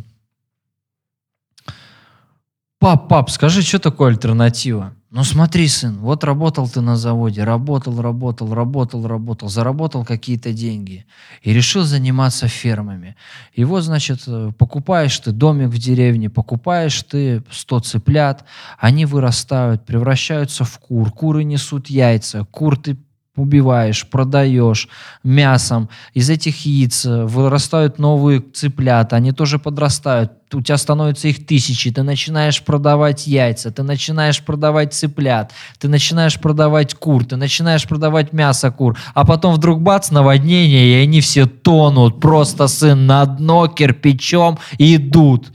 пап, 2.79 3.07
пап, 3.07 3.29
скажи, 3.29 3.61
что 3.61 3.79
такое 3.79 4.09
альтернатива? 4.09 4.93
Ну 5.11 5.23
смотри, 5.23 5.67
сын, 5.67 5.97
вот 5.97 6.23
работал 6.23 6.69
ты 6.69 6.81
на 6.81 6.95
заводе, 6.95 7.43
работал, 7.43 7.99
работал, 7.99 8.53
работал, 8.53 9.07
работал, 9.07 9.49
заработал 9.49 10.05
какие-то 10.05 10.53
деньги 10.53 11.07
и 11.41 11.51
решил 11.51 11.81
заниматься 11.81 12.47
фермами. 12.47 13.15
И 13.53 13.63
вот, 13.63 13.81
значит, 13.81 14.21
э, 14.27 14.51
покупаешь 14.55 15.17
ты 15.17 15.31
домик 15.31 15.69
в 15.69 15.79
деревне, 15.79 16.29
покупаешь 16.29 17.01
ты 17.01 17.41
100 17.49 17.79
цыплят, 17.79 18.45
они 18.77 19.05
вырастают, 19.05 19.83
превращаются 19.83 20.63
в 20.63 20.77
кур, 20.77 21.11
куры 21.11 21.43
несут 21.43 21.87
яйца, 21.89 22.45
кур 22.51 22.77
ты 22.77 22.95
убиваешь, 23.39 24.07
продаешь 24.07 24.87
мясом. 25.23 25.89
Из 26.13 26.29
этих 26.29 26.65
яиц 26.65 27.05
э, 27.05 27.25
вырастают 27.25 27.99
новые 27.99 28.41
цыплята, 28.41 29.15
они 29.15 29.31
тоже 29.31 29.59
подрастают. 29.59 30.31
У 30.51 30.61
тебя 30.61 30.77
становится 30.77 31.27
их 31.27 31.45
тысячи, 31.45 31.91
ты 31.91 32.03
начинаешь 32.03 32.63
продавать 32.63 33.27
яйца, 33.27 33.71
ты 33.71 33.83
начинаешь 33.83 34.41
продавать 34.43 34.93
цыплят, 34.93 35.51
ты 35.77 35.87
начинаешь 35.87 36.39
продавать 36.39 36.95
кур, 36.95 37.23
ты 37.23 37.35
начинаешь 37.35 37.87
продавать 37.87 38.33
мясо 38.33 38.71
кур, 38.71 38.97
а 39.13 39.25
потом 39.25 39.53
вдруг 39.55 39.81
бац, 39.81 40.11
наводнение, 40.11 40.87
и 40.87 41.03
они 41.03 41.21
все 41.21 41.45
тонут, 41.45 42.19
просто 42.19 42.67
сын 42.67 43.05
на 43.05 43.25
дно 43.25 43.67
кирпичом 43.67 44.57
идут. 44.79 45.51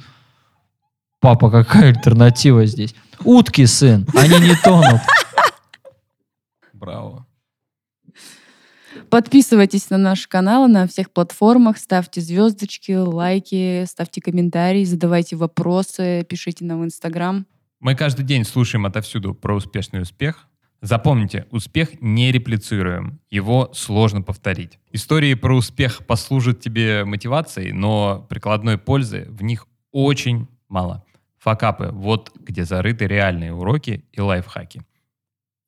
Папа, 1.20 1.51
какая 1.51 1.89
альтернатива 1.89 2.66
здесь? 2.66 2.95
Утки, 3.24 3.64
сын, 3.66 4.07
они 4.14 4.39
не 4.41 4.55
тонут. 4.57 5.01
Браво. 6.72 7.13
Подписывайтесь 9.14 9.90
на 9.90 9.96
наш 9.96 10.26
канал 10.26 10.66
на 10.66 10.88
всех 10.88 11.12
платформах, 11.12 11.78
ставьте 11.78 12.20
звездочки, 12.20 12.90
лайки, 12.90 13.84
ставьте 13.84 14.20
комментарии, 14.20 14.82
задавайте 14.82 15.36
вопросы, 15.36 16.26
пишите 16.28 16.64
нам 16.64 16.80
в 16.80 16.84
Инстаграм. 16.84 17.46
Мы 17.78 17.94
каждый 17.94 18.24
день 18.24 18.42
слушаем 18.42 18.86
отовсюду 18.86 19.32
про 19.32 19.54
успешный 19.54 20.02
успех. 20.02 20.48
Запомните, 20.80 21.46
успех 21.52 21.90
не 22.00 22.32
реплицируем, 22.32 23.20
его 23.30 23.70
сложно 23.72 24.20
повторить. 24.20 24.80
Истории 24.90 25.34
про 25.34 25.54
успех 25.54 26.04
послужат 26.06 26.58
тебе 26.58 27.04
мотивацией, 27.04 27.70
но 27.70 28.26
прикладной 28.28 28.78
пользы 28.78 29.28
в 29.28 29.44
них 29.44 29.68
очень 29.92 30.48
мало. 30.68 31.04
Факапы— 31.38 31.90
вот 31.92 32.32
где 32.34 32.64
зарыты 32.64 33.06
реальные 33.06 33.54
уроки 33.54 34.04
и 34.10 34.20
лайфхаки. 34.20 34.82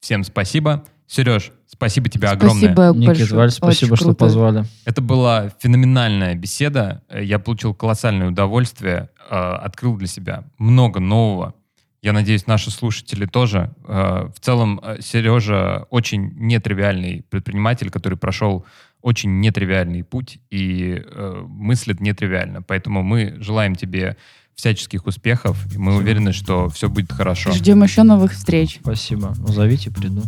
Всем 0.00 0.24
спасибо. 0.24 0.84
Сереж, 1.06 1.52
спасибо 1.66 2.08
тебе 2.08 2.28
огромное. 2.28 2.72
Спасибо 2.72 2.94
Никит, 2.96 3.06
большое. 3.06 3.34
Валь, 3.36 3.50
спасибо, 3.50 3.92
Очень 3.92 3.96
что 3.96 4.04
круто. 4.06 4.18
позвали. 4.18 4.64
Это 4.84 5.00
была 5.02 5.50
феноменальная 5.60 6.34
беседа. 6.34 7.02
Э, 7.08 7.22
Я 7.22 7.38
получил 7.38 7.74
колоссальное 7.74 8.28
удовольствие, 8.28 9.08
э, 9.30 9.34
открыл 9.34 9.96
для 9.96 10.08
себя 10.08 10.44
много 10.58 10.98
нового. 11.00 11.54
Я 12.02 12.12
надеюсь, 12.12 12.46
наши 12.46 12.70
слушатели 12.70 13.26
тоже. 13.26 13.70
Э, 13.86 14.28
В 14.34 14.40
целом, 14.40 14.80
Сережа 15.00 15.86
очень 15.90 16.32
нетривиальный 16.36 17.24
предприниматель, 17.30 17.90
который 17.90 18.18
прошел 18.18 18.64
очень 19.02 19.38
нетривиальный 19.40 20.02
путь 20.02 20.38
и 20.50 21.00
мыслит 21.46 22.00
нетривиально. 22.00 22.62
Поэтому 22.62 23.04
мы 23.04 23.36
желаем 23.38 23.76
тебе 23.76 24.16
всяческих 24.56 25.06
успехов, 25.06 25.56
и 25.72 25.78
мы 25.78 25.96
уверены, 25.96 26.32
что 26.32 26.68
все 26.70 26.88
будет 26.88 27.12
хорошо. 27.12 27.52
Ждем 27.52 27.82
еще 27.82 28.02
новых 28.02 28.32
встреч. 28.32 28.80
Спасибо. 28.82 29.34
Ну, 29.36 29.48
зовите, 29.48 29.90
приду. 29.90 30.22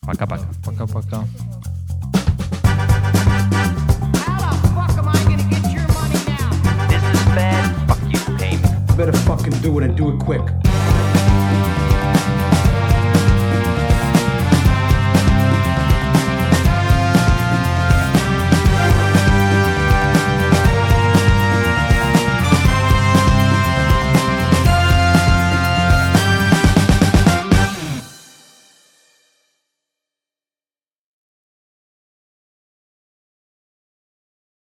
Пока-пока. 0.00 0.48
Пока-пока. 0.64 1.24
Better 8.96 9.12
fucking 9.26 9.60
do 9.60 9.76
it 9.80 9.84
and 9.86 9.96
do 9.96 10.12
it 10.12 10.20
quick. 10.20 10.73